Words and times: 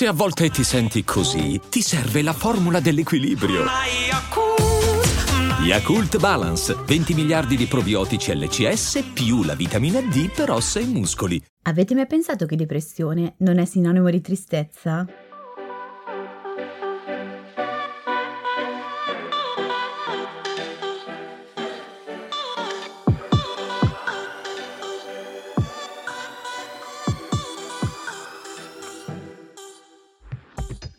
Se 0.00 0.06
a 0.06 0.12
volte 0.14 0.48
ti 0.48 0.64
senti 0.64 1.04
così, 1.04 1.60
ti 1.68 1.82
serve 1.82 2.22
la 2.22 2.32
formula 2.32 2.80
dell'equilibrio. 2.80 3.64
Yakult 5.62 6.18
Balance, 6.18 6.74
20 6.86 7.12
miliardi 7.12 7.54
di 7.54 7.66
probiotici 7.66 8.34
LCS 8.34 9.10
più 9.12 9.42
la 9.42 9.54
vitamina 9.54 10.00
D 10.00 10.32
per 10.34 10.52
ossa 10.52 10.80
e 10.80 10.86
muscoli. 10.86 11.38
Avete 11.64 11.94
mai 11.94 12.06
pensato 12.06 12.46
che 12.46 12.56
depressione 12.56 13.34
non 13.40 13.58
è 13.58 13.66
sinonimo 13.66 14.08
di 14.08 14.22
tristezza? 14.22 15.06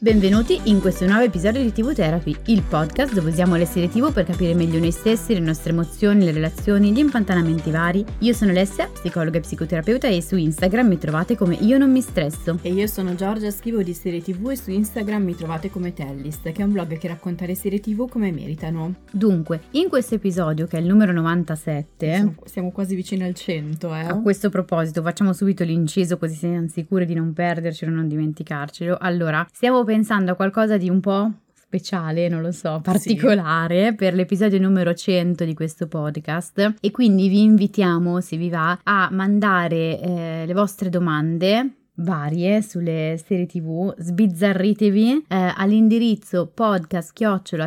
Benvenuti 0.03 0.59
in 0.63 0.81
questo 0.81 1.05
nuovo 1.05 1.21
episodio 1.21 1.61
di 1.61 1.71
TV 1.71 1.93
Therapy, 1.93 2.35
il 2.47 2.63
podcast 2.63 3.13
dove 3.13 3.29
usiamo 3.29 3.55
le 3.55 3.65
serie 3.65 3.87
TV 3.87 4.11
per 4.11 4.25
capire 4.25 4.55
meglio 4.55 4.79
noi 4.79 4.89
stessi, 4.89 5.35
le 5.35 5.41
nostre 5.41 5.73
emozioni, 5.73 6.25
le 6.25 6.31
relazioni, 6.31 6.91
gli 6.91 6.97
impantanamenti 6.97 7.69
vari. 7.69 8.03
Io 8.21 8.33
sono 8.33 8.49
Alessia, 8.49 8.89
psicologa 8.91 9.37
e 9.37 9.41
psicoterapeuta 9.41 10.07
e 10.07 10.23
su 10.23 10.37
Instagram 10.37 10.87
mi 10.87 10.97
trovate 10.97 11.37
come 11.37 11.53
Io 11.53 11.77
non 11.77 11.91
mi 11.91 12.01
stresso. 12.01 12.57
E 12.63 12.73
io 12.73 12.87
sono 12.87 13.13
Giorgia, 13.13 13.51
scrivo 13.51 13.83
di 13.83 13.93
serie 13.93 14.23
TV 14.23 14.49
e 14.49 14.55
su 14.55 14.71
Instagram 14.71 15.21
mi 15.21 15.35
trovate 15.35 15.69
come 15.69 15.93
Tellist, 15.93 16.51
che 16.51 16.63
è 16.63 16.65
un 16.65 16.71
blog 16.71 16.97
che 16.97 17.07
racconta 17.07 17.45
le 17.45 17.53
serie 17.53 17.79
TV 17.79 18.09
come 18.09 18.31
meritano. 18.31 18.95
Dunque, 19.11 19.65
in 19.73 19.87
questo 19.87 20.15
episodio, 20.15 20.65
che 20.65 20.77
è 20.77 20.79
il 20.79 20.87
numero 20.87 21.11
97, 21.11 22.11
siamo, 22.11 22.33
siamo 22.45 22.71
quasi 22.71 22.95
vicini 22.95 23.21
al 23.21 23.35
100, 23.35 23.93
eh. 23.93 23.99
A 23.99 24.19
questo 24.19 24.49
proposito, 24.49 25.03
facciamo 25.03 25.31
subito 25.31 25.63
l'inciso 25.63 26.17
così 26.17 26.33
siamo 26.33 26.67
sicuri 26.67 27.05
di 27.05 27.13
non 27.13 27.33
perdercelo, 27.33 27.91
non 27.91 28.07
dimenticarcelo. 28.07 28.97
Allora, 28.99 29.45
stiamo 29.53 29.83
pensando 29.91 30.31
a 30.31 30.35
qualcosa 30.35 30.77
di 30.77 30.89
un 30.89 31.01
po' 31.01 31.29
speciale, 31.53 32.29
non 32.29 32.41
lo 32.41 32.53
so, 32.53 32.79
particolare 32.81 33.89
sì. 33.89 33.95
per 33.95 34.13
l'episodio 34.13 34.57
numero 34.57 34.93
100 34.93 35.43
di 35.43 35.53
questo 35.53 35.89
podcast. 35.89 36.75
E 36.79 36.91
quindi 36.91 37.27
vi 37.27 37.41
invitiamo, 37.41 38.21
se 38.21 38.37
vi 38.37 38.49
va, 38.49 38.79
a 38.81 39.09
mandare 39.11 39.99
eh, 39.99 40.43
le 40.45 40.53
vostre 40.53 40.87
domande 40.87 41.75
varie 41.95 42.61
sulle 42.61 43.21
serie 43.23 43.45
tv 43.45 43.93
sbizzarritevi 43.97 45.25
eh, 45.27 45.53
all'indirizzo 45.57 46.47
podcast 46.47 47.11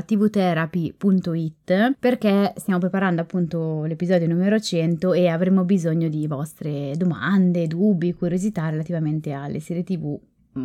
tvtherapy.it 0.07 1.97
perché 2.01 2.55
stiamo 2.57 2.79
preparando 2.79 3.21
appunto 3.21 3.85
l'episodio 3.85 4.27
numero 4.27 4.59
100 4.59 5.13
e 5.13 5.29
avremo 5.29 5.65
bisogno 5.65 6.09
di 6.09 6.27
vostre 6.27 6.95
domande, 6.97 7.67
dubbi, 7.67 8.15
curiosità 8.15 8.71
relativamente 8.71 9.33
alle 9.33 9.61
serie 9.61 9.85
tv 9.85 10.19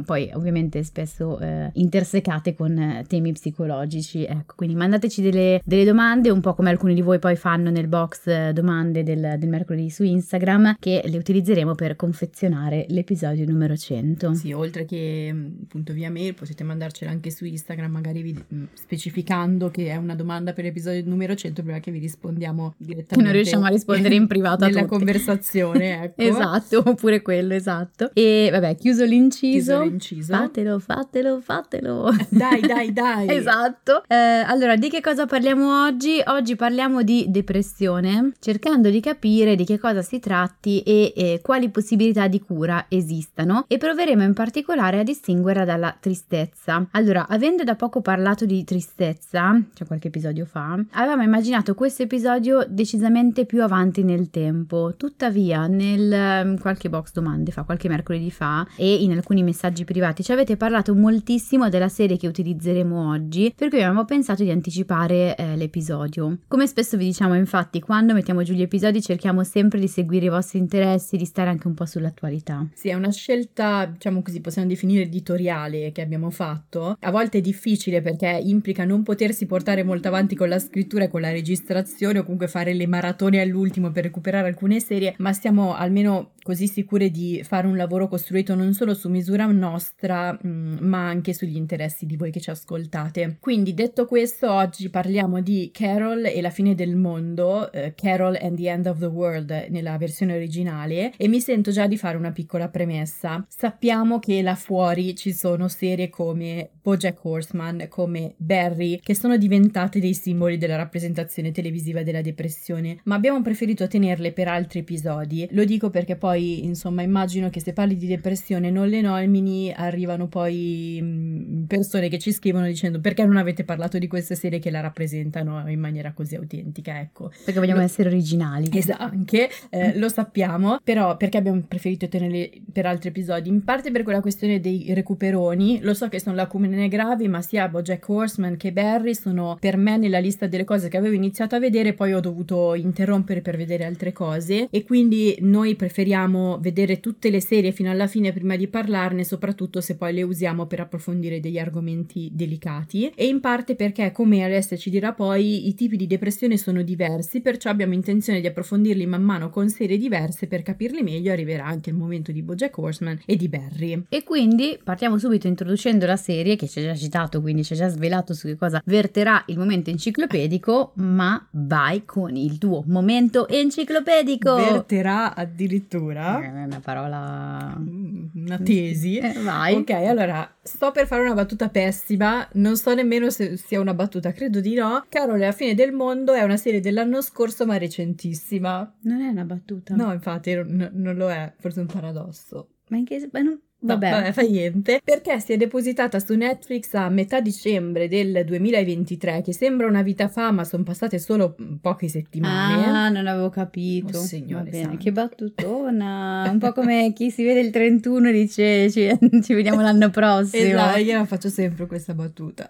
poi 0.05 0.29
ovviamente 0.33 0.83
spesso 0.83 1.39
eh, 1.39 1.71
intersecate 1.73 2.53
con 2.53 2.77
eh, 2.77 3.05
temi 3.07 3.31
psicologici. 3.31 4.23
Ecco, 4.23 4.53
quindi 4.55 4.75
mandateci 4.75 5.21
delle, 5.21 5.61
delle, 5.63 5.83
domande, 5.83 6.29
un 6.29 6.41
po' 6.41 6.53
come 6.53 6.69
alcuni 6.69 6.93
di 6.93 7.01
voi 7.01 7.17
poi 7.19 7.35
fanno 7.35 7.69
nel 7.71 7.87
box 7.87 8.27
eh, 8.27 8.53
domande 8.53 9.03
del, 9.03 9.35
del, 9.37 9.49
mercoledì 9.49 9.89
su 9.89 10.03
Instagram, 10.03 10.75
che 10.79 11.01
le 11.05 11.17
utilizzeremo 11.17 11.73
per 11.73 11.95
confezionare 11.95 12.85
l'episodio 12.89 13.45
numero 13.45 13.75
100. 13.75 14.35
Sì, 14.35 14.51
oltre 14.51 14.85
che 14.85 15.29
mm, 15.33 15.47
appunto 15.63 15.93
via 15.93 16.11
mail 16.11 16.35
potete 16.35 16.63
mandarcela 16.63 17.09
anche 17.09 17.31
su 17.31 17.45
Instagram, 17.45 17.91
magari 17.91 18.21
vi, 18.21 18.43
mm, 18.53 18.63
specificando 18.73 19.71
che 19.71 19.89
è 19.89 19.95
una 19.95 20.15
domanda 20.15 20.53
per 20.53 20.65
l'episodio 20.65 21.01
numero 21.05 21.33
100 21.33 21.63
prima 21.63 21.79
che 21.79 21.91
vi 21.91 21.99
rispondiamo 21.99 22.75
direttamente. 22.77 23.23
Non 23.23 23.31
riusciamo 23.31 23.65
a 23.65 23.69
rispondere 23.69 24.13
in 24.13 24.27
privato 24.27 24.65
nella 24.65 24.85
conversazione, 24.85 26.03
ecco. 26.03 26.21
esatto, 26.21 26.83
oppure 26.85 27.21
quello, 27.23 27.55
esatto. 27.55 28.11
E 28.13 28.49
vabbè, 28.51 28.75
chiuso 28.75 29.03
l'inciso. 29.05 29.77
Chiuso 29.78 29.78
inciso. 29.83 30.33
Fatelo, 30.33 30.79
fatelo, 30.79 31.39
fatelo. 31.41 32.11
Dai, 32.29 32.61
dai, 32.61 32.91
dai. 32.93 33.29
esatto. 33.29 34.03
Eh, 34.07 34.15
allora, 34.15 34.75
di 34.75 34.89
che 34.89 35.01
cosa 35.01 35.25
parliamo 35.25 35.83
oggi? 35.83 36.21
Oggi 36.25 36.55
parliamo 36.55 37.03
di 37.03 37.25
depressione, 37.29 38.33
cercando 38.39 38.89
di 38.89 38.99
capire 38.99 39.55
di 39.55 39.65
che 39.65 39.79
cosa 39.79 40.01
si 40.01 40.19
tratti 40.19 40.81
e 40.81 41.13
eh, 41.15 41.39
quali 41.41 41.69
possibilità 41.69 42.27
di 42.27 42.41
cura 42.41 42.85
esistano 42.89 43.65
e 43.67 43.77
proveremo 43.77 44.23
in 44.23 44.33
particolare 44.33 44.99
a 44.99 45.03
distinguerla 45.03 45.65
dalla 45.65 45.95
tristezza. 45.99 46.87
Allora, 46.91 47.27
avendo 47.27 47.63
da 47.63 47.75
poco 47.75 48.01
parlato 48.01 48.45
di 48.45 48.63
tristezza, 48.63 49.59
cioè 49.73 49.87
qualche 49.87 50.07
episodio 50.07 50.45
fa, 50.45 50.79
avevamo 50.91 51.23
immaginato 51.23 51.75
questo 51.75 52.03
episodio 52.03 52.65
decisamente 52.67 53.45
più 53.45 53.63
avanti 53.63 54.03
nel 54.03 54.29
tempo. 54.29 54.93
Tuttavia, 54.97 55.67
nel 55.67 56.57
qualche 56.59 56.89
box 56.89 57.11
domande 57.11 57.51
fa, 57.51 57.63
qualche 57.63 57.87
mercoledì 57.87 58.31
fa 58.31 58.67
e 58.75 59.03
in 59.03 59.11
alcuni 59.11 59.43
messaggi 59.43 59.68
messaggi 59.69 59.85
privati 59.85 60.23
ci 60.23 60.31
avete 60.31 60.57
parlato 60.57 60.95
moltissimo 60.95 61.69
della 61.69 61.89
serie 61.89 62.17
che 62.17 62.27
utilizzeremo 62.27 63.11
oggi, 63.11 63.53
per 63.55 63.69
cui 63.69 63.77
abbiamo 63.77 64.03
pensato 64.03 64.43
di 64.43 64.49
anticipare 64.49 65.35
eh, 65.35 65.55
l'episodio. 65.55 66.39
Come 66.47 66.65
spesso 66.65 66.97
vi 66.97 67.05
diciamo, 67.05 67.35
infatti, 67.35 67.79
quando 67.79 68.13
mettiamo 68.13 68.41
giù 68.41 68.53
gli 68.53 68.63
episodi 68.63 68.99
cerchiamo 69.01 69.43
sempre 69.43 69.79
di 69.79 69.87
seguire 69.87 70.25
i 70.25 70.29
vostri 70.29 70.57
interessi, 70.57 71.17
di 71.17 71.25
stare 71.25 71.49
anche 71.49 71.67
un 71.67 71.75
po' 71.75 71.85
sull'attualità. 71.85 72.67
Sì, 72.73 72.89
è 72.89 72.95
una 72.95 73.11
scelta, 73.11 73.85
diciamo 73.85 74.23
così, 74.23 74.41
possiamo 74.41 74.67
definire 74.67 75.03
editoriale 75.03 75.91
che 75.91 76.01
abbiamo 76.01 76.31
fatto. 76.31 76.97
A 76.99 77.11
volte 77.11 77.37
è 77.37 77.41
difficile 77.41 78.01
perché 78.01 78.41
implica 78.43 78.85
non 78.85 79.03
potersi 79.03 79.45
portare 79.45 79.83
molto 79.83 80.07
avanti 80.07 80.35
con 80.35 80.49
la 80.49 80.59
scrittura 80.59 81.03
e 81.03 81.09
con 81.09 81.21
la 81.21 81.31
registrazione 81.31 82.19
o 82.19 82.23
comunque 82.23 82.47
fare 82.47 82.73
le 82.73 82.87
maratone 82.87 83.39
all'ultimo 83.39 83.91
per 83.91 84.05
recuperare 84.05 84.47
alcune 84.47 84.79
serie, 84.79 85.13
ma 85.19 85.31
stiamo 85.31 85.75
almeno 85.75 86.31
così 86.49 86.65
sicure 86.65 87.11
di 87.11 87.43
fare 87.43 87.67
un 87.67 87.77
lavoro 87.77 88.07
costruito 88.07 88.55
non 88.55 88.73
solo 88.73 88.95
su 88.95 89.07
misura 89.07 89.45
nostra, 89.45 90.31
mh, 90.31 90.47
mm, 90.47 90.77
ma 90.79 91.07
anche 91.07 91.31
sugli 91.31 91.55
interessi 91.55 92.07
di 92.07 92.15
voi 92.15 92.31
che 92.31 92.39
ci 92.39 92.49
ascoltate. 92.49 93.37
Quindi, 93.39 93.75
detto 93.75 94.07
questo, 94.07 94.51
oggi 94.51 94.89
parliamo 94.89 95.41
di 95.41 95.69
Carol 95.71 96.25
e 96.25 96.41
la 96.41 96.49
fine 96.49 96.73
del 96.73 96.95
mondo, 96.95 97.71
eh, 97.71 97.93
Carol 97.93 98.35
and 98.41 98.57
the 98.57 98.67
End 98.67 98.87
of 98.87 98.97
the 98.97 99.05
World 99.05 99.67
nella 99.69 99.95
versione 99.99 100.33
originale, 100.33 101.13
e 101.17 101.27
mi 101.27 101.39
sento 101.39 101.69
già 101.69 101.85
di 101.85 101.97
fare 101.97 102.17
una 102.17 102.31
piccola 102.31 102.67
premessa. 102.67 103.45
Sappiamo 103.47 104.17
che 104.17 104.41
là 104.41 104.55
fuori 104.55 105.15
ci 105.15 105.31
sono 105.33 105.67
serie 105.67 106.09
come 106.09 106.71
Bojack 106.81 107.23
Horseman, 107.23 107.85
come 107.89 108.33
Barry, 108.37 108.99
che 108.99 109.13
sono 109.13 109.37
diventate 109.37 109.99
dei 109.99 110.15
simboli 110.15 110.57
della 110.57 110.77
rappresentazione 110.77 111.51
televisiva 111.51 112.01
della 112.01 112.21
depressione, 112.21 113.01
ma 113.03 113.13
abbiamo 113.13 113.39
preferito 113.43 113.87
tenerle 113.87 114.31
per 114.31 114.47
altri 114.47 114.79
episodi. 114.79 115.47
Lo 115.51 115.63
dico 115.63 115.91
perché 115.91 116.15
poi 116.15 116.38
poi 116.39 116.63
insomma 116.63 117.01
immagino 117.01 117.49
che 117.49 117.59
se 117.59 117.73
parli 117.73 117.97
di 117.97 118.07
depressione 118.07 118.71
non 118.71 118.87
le 118.87 119.01
nomini 119.01 119.73
arrivano 119.75 120.27
poi 120.27 120.99
mh, 121.01 121.65
persone 121.67 122.07
che 122.07 122.17
ci 122.17 122.31
scrivono 122.31 122.65
dicendo 122.65 123.01
perché 123.01 123.25
non 123.25 123.35
avete 123.35 123.65
parlato 123.65 123.97
di 123.97 124.07
queste 124.07 124.35
serie 124.35 124.59
che 124.59 124.71
la 124.71 124.79
rappresentano 124.79 125.67
in 125.69 125.79
maniera 125.79 126.13
così 126.13 126.35
autentica? 126.35 126.99
Ecco. 126.99 127.31
Perché 127.43 127.59
vogliamo 127.59 127.79
lo, 127.79 127.85
essere 127.85 128.07
originali. 128.07 128.69
Esatto 128.71 129.03
anche 129.03 129.49
eh, 129.69 129.97
lo 129.97 130.07
sappiamo 130.07 130.79
però 130.81 131.17
perché 131.17 131.37
abbiamo 131.37 131.61
preferito 131.67 132.07
tenerle 132.07 132.51
per 132.71 132.85
altri 132.85 133.09
episodi? 133.09 133.49
In 133.49 133.63
parte 133.63 133.91
per 133.91 134.03
quella 134.03 134.21
questione 134.21 134.61
dei 134.61 134.93
recuperoni. 134.93 135.79
Lo 135.81 135.93
so 135.93 136.07
che 136.07 136.21
sono 136.21 136.35
lacune 136.35 136.87
gravi 136.87 137.27
ma 137.27 137.41
sia 137.41 137.67
Bojack 137.67 138.07
Horseman 138.07 138.55
che 138.55 138.71
Barry 138.71 139.13
sono 139.13 139.57
per 139.59 139.75
me 139.75 139.97
nella 139.97 140.19
lista 140.19 140.47
delle 140.47 140.63
cose 140.63 140.87
che 140.87 140.97
avevo 140.97 141.15
iniziato 141.15 141.55
a 141.55 141.59
vedere 141.59 141.93
poi 141.93 142.13
ho 142.13 142.19
dovuto 142.21 142.75
interrompere 142.75 143.41
per 143.41 143.57
vedere 143.57 143.83
altre 143.83 144.13
cose. 144.13 144.67
E 144.69 144.83
quindi 144.85 145.37
noi 145.41 145.75
preferiamo 145.75 146.28
dobbiamo 146.29 146.59
vedere 146.61 146.99
tutte 146.99 147.29
le 147.31 147.41
serie 147.41 147.71
fino 147.71 147.89
alla 147.89 148.05
fine 148.05 148.31
prima 148.31 148.55
di 148.55 148.67
parlarne, 148.67 149.23
soprattutto 149.23 149.81
se 149.81 149.95
poi 149.97 150.13
le 150.13 150.21
usiamo 150.21 150.67
per 150.67 150.79
approfondire 150.79 151.39
degli 151.39 151.57
argomenti 151.57 152.29
delicati 152.31 153.11
e 153.15 153.25
in 153.25 153.39
parte 153.39 153.75
perché, 153.75 154.11
come 154.11 154.43
Alessia 154.43 154.77
ci 154.77 154.91
dirà 154.91 155.13
poi, 155.13 155.67
i 155.67 155.73
tipi 155.73 155.97
di 155.97 156.05
depressione 156.05 156.57
sono 156.57 156.83
diversi, 156.83 157.41
perciò 157.41 157.69
abbiamo 157.69 157.93
intenzione 157.93 158.41
di 158.41 158.47
approfondirli 158.47 159.05
man 159.07 159.23
mano 159.23 159.49
con 159.49 159.69
serie 159.69 159.97
diverse 159.97 160.47
per 160.47 160.61
capirli 160.61 161.01
meglio, 161.01 161.31
arriverà 161.31 161.65
anche 161.65 161.89
il 161.89 161.95
momento 161.95 162.31
di 162.31 162.43
Bojack 162.43 162.77
Horseman 162.77 163.21
e 163.25 163.35
di 163.35 163.49
Barry. 163.49 164.03
E 164.09 164.23
quindi 164.23 164.77
partiamo 164.83 165.17
subito 165.17 165.47
introducendo 165.47 166.05
la 166.05 166.17
serie 166.17 166.55
che 166.55 166.67
ci 166.67 166.79
ha 166.79 166.83
già 166.83 166.95
citato, 166.95 167.41
quindi 167.41 167.63
ci 167.63 167.73
ha 167.73 167.77
già 167.77 167.87
svelato 167.87 168.33
su 168.33 168.47
che 168.47 168.55
cosa 168.55 168.81
verterà 168.85 169.43
il 169.47 169.57
momento 169.57 169.89
enciclopedico, 169.89 170.91
ma 170.95 171.47
vai 171.51 172.05
con 172.05 172.35
il 172.35 172.57
tuo 172.57 172.83
momento 172.85 173.47
enciclopedico. 173.47 174.55
Verterà 174.55 175.33
addirittura 175.35 176.08
parola. 176.13 176.41
È 176.41 176.63
una 176.63 176.79
parola. 176.79 177.75
Mm, 177.77 178.27
una 178.35 178.57
tesi. 178.57 179.17
Eh, 179.17 179.33
vai. 179.41 179.75
Ok, 179.75 179.89
allora 179.91 180.49
sto 180.61 180.91
per 180.91 181.07
fare 181.07 181.21
una 181.21 181.33
battuta 181.33 181.69
pessima. 181.69 182.47
Non 182.53 182.75
so 182.75 182.93
nemmeno 182.93 183.29
se 183.29 183.57
sia 183.57 183.79
una 183.79 183.93
battuta, 183.93 184.31
credo 184.31 184.59
di 184.59 184.75
no. 184.75 185.05
Carole, 185.09 185.45
la 185.45 185.51
fine 185.51 185.73
del 185.73 185.91
mondo 185.91 186.33
è 186.33 186.41
una 186.41 186.57
serie 186.57 186.79
dell'anno 186.79 187.21
scorso, 187.21 187.65
ma 187.65 187.77
recentissima. 187.77 188.93
Non 189.01 189.21
è 189.21 189.29
una 189.29 189.43
battuta. 189.43 189.95
No, 189.95 190.11
infatti, 190.13 190.53
non, 190.53 190.89
non 190.93 191.15
lo 191.15 191.29
è. 191.29 191.53
Forse 191.57 191.79
è 191.79 191.81
un 191.81 191.89
paradosso. 191.89 192.69
Ma 192.89 192.97
in 192.97 193.05
che. 193.05 193.29
Ma 193.31 193.41
non... 193.41 193.59
Vabbè. 193.81 194.09
No, 194.09 194.15
vabbè, 194.17 194.31
fa 194.33 194.41
niente. 194.41 194.99
Perché 195.03 195.39
si 195.39 195.53
è 195.53 195.57
depositata 195.57 196.19
su 196.19 196.35
Netflix 196.35 196.93
a 196.93 197.09
metà 197.09 197.39
dicembre 197.39 198.07
del 198.07 198.43
2023, 198.45 199.41
che 199.41 199.53
sembra 199.53 199.87
una 199.87 200.01
vita 200.01 200.27
fa, 200.27 200.51
ma 200.51 200.63
sono 200.65 200.83
passate 200.83 201.17
solo 201.17 201.55
poche 201.81 202.07
settimane. 202.09 202.85
Ah, 202.85 203.09
non 203.09 203.27
avevo 203.27 203.49
capito. 203.49 204.17
Oh, 204.17 204.21
signore 204.21 204.65
Va 204.65 204.69
bene, 204.69 204.83
santo. 204.83 204.97
che 205.03 205.11
battutona. 205.11 206.49
Un 206.51 206.59
po' 206.59 206.73
come 206.73 207.13
chi 207.13 207.31
si 207.31 207.43
vede 207.43 207.61
il 207.61 207.71
31 207.71 208.29
e 208.29 208.31
dice 208.31 208.91
ci, 208.91 209.09
ci 209.43 209.53
vediamo 209.53 209.81
l'anno 209.81 210.09
prossimo. 210.09 210.63
Esatto, 210.63 210.99
io 210.99 211.17
la 211.17 211.25
faccio 211.25 211.49
sempre 211.49 211.85
questa 211.85 212.13
battuta. 212.13 212.69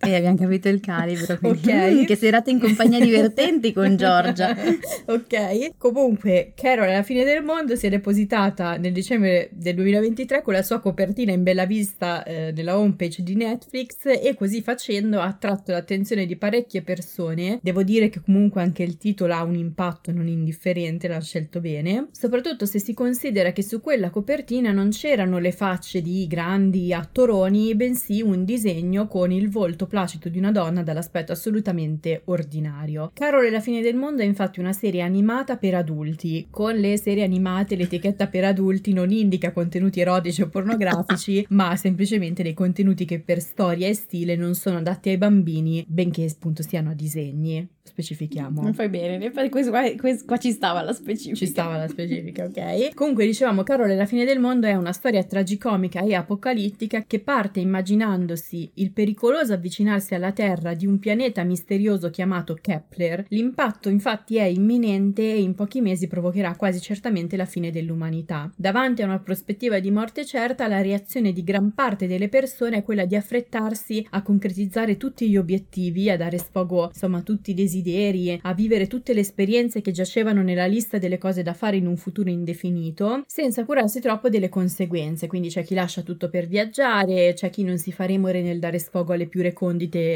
E 0.00 0.14
abbiamo 0.14 0.36
capito 0.36 0.68
il 0.68 0.80
calibro. 0.80 1.38
quindi- 1.40 1.68
Ok. 1.68 1.74
Mm, 1.74 2.04
che 2.04 2.14
serate 2.16 2.50
in 2.50 2.60
compagnia 2.60 3.00
divertenti 3.00 3.72
con 3.72 3.96
Giorgia. 3.96 4.54
ok. 5.06 5.76
Comunque, 5.76 6.52
Carol 6.54 6.88
alla 6.88 7.02
fine 7.02 7.24
del 7.24 7.42
mondo 7.42 7.74
si 7.74 7.86
è 7.86 7.90
depositata 7.90 8.76
nel 8.76 8.92
dicembre 8.92 9.48
del 9.52 9.74
2023 9.74 10.42
con 10.42 10.54
la 10.54 10.62
sua 10.62 10.78
copertina 10.78 11.32
in 11.32 11.42
bella 11.42 11.66
vista 11.66 12.22
eh, 12.22 12.52
nella 12.54 12.78
homepage 12.78 13.24
di 13.24 13.34
Netflix 13.34 13.96
e 14.04 14.34
così 14.36 14.62
facendo 14.62 15.18
ha 15.20 15.24
attratto 15.24 15.72
l'attenzione 15.72 16.26
di 16.26 16.36
parecchie 16.36 16.82
persone. 16.82 17.58
Devo 17.60 17.82
dire 17.82 18.08
che 18.08 18.20
comunque 18.20 18.62
anche 18.62 18.84
il 18.84 18.98
titolo 18.98 19.34
ha 19.34 19.42
un 19.42 19.56
impatto 19.56 20.12
non 20.12 20.28
indifferente, 20.28 21.08
l'ha 21.08 21.20
scelto 21.20 21.60
bene. 21.60 22.06
Soprattutto 22.12 22.66
se 22.66 22.78
si 22.78 22.94
considera 22.94 23.50
che 23.50 23.64
su 23.64 23.80
quella 23.80 24.10
copertina 24.10 24.70
non 24.70 24.90
c'erano 24.90 25.40
le 25.40 25.50
facce 25.50 26.00
di 26.02 26.26
grandi 26.28 26.92
attoroni, 26.92 27.74
bensì 27.74 28.22
un 28.22 28.44
disegno 28.44 29.08
con 29.08 29.32
il 29.32 29.48
volto 29.50 29.86
placido 29.88 30.28
di 30.28 30.38
una 30.38 30.52
donna 30.52 30.82
dall'aspetto 30.84 31.32
assolutamente 31.32 32.22
ordinario. 32.26 33.10
Carol 33.12 33.46
e 33.46 33.50
la 33.50 33.60
fine 33.60 33.82
del 33.82 33.96
mondo 33.96 34.22
è 34.22 34.24
infatti 34.24 34.60
una 34.60 34.72
serie 34.72 35.02
animata 35.02 35.56
per 35.56 35.74
adulti. 35.74 36.46
Con 36.50 36.76
le 36.76 36.96
serie 36.96 37.24
animate 37.24 37.74
l'etichetta 37.74 38.28
per 38.28 38.44
adulti 38.44 38.92
non 38.92 39.10
indica 39.10 39.52
contenuti 39.52 40.00
erotici 40.00 40.42
o 40.42 40.48
pornografici, 40.48 41.44
ma 41.50 41.74
semplicemente 41.76 42.42
dei 42.42 42.54
contenuti 42.54 43.04
che 43.04 43.18
per 43.18 43.40
storia 43.40 43.88
e 43.88 43.94
stile 43.94 44.36
non 44.36 44.54
sono 44.54 44.78
adatti 44.78 45.08
ai 45.08 45.18
bambini, 45.18 45.84
benché 45.88 46.24
appunto 46.24 46.62
siano 46.62 46.90
a 46.90 46.94
disegni. 46.94 47.66
Specifichiamo. 47.88 48.62
Non 48.62 48.74
fai 48.74 48.88
bene, 48.88 49.24
infatti 49.24 49.48
questo 49.48 49.70
qua, 49.70 49.82
questo 49.96 50.24
qua 50.26 50.36
ci 50.36 50.52
stava 50.52 50.82
la 50.82 50.92
specifica. 50.92 51.36
Ci 51.36 51.46
stava 51.46 51.76
la 51.76 51.88
specifica, 51.88 52.44
ok? 52.44 52.92
Comunque 52.94 53.24
dicevamo 53.24 53.62
Carole 53.62 53.96
la 53.96 54.04
fine 54.04 54.24
del 54.24 54.38
mondo 54.38 54.66
è 54.66 54.74
una 54.74 54.92
storia 54.92 55.24
tragicomica 55.24 56.02
e 56.02 56.14
apocalittica 56.14 57.02
che 57.06 57.18
parte 57.20 57.60
immaginandosi 57.60 58.70
il 58.74 58.92
pericoloso 58.92 59.52
avvicinarsi 59.78 60.14
alla 60.14 60.32
Terra 60.32 60.74
di 60.74 60.86
un 60.86 60.98
pianeta 60.98 61.44
misterioso 61.44 62.10
chiamato 62.10 62.58
Kepler. 62.60 63.26
L'impatto 63.28 63.88
infatti 63.88 64.36
è 64.36 64.44
imminente 64.44 65.22
e 65.22 65.40
in 65.40 65.54
pochi 65.54 65.80
mesi 65.80 66.08
provocherà 66.08 66.56
quasi 66.56 66.80
certamente 66.80 67.36
la 67.36 67.44
fine 67.44 67.70
dell'umanità. 67.70 68.50
Davanti 68.56 69.02
a 69.02 69.06
una 69.06 69.20
prospettiva 69.20 69.78
di 69.78 69.90
morte 69.90 70.24
certa, 70.24 70.66
la 70.66 70.82
reazione 70.82 71.32
di 71.32 71.44
gran 71.44 71.72
parte 71.74 72.06
delle 72.06 72.28
persone 72.28 72.78
è 72.78 72.82
quella 72.82 73.04
di 73.04 73.14
affrettarsi 73.14 74.04
a 74.10 74.22
concretizzare 74.22 74.96
tutti 74.96 75.28
gli 75.28 75.36
obiettivi, 75.36 76.10
a 76.10 76.16
dare 76.16 76.38
sfogo 76.38 76.88
insomma 76.88 77.18
a 77.18 77.22
tutti 77.22 77.50
i 77.50 77.54
desideri, 77.54 78.38
a 78.42 78.54
vivere 78.54 78.86
tutte 78.86 79.12
le 79.14 79.20
esperienze 79.20 79.80
che 79.80 79.92
giacevano 79.92 80.42
nella 80.42 80.66
lista 80.66 80.98
delle 80.98 81.18
cose 81.18 81.42
da 81.42 81.52
fare 81.52 81.76
in 81.76 81.86
un 81.86 81.96
futuro 81.96 82.30
indefinito, 82.30 83.22
senza 83.26 83.64
curarsi 83.64 84.00
troppo 84.00 84.28
delle 84.28 84.48
conseguenze. 84.48 85.26
Quindi 85.26 85.48
c'è 85.48 85.62
chi 85.62 85.74
lascia 85.74 86.02
tutto 86.02 86.28
per 86.28 86.46
viaggiare, 86.46 87.34
c'è 87.34 87.50
chi 87.50 87.62
non 87.62 87.78
si 87.78 87.92
fa 87.92 88.06
remore 88.06 88.42
nel 88.42 88.58
dare 88.58 88.78
sfogo 88.78 89.12
alle 89.12 89.26
più 89.26 89.42
recondite 89.42 89.66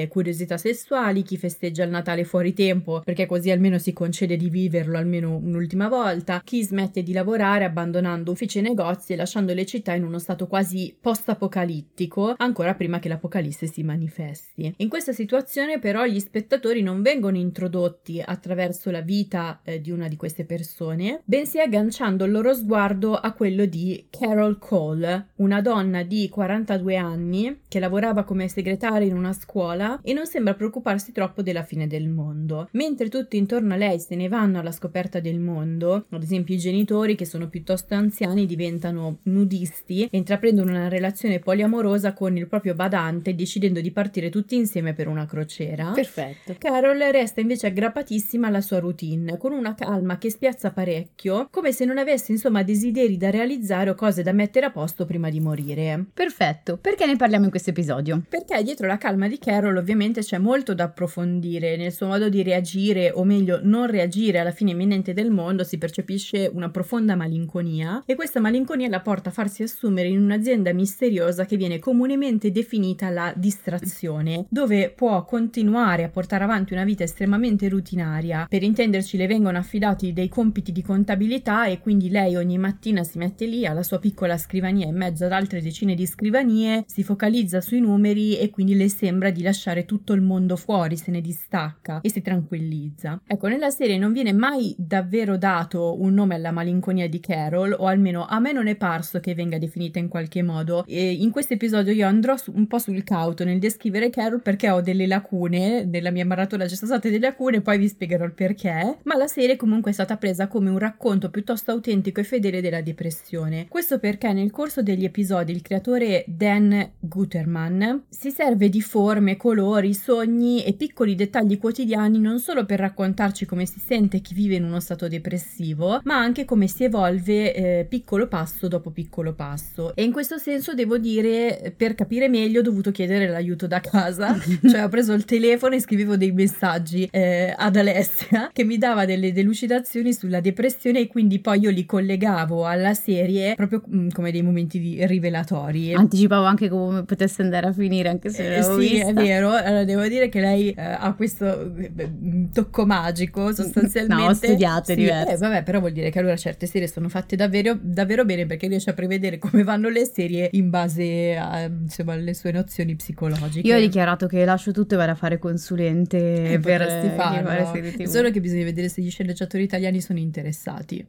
curiosità 0.09 0.57
sessuali, 0.57 1.23
chi 1.23 1.37
festeggia 1.37 1.85
il 1.85 1.91
Natale 1.91 2.25
fuori 2.25 2.53
tempo 2.53 3.01
perché 3.05 3.27
così 3.27 3.51
almeno 3.51 3.79
si 3.79 3.93
concede 3.93 4.37
di 4.37 4.49
viverlo 4.49 4.97
almeno 4.97 5.37
un'ultima 5.37 5.89
volta, 5.89 6.41
chi 6.45 6.63
smette 6.63 7.03
di 7.03 7.13
lavorare 7.13 7.65
abbandonando 7.65 8.31
uffici 8.31 8.59
e 8.59 8.63
negozi 8.63 9.13
e 9.13 9.17
lasciando 9.17 9.53
le 9.55 9.67
città 9.67 9.95
in 9.95 10.05
uno 10.05 10.19
stato 10.19 10.47
quasi 10.47 10.97
post-apocalittico, 10.99 12.35
ancora 12.37 12.75
prima 12.75 12.99
che 12.99 13.09
l'apocalisse 13.09 13.67
si 13.67 13.83
manifesti. 13.83 14.73
In 14.79 14.89
questa 14.89 15.13
situazione 15.13 15.79
però 15.79 16.05
gli 16.05 16.21
spettatori 16.21 16.83
non 16.83 17.03
vengono 17.03 17.37
introdotti 17.37 18.23
attraverso 18.25 18.91
la 18.91 19.01
vita 19.01 19.61
eh, 19.65 19.81
di 19.81 19.91
una 19.91 20.09
di 20.09 20.17
queste 20.17 20.45
persone, 20.45 21.23
bensì 21.25 21.61
agganciando 21.61 22.25
il 22.25 22.31
loro 22.33 22.55
sguardo 22.55 23.15
a 23.15 23.33
quello 23.33 23.65
di 23.65 24.07
Carol 24.11 24.59
Cole, 24.59 25.29
una 25.37 25.61
donna 25.61 26.03
di 26.03 26.29
42 26.29 26.97
anni 26.97 27.61
che 27.69 27.81
lavorava 27.81 28.25
come 28.25 28.49
segretaria 28.49 29.07
in 29.07 29.17
una 29.17 29.33
scuola 29.43 30.01
e 30.03 30.13
non 30.13 30.27
sembra 30.27 30.55
preoccuparsi 30.55 31.13
troppo 31.13 31.43
della 31.43 31.63
fine 31.63 31.87
del 31.87 32.09
mondo. 32.09 32.69
Mentre 32.73 33.09
tutti 33.09 33.37
intorno 33.37 33.75
a 33.75 33.77
lei 33.77 33.99
se 33.99 34.15
ne 34.15 34.29
vanno 34.29 34.61
alla 34.61 34.73
scoperta 34.73 35.21
del 35.21 35.41
mondo, 35.41 36.07
ad 36.09 36.23
esempio 36.23 36.55
i 36.55 36.59
genitori 36.59 37.15
che 37.15 37.25
sono 37.25 37.49
piuttosto 37.49 37.95
anziani 37.95 38.47
diventano 38.47 39.19
nudisti 39.25 40.09
e 40.11 40.17
intraprendono 40.17 40.71
una 40.71 40.89
relazione 40.89 41.39
poliamorosa 41.39 42.13
con 42.13 42.37
il 42.37 42.47
proprio 42.47 42.75
badante 42.75 43.35
decidendo 43.35 43.81
di 43.81 43.91
partire 43.91 44.31
tutti 44.31 44.57
insieme 44.57 44.95
per 44.95 45.09
una 45.09 45.27
crociera. 45.27 45.93
Perfetto. 45.93 46.55
Carol 46.59 46.99
resta 47.11 47.41
invece 47.41 47.67
aggrappatissima 47.67 48.47
alla 48.47 48.61
sua 48.61 48.79
routine, 48.79 49.37
con 49.39 49.53
una 49.53 49.75
calma 49.75 50.19
che 50.19 50.31
spiazza 50.31 50.71
parecchio, 50.71 51.49
come 51.51 51.73
se 51.73 51.85
non 51.85 51.99
avesse 51.99 52.33
insomma 52.33 52.63
desideri 52.63 53.17
da 53.17 53.31
realizzare 53.31 53.91
o 53.91 53.95
cose 53.95 54.23
da 54.23 54.33
mettere 54.33 54.67
a 54.67 54.71
posto 54.71 55.05
prima 55.05 55.31
di 55.31 55.41
morire. 55.41 56.05
Perfetto. 56.13 56.77
Perché 56.77 57.07
ne 57.07 57.17
parliamo 57.17 57.45
in 57.45 57.51
questo 57.51 57.71
episodio? 57.71 58.23
Perché 58.29 58.63
dietro 58.63 58.87
la 58.87 58.99
calma 58.99 59.29
di 59.33 59.39
Carol 59.39 59.79
ovviamente 59.79 60.21
c'è 60.21 60.37
molto 60.37 60.75
da 60.75 60.85
approfondire, 60.85 61.79
nel 61.79 61.91
suo 61.91 62.07
modo 62.07 62.29
di 62.29 62.43
reagire, 62.43 63.13
o 63.15 63.25
meglio 63.25 63.61
non 63.63 63.87
reagire 63.87 64.39
alla 64.39 64.51
fine 64.51 64.73
imminente 64.73 65.15
del 65.15 65.31
mondo 65.31 65.65
si 65.65 65.79
percepisce 65.79 66.51
una 66.53 66.69
profonda 66.69 67.17
malinconia 67.17 68.03
e 68.05 68.15
questa 68.15 68.41
malinconia 68.41 68.91
la 68.91 69.01
porta 69.01 69.31
a 69.31 69.33
farsi 69.33 69.63
assumere 69.63 70.09
in 70.09 70.21
un'azienda 70.21 70.75
misteriosa 70.75 71.47
che 71.47 71.57
viene 71.57 71.79
comunemente 71.79 72.53
definita 72.53 73.09
la 73.09 73.33
distrazione, 73.35 74.45
dove 74.51 74.91
può 74.91 75.25
continuare 75.25 76.05
a 76.05 76.11
portare 76.11 76.45
avanti 76.45 76.75
una 76.75 76.85
vita 76.85 77.05
estremamente 77.05 77.71
rutinaria. 77.71 78.47
Per 78.47 78.63
intenderci 78.63 79.17
le 79.17 79.27
vengono 79.27 79.57
affidati 79.57 80.13
dei 80.13 80.29
compiti 80.29 80.73
di 80.73 80.83
contabilità 80.83 81.65
e 81.65 81.81
quindi 81.81 82.11
lei 82.11 82.37
ogni 82.37 82.59
mattina 82.59 83.03
si 83.03 83.17
mette 83.17 83.47
lì 83.47 83.65
alla 83.65 83.83
sua 83.83 83.99
piccola 83.99 84.37
scrivania 84.37 84.87
in 84.87 84.97
mezzo 84.97 85.25
ad 85.25 85.33
altre 85.33 85.63
decine 85.63 85.95
di 85.95 86.05
scrivanie, 86.05 86.85
si 86.87 87.03
focalizza 87.03 87.63
sui 87.63 87.81
numeri 87.81 88.37
e 88.37 88.51
quindi 88.51 88.77
le 88.77 88.91
sembra 88.91 89.21
di 89.31 89.43
lasciare 89.43 89.85
tutto 89.85 90.13
il 90.13 90.21
mondo 90.21 90.57
fuori, 90.57 90.97
se 90.97 91.11
ne 91.11 91.21
distacca 91.21 92.01
e 92.01 92.11
si 92.11 92.23
tranquillizza. 92.23 93.21
Ecco, 93.27 93.49
nella 93.49 93.71
serie 93.71 93.99
non 93.99 94.13
viene 94.13 94.33
mai 94.33 94.75
davvero 94.79 95.37
dato 95.37 96.01
un 96.01 96.15
nome 96.15 96.35
alla 96.35 96.51
malinconia 96.51 97.09
di 97.09 97.21
Carol, 97.21 97.75
o 97.79 97.87
almeno 97.87 98.27
a 98.27 98.39
me 98.39 98.53
non 98.53 98.67
è 98.67 98.77
parso 98.77 99.21
che 99.21 99.35
venga 99.35 99.59
definita 99.59 99.99
in 99.99 100.09
qualche 100.09 100.43
modo. 100.43 100.85
E 100.87 101.13
in 101.13 101.31
questo 101.31 101.55
episodio 101.55 101.93
io 101.93 102.07
andrò 102.07 102.37
su- 102.37 102.53
un 102.55 102.67
po' 102.67 102.79
sul 102.79 103.03
cauto 103.05 103.45
nel 103.45 103.59
descrivere 103.59 104.11
Carol 104.11 104.43
perché 104.43 104.71
ho 104.71 104.81
delle 104.81 105.07
lacune, 105.07 105.85
nella 105.85 106.11
mia 106.11 106.27
maratona 106.27 106.67
ci 106.67 106.77
sono 106.77 106.93
state 106.93 107.11
delle 107.11 107.27
lacune, 107.27 107.61
poi 107.61 107.79
vi 107.79 107.89
spiegherò 107.89 108.25
il 108.25 108.33
perché, 108.33 108.99
ma 109.05 109.17
la 109.17 109.27
serie 109.27 109.57
comunque 109.57 109.91
è 109.91 109.95
stata 109.95 110.17
presa 110.17 110.49
come 110.49 110.71
un 110.71 110.79
racconto 110.79 111.31
piuttosto 111.31 111.71
autentico 111.71 112.21
e 112.21 112.25
fedele 112.25 112.61
della 112.61 112.81
depressione. 112.81 113.67
Questo 113.69 113.99
perché 113.99 114.33
nel 114.33 114.51
corso 114.51 114.83
degli 114.83 115.05
episodi 115.05 115.53
il 115.53 115.63
creatore 115.63 116.25
Dan 116.27 116.93
Guterman 116.99 118.05
si 118.09 118.31
serve 118.31 118.69
di 118.69 118.81
forme, 119.03 119.37
colori, 119.37 119.95
sogni 119.95 120.63
e 120.63 120.75
piccoli 120.75 121.17
dettagli 121.17 121.59
quotidiani 121.59 122.21
non 122.21 122.39
solo 122.39 122.65
per 122.65 122.79
raccontarci 122.79 123.47
come 123.47 123.67
si 123.67 123.81
sente 123.85 124.21
chi 124.21 124.33
vive 124.33 124.55
in 124.55 124.63
uno 124.63 124.79
stato 124.79 125.09
depressivo, 125.09 126.01
ma 126.05 126.19
anche 126.19 126.45
come 126.45 126.69
si 126.69 126.85
evolve 126.85 127.53
eh, 127.53 127.85
piccolo 127.89 128.29
passo 128.29 128.69
dopo 128.69 128.91
piccolo 128.91 129.33
passo. 129.33 129.93
E 129.97 130.05
in 130.05 130.13
questo 130.13 130.39
senso 130.39 130.73
devo 130.75 130.99
dire, 130.99 131.75
per 131.77 131.97
capire 131.97 132.29
meglio 132.29 132.61
ho 132.61 132.63
dovuto 132.63 132.93
chiedere 132.93 133.27
l'aiuto 133.27 133.67
da 133.67 133.81
casa, 133.81 134.39
cioè 134.71 134.85
ho 134.85 134.89
preso 134.89 135.15
il 135.15 135.25
telefono 135.25 135.75
e 135.75 135.81
scrivevo 135.81 136.17
dei 136.17 136.31
messaggi 136.31 137.09
eh, 137.11 137.53
ad 137.57 137.75
Alessia 137.75 138.51
che 138.53 138.63
mi 138.63 138.79
dava 138.79 139.05
delle 139.05 139.33
delucidazioni 139.33 140.13
sulla 140.13 140.41
depressione 140.41 141.01
e 141.01 141.07
quindi 141.09 141.41
poi 141.41 141.59
io 141.59 141.71
li 141.71 141.85
collegavo 141.85 142.67
alla 142.67 142.95
serie 142.95 143.57
proprio 143.57 143.83
mm, 143.93 144.11
come 144.11 144.31
dei 144.31 144.43
momenti 144.43 144.79
di 144.79 145.05
rivelatori. 145.07 145.93
Anticipavo 145.93 146.45
anche 146.45 146.69
come 146.69 147.03
potesse 147.03 147.43
andare 147.43 147.67
a 147.67 147.73
finire, 147.73 148.09
anche 148.09 148.31
se 148.31 148.45
Eh, 148.47 148.61
l'avevo 148.61 148.92
sì, 148.97 149.01
è 149.01 149.13
vero. 149.13 149.51
Allora, 149.53 149.85
devo 149.85 150.07
dire 150.09 150.29
che 150.29 150.41
lei 150.41 150.71
eh, 150.71 150.81
ha 150.83 151.13
questo 151.15 151.75
eh, 151.77 151.91
beh, 151.91 152.11
tocco 152.53 152.87
magico 152.87 153.53
sostanzialmente. 153.55 154.23
No, 154.25 154.31
ho 154.31 154.35
studiato, 154.35 154.85
Sì, 154.93 154.95
diverso. 154.97 155.33
eh, 155.33 155.37
vabbè, 155.37 155.63
però 155.63 155.81
vuol 155.81 155.93
dire 155.93 156.11
che 156.11 156.19
allora 156.19 156.37
certe 156.37 156.67
serie 156.67 156.89
sono 156.89 157.09
fatte 157.09 157.37
davvero, 157.37 157.79
davvero 157.81 158.25
bene 158.25 158.47
perché 158.47 158.67
riesce 158.69 158.91
a 158.91 158.95
prevedere 158.95 159.39
come 159.39 159.63
vanno 159.63 159.89
le 159.89 160.05
serie 160.05 160.49
in 160.53 160.71
base 160.71 161.37
a, 161.37 161.63
insomma, 161.63 162.13
alle 162.15 162.35
sue 162.35 162.53
nozioni 162.53 162.95
psicologiche. 162.97 163.67
Io 163.67 163.77
ho 163.77 163.81
dichiarato 163.81 164.27
che 164.27 164.45
lascio 164.45 164.73
tutto 164.73 164.95
e 164.95 164.97
vado 164.99 165.13
a 165.13 165.17
fare 165.17 165.39
consulente 165.39 166.53
Eh, 166.53 166.59
per 166.59 166.83
eh, 166.83 167.13
farlo. 167.17 167.49
fare. 167.65 168.07
Solo 168.07 168.31
che 168.31 168.41
bisogna 168.41 168.65
vedere 168.65 168.89
se 168.89 169.03
gli 169.03 169.11
sceneggiatori 169.11 169.63
italiani 169.63 170.01
sono 170.01 170.19
interessati. 170.19 171.07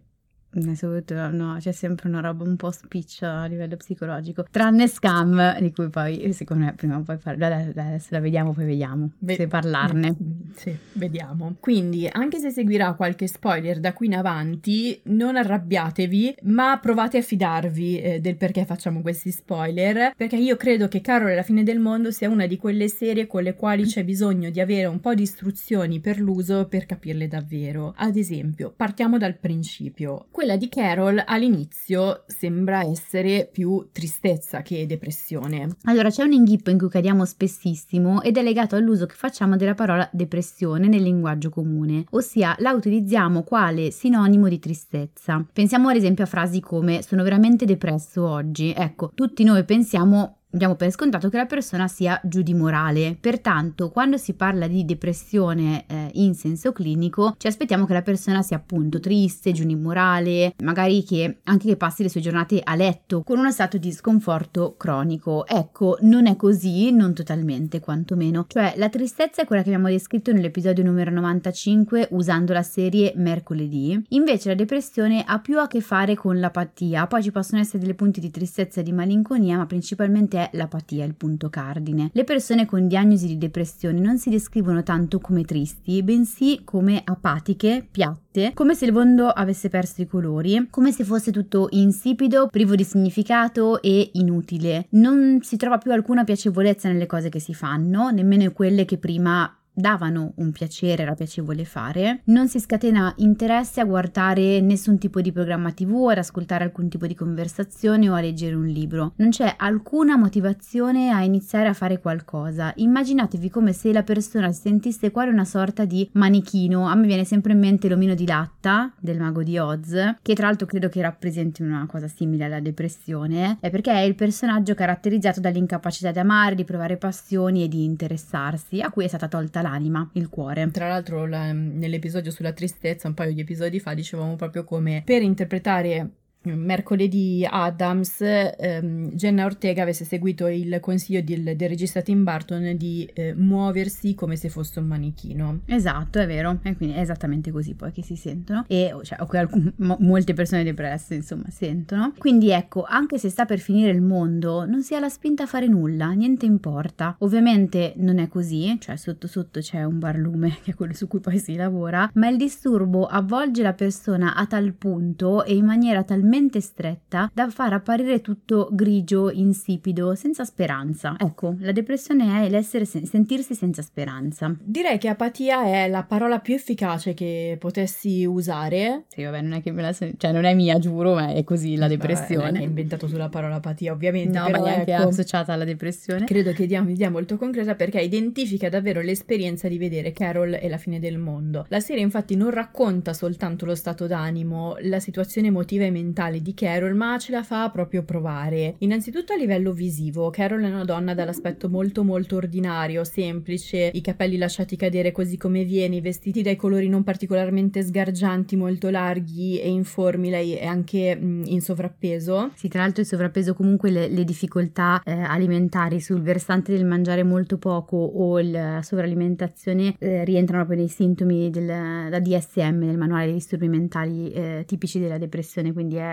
Soprattutto 0.75 1.29
no, 1.29 1.57
c'è 1.60 1.72
sempre 1.72 2.07
una 2.10 2.19
roba 2.19 2.43
un 2.43 2.55
po' 2.55 2.72
spiccia 2.72 3.41
a 3.41 3.45
livello 3.45 3.75
psicologico, 3.75 4.45
tranne 4.50 4.88
Scam, 4.88 5.60
di 5.60 5.72
cui 5.72 5.89
poi 5.89 6.31
secondo 6.33 6.65
me 6.65 6.74
prima 6.74 6.98
o 6.98 7.01
poi 7.01 7.17
parliamo, 7.17 7.69
adesso 7.69 8.07
la 8.10 8.19
vediamo, 8.19 8.53
poi 8.53 8.65
vediamo 8.65 9.12
Ve- 9.19 9.36
se 9.36 9.48
parlarne. 9.48 10.15
Sì, 10.53 10.75
vediamo. 10.93 11.55
Quindi, 11.60 12.07
anche 12.10 12.38
se 12.38 12.51
seguirà 12.51 12.93
qualche 12.93 13.27
spoiler 13.27 13.79
da 13.79 13.91
qui 13.93 14.05
in 14.05 14.15
avanti, 14.15 15.00
non 15.05 15.36
arrabbiatevi, 15.36 16.36
ma 16.43 16.77
provate 16.79 17.17
a 17.17 17.22
fidarvi 17.22 18.00
eh, 18.00 18.19
del 18.19 18.36
perché 18.36 18.63
facciamo 18.63 19.01
questi 19.01 19.31
spoiler, 19.31 20.13
perché 20.15 20.36
io 20.36 20.55
credo 20.55 20.88
che 20.88 21.01
Carol 21.01 21.29
e 21.29 21.36
la 21.36 21.41
fine 21.41 21.63
del 21.63 21.79
mondo 21.79 22.12
sia 22.12 22.29
una 22.29 22.45
di 22.45 22.57
quelle 22.57 22.88
serie 22.88 23.25
con 23.25 23.41
le 23.41 23.55
quali 23.55 23.86
c'è 23.86 24.03
bisogno 24.03 24.51
di 24.51 24.60
avere 24.60 24.86
un 24.86 25.00
po' 25.00 25.15
di 25.15 25.24
istruzioni 25.24 26.00
per 26.00 26.19
l'uso 26.19 26.67
per 26.67 26.86
capirle 26.86 27.27
davvero. 27.27 27.93
Ad 27.98 28.15
esempio, 28.15 28.72
partiamo 28.75 29.17
dal 29.17 29.36
principio. 29.36 30.27
Quella 30.43 30.57
di 30.59 30.67
Carol 30.67 31.23
all'inizio 31.25 32.25
sembra 32.27 32.83
essere 32.83 33.47
più 33.50 33.88
tristezza 33.93 34.62
che 34.62 34.85
depressione. 34.85 35.77
Allora, 35.83 36.09
c'è 36.09 36.21
un 36.21 36.33
inghippo 36.33 36.69
in 36.69 36.77
cui 36.77 36.89
cadiamo 36.89 37.23
spessissimo 37.23 38.21
ed 38.21 38.35
è 38.35 38.43
legato 38.43 38.75
all'uso 38.75 39.05
che 39.05 39.15
facciamo 39.15 39.55
della 39.55 39.73
parola 39.73 40.09
depressione 40.12 40.89
nel 40.89 41.01
linguaggio 41.01 41.50
comune, 41.50 42.03
ossia 42.09 42.57
la 42.59 42.73
utilizziamo 42.73 43.43
quale 43.43 43.89
sinonimo 43.89 44.50
di 44.50 44.59
tristezza. 44.59 45.47
Pensiamo 45.53 45.88
ad 45.88 45.95
esempio 45.95 46.25
a 46.25 46.27
frasi 46.27 46.59
come 46.59 47.03
sono 47.03 47.23
veramente 47.23 47.63
depresso 47.63 48.27
oggi. 48.27 48.73
Ecco, 48.75 49.12
tutti 49.15 49.45
noi 49.45 49.63
pensiamo 49.63 50.39
diamo 50.55 50.75
per 50.75 50.91
scontato 50.91 51.29
che 51.29 51.38
la 51.38 51.48
persona 51.48 51.88
sia 51.88 52.19
giù 52.24 52.43
di 52.43 52.53
morale. 52.53 53.17
Pertanto, 53.19 53.89
quando 53.89 54.17
si 54.17 54.33
parla 54.33 54.67
di 54.67 54.86
depressione 54.86 55.86
eh, 55.88 56.10
in 56.13 56.36
senso 56.36 56.72
clinico, 56.72 57.36
ci 57.38 57.48
aspettiamo 57.48 57.86
che 57.86 57.93
la 57.93 58.03
persona 58.03 58.43
sia 58.43 58.57
appunto 58.57 59.00
triste, 59.00 59.51
giù 59.51 59.65
di 59.65 59.75
morale, 59.75 60.53
magari 60.62 61.03
che 61.03 61.39
anche 61.45 61.67
che 61.67 61.75
passi 61.75 62.03
le 62.03 62.10
sue 62.10 62.22
giornate 62.22 62.62
a 62.63 62.75
letto 62.75 63.24
con 63.24 63.39
uno 63.39 63.51
stato 63.51 63.77
di 63.77 63.91
sconforto 63.91 64.75
cronico. 64.77 65.48
Ecco, 65.48 65.98
non 66.01 66.27
è 66.27 66.36
così, 66.36 66.91
non 66.91 67.13
totalmente 67.15 67.79
quantomeno. 67.79 68.45
Cioè, 68.48 68.75
la 68.77 68.89
tristezza 68.89 69.41
è 69.41 69.45
quella 69.45 69.63
che 69.63 69.69
abbiamo 69.69 69.89
descritto 69.89 70.31
nell'episodio 70.31 70.83
numero 70.83 71.10
95 71.10 72.10
usando 72.12 72.53
la 72.53 72.63
serie 72.63 73.13
mercoledì. 73.15 74.00
Invece 74.10 74.50
la 74.50 74.55
depressione 74.55 75.24
ha 75.25 75.39
più 75.39 75.60
a 75.60 75.67
che 75.67 75.81
fare 75.81 76.13
con 76.15 76.39
l'apatia. 76.39 77.07
Poi 77.07 77.24
ci 77.24 77.31
possono 77.31 77.60
essere 77.60 77.79
delle 77.79 77.95
punti 77.95 78.19
di 78.19 78.29
tristezza 78.29 78.81
e 78.81 78.83
di 78.83 78.91
malinconia, 78.91 79.57
ma 79.57 79.65
principalmente 79.65 80.38
è 80.38 80.42
l'apatia 80.53 81.05
il 81.05 81.15
punto 81.15 81.50
cardine. 81.50 82.09
Le 82.13 82.23
persone 82.23 82.65
con 82.65 82.88
diagnosi 82.88 83.27
di 83.27 83.38
depressione 83.38 84.00
non 84.00 84.17
si 84.17 84.29
descrivono 84.29 84.83
tanto 84.83 85.19
come 85.19 85.43
tristi, 85.43 86.03
bensì 86.03 86.62
come 86.63 87.01
apatiche, 87.03 87.88
piatte, 87.89 88.51
come 88.53 88.75
se 88.75 88.85
il 88.85 88.93
mondo 88.93 89.27
avesse 89.27 89.69
perso 89.69 90.01
i 90.01 90.07
colori, 90.07 90.67
come 90.69 90.91
se 90.91 91.03
fosse 91.03 91.31
tutto 91.31 91.67
insipido, 91.71 92.47
privo 92.47 92.75
di 92.75 92.83
significato 92.83 93.81
e 93.81 94.09
inutile. 94.13 94.88
Non 94.91 95.39
si 95.41 95.57
trova 95.57 95.77
più 95.77 95.91
alcuna 95.91 96.23
piacevolezza 96.23 96.89
nelle 96.89 97.05
cose 97.05 97.29
che 97.29 97.39
si 97.39 97.53
fanno, 97.53 98.09
nemmeno 98.09 98.51
quelle 98.51 98.85
che 98.85 98.97
prima 98.97 99.57
davano 99.74 100.34
un 100.36 100.51
piacere, 100.51 101.03
era 101.03 101.15
piacevole 101.15 101.65
fare, 101.65 102.22
non 102.25 102.48
si 102.48 102.60
scatena 102.60 103.13
interesse 103.18 103.82
a 103.82 103.86
guardare 103.86 104.62
nessun 104.62 104.98
tipo 104.98 105.22
di 105.22 105.32
programma 105.32 105.72
TV, 105.72 106.10
ad 106.10 106.20
ascoltare 106.20 106.63
alcun 106.63 106.89
tipo 106.89 107.08
di 107.08 107.15
conversazione 107.15 108.10
o 108.10 108.13
a 108.13 108.22
leggere 108.22 108.56
un 108.56 108.68
libro. 108.68 109.13
Non 109.18 109.30
c'è 109.30 109.56
alcuna 109.58 110.15
motivazione 110.18 111.10
a 111.10 111.24
iniziare 111.24 111.68
a 111.70 111.74
fare 111.74 112.00
qualcosa. 112.00 112.72
Immaginatevi 112.75 113.50
come 113.50 113.74
se 113.74 113.92
la 113.92 114.03
persona 114.03 114.51
si 114.51 114.62
sentisse 114.62 115.12
quale 115.12 115.32
una 115.32 115.46
sorta 115.46 115.86
di 115.86 116.08
manichino. 116.13 116.88
A 116.88 116.96
me 116.96 117.08
viene 117.08 117.25
sempre 117.25 117.53
in 117.53 117.60
mente 117.60 117.89
l'omino 117.89 118.13
di 118.13 118.27
latta 118.27 118.92
del 119.00 119.20
mago 119.20 119.44
di 119.44 119.58
Oz, 119.58 120.18
che 120.22 120.36
tra 120.36 120.48
l'altro 120.48 120.68
credo 120.68 120.89
che 120.89 121.01
rappresenti 121.01 121.63
una 121.63 121.86
cosa 121.88 122.08
simile 122.08 122.46
alla 122.46 122.60
depressione, 122.60 123.58
è 123.60 123.70
perché 123.70 123.92
è 123.92 124.00
il 124.00 124.15
personaggio 124.15 124.75
caratterizzato 124.75 125.39
dall'incapacità 125.39 126.12
di 126.12 126.20
amare, 126.20 126.56
di 126.56 126.63
provare 126.63 126.98
passioni 126.98 127.63
e 127.63 127.68
di 127.68 127.84
interessarsi, 127.84 128.82
a 128.82 128.92
cui 128.92 129.06
è 129.06 129.08
stata 129.08 129.27
tolta 129.27 129.62
l'anima, 129.63 130.08
il 130.13 130.29
cuore. 130.29 130.70
Tra 130.70 130.88
l'altro 130.88 131.25
la, 131.25 131.51
nell'episodio 131.51 132.29
sulla 132.29 132.53
tristezza, 132.53 133.08
un 133.08 133.15
paio 133.15 133.34
di 133.34 133.41
episodi 133.41 133.79
fa, 133.79 133.96
dicevamo 133.96 134.36
proprio 134.36 134.63
come 134.63 135.01
per 135.03 135.24
interpretare 135.24 136.12
mercoledì 136.43 137.47
Adams, 137.50 138.21
ehm, 138.21 139.12
Jenna 139.12 139.45
Ortega 139.45 139.83
avesse 139.83 140.05
seguito 140.05 140.47
il 140.47 140.77
consiglio 140.81 141.21
del, 141.21 141.55
del 141.55 141.69
regista 141.69 142.01
Tim 142.01 142.23
Burton 142.23 142.75
di 142.75 143.09
eh, 143.13 143.33
muoversi 143.33 144.13
come 144.15 144.35
se 144.35 144.50
fosse 144.50 144.79
un 144.79 144.88
manichino. 144.88 145.62
Esatto, 145.65 146.19
è 146.19 146.27
vero, 146.27 146.59
e 146.63 146.75
quindi 146.75 146.95
è 146.95 147.00
esattamente 147.00 147.51
così 147.51 147.73
poi 147.75 147.91
che 147.91 148.03
si 148.03 148.15
sentono 148.15 148.65
e 148.67 148.93
cioè, 149.03 149.17
alcun, 149.38 149.71
mo, 149.77 149.97
molte 150.00 150.33
persone 150.33 150.63
depresse 150.63 151.15
insomma 151.15 151.50
sentono. 151.50 152.13
Quindi 152.17 152.51
ecco, 152.51 152.83
anche 152.83 153.17
se 153.17 153.29
sta 153.29 153.45
per 153.45 153.59
finire 153.59 153.91
il 153.91 154.01
mondo, 154.01 154.65
non 154.65 154.83
si 154.83 154.95
ha 154.95 155.00
la 155.00 155.09
spinta 155.09 155.43
a 155.43 155.47
fare 155.47 155.67
nulla, 155.67 156.12
niente 156.12 156.45
importa. 156.45 157.15
Ovviamente 157.19 157.93
non 157.97 158.19
è 158.19 158.27
così, 158.27 158.77
cioè 158.79 158.97
sotto 158.97 159.27
sotto 159.27 159.59
c'è 159.59 159.83
un 159.83 160.00
barlume 160.00 160.57
che 160.63 160.71
è 160.71 160.75
quello 160.75 160.93
su 160.93 161.07
cui 161.07 161.19
poi 161.19 161.39
si 161.39 161.55
lavora, 161.55 162.09
ma 162.15 162.27
il 162.27 162.38
disturbo 162.38 163.05
avvolge 163.05 163.62
la 163.63 163.73
persona 163.73 164.35
a 164.35 164.45
tal 164.45 164.73
punto 164.73 165.45
e 165.45 165.55
in 165.55 165.65
maniera 165.65 166.03
talmente 166.03 166.31
talmente 166.34 166.62
stretta 166.62 167.30
da 167.32 167.48
far 167.50 167.74
apparire 167.74 168.20
tutto 168.20 168.70
grigio, 168.72 169.30
insipido, 169.30 170.16
senza 170.16 170.44
speranza. 170.46 171.16
Ecco, 171.20 171.56
la 171.60 171.72
depressione 171.72 172.44
è 172.44 172.50
l'essere 172.50 172.86
sen- 172.86 173.06
sentirsi 173.06 173.54
senza 173.54 173.84
speranza. 173.84 174.56
Direi 174.60 174.98
che 174.98 175.10
apatia 175.10 175.63
è 175.63 175.88
la 175.88 176.02
parola 176.04 176.40
più 176.40 176.56
efficace 176.56 177.13
che 177.13 177.58
potessi 177.60 178.25
usare. 178.25 179.04
Sì, 179.10 179.22
vabbè, 179.22 179.42
non 179.42 179.54
è 179.54 179.62
che 179.62 179.72
me 179.72 179.84
la 179.84 179.94
sen- 179.94 180.16
cioè 180.18 180.32
non 180.32 180.46
è 180.46 180.56
mia, 180.56 180.80
giuro, 180.80 181.13
ma 181.13 181.28
è 181.28 181.44
così 181.44 181.75
la 181.75 181.88
depressione. 181.88 182.52
Non 182.52 182.62
è 182.62 182.63
inventato 182.63 183.08
sulla 183.08 183.30
parola 183.30 183.56
apatia, 183.56 183.92
ovviamente, 183.92 184.36
no, 184.36 184.46
però 184.46 184.63
ma 184.63 184.70
neanche 184.70 184.94
ecco, 184.94 185.10
associata 185.10 185.54
alla 185.54 185.66
depressione. 185.66 186.25
Credo 186.25 186.52
che 186.52 186.66
dia 186.66 186.82
un'idea 186.82 187.12
molto 187.12 187.38
concreta 187.38 187.75
perché 187.75 188.02
identifica 188.02 188.70
davvero 188.70 189.02
l'esperienza 189.02 189.68
di 189.68 189.78
vedere 189.78 190.12
Carol 190.12 190.58
e 190.60 190.68
la 190.68 190.78
fine 190.78 191.00
del 191.00 191.20
mondo. 191.20 191.66
La 191.70 191.80
serie 191.80 192.02
infatti 192.02 192.36
non 192.36 192.50
racconta 192.50 193.13
soltanto 193.13 193.66
lo 193.66 193.75
stato 193.75 194.08
d'animo, 194.08 194.78
la 194.82 195.00
situazione 195.00 195.48
emotiva 195.48 195.84
e 195.84 195.92
mentale 195.92 196.22
mentale 196.24 196.42
di 196.42 196.53
Carol, 196.53 196.96
ma 196.96 197.18
ce 197.18 197.32
la 197.32 197.44
fa 197.44 197.70
proprio 197.70 198.03
provare. 198.03 198.75
Innanzitutto 198.80 199.34
a 199.34 199.36
livello 199.36 199.74
visivo, 199.74 200.30
Carol 200.30 200.63
è 200.63 200.70
una 200.70 200.86
donna 200.86 201.13
dall'aspetto 201.13 201.70
molto 201.70 202.03
molto 202.03 202.38
ordinario, 202.38 203.03
semplice, 203.03 203.92
i 203.94 204.01
capelli 204.01 204.38
lasciati 204.38 204.75
cadere 204.75 205.12
così 205.12 205.38
come 205.38 205.63
viene, 205.63 205.98
i 205.98 206.01
vestiti 206.01 206.42
dai 206.42 206.56
colori 206.56 206.88
non 206.88 207.03
particolarmente 207.03 207.82
sgargianti, 207.82 208.56
molto 208.56 208.89
larghi 208.89 209.60
e 209.60 209.70
informi, 209.70 210.30
lei 210.30 210.53
è 210.53 210.65
anche 210.65 211.15
mh, 211.15 211.25
mm, 211.25 211.44
in 211.46 211.62
sovrappeso. 211.62 212.51
Sì, 212.56 212.68
tra 212.68 212.82
l'altro 212.82 213.01
il 213.01 213.08
sovrappeso 213.08 213.53
comunque 213.53 213.89
le, 213.89 214.08
le 214.08 214.24
difficoltà 214.24 215.01
eh, 215.03 215.12
alimentari 215.12 216.00
sul 216.00 216.22
versante 216.22 216.72
del 216.72 216.86
mangiare 216.86 217.24
molto 217.24 217.58
poco 217.58 217.98
o 217.98 218.39
la 218.39 218.82
sovralimentazione 218.82 219.96
eh, 220.00 220.24
rientrano 220.24 220.63
proprio 220.63 220.86
nei 220.86 220.94
sintomi 220.94 221.50
del, 221.50 221.65
da 221.65 222.20
DSM, 222.20 222.86
del 222.86 222.98
manuale 222.98 223.25
dei 223.25 223.34
disturbi 223.36 223.68
mentali 223.68 224.32
eh, 224.32 224.63
tipici 224.65 225.00
della 225.00 225.18
depressione, 225.18 225.74
quindi 225.74 225.96
è 225.96 226.12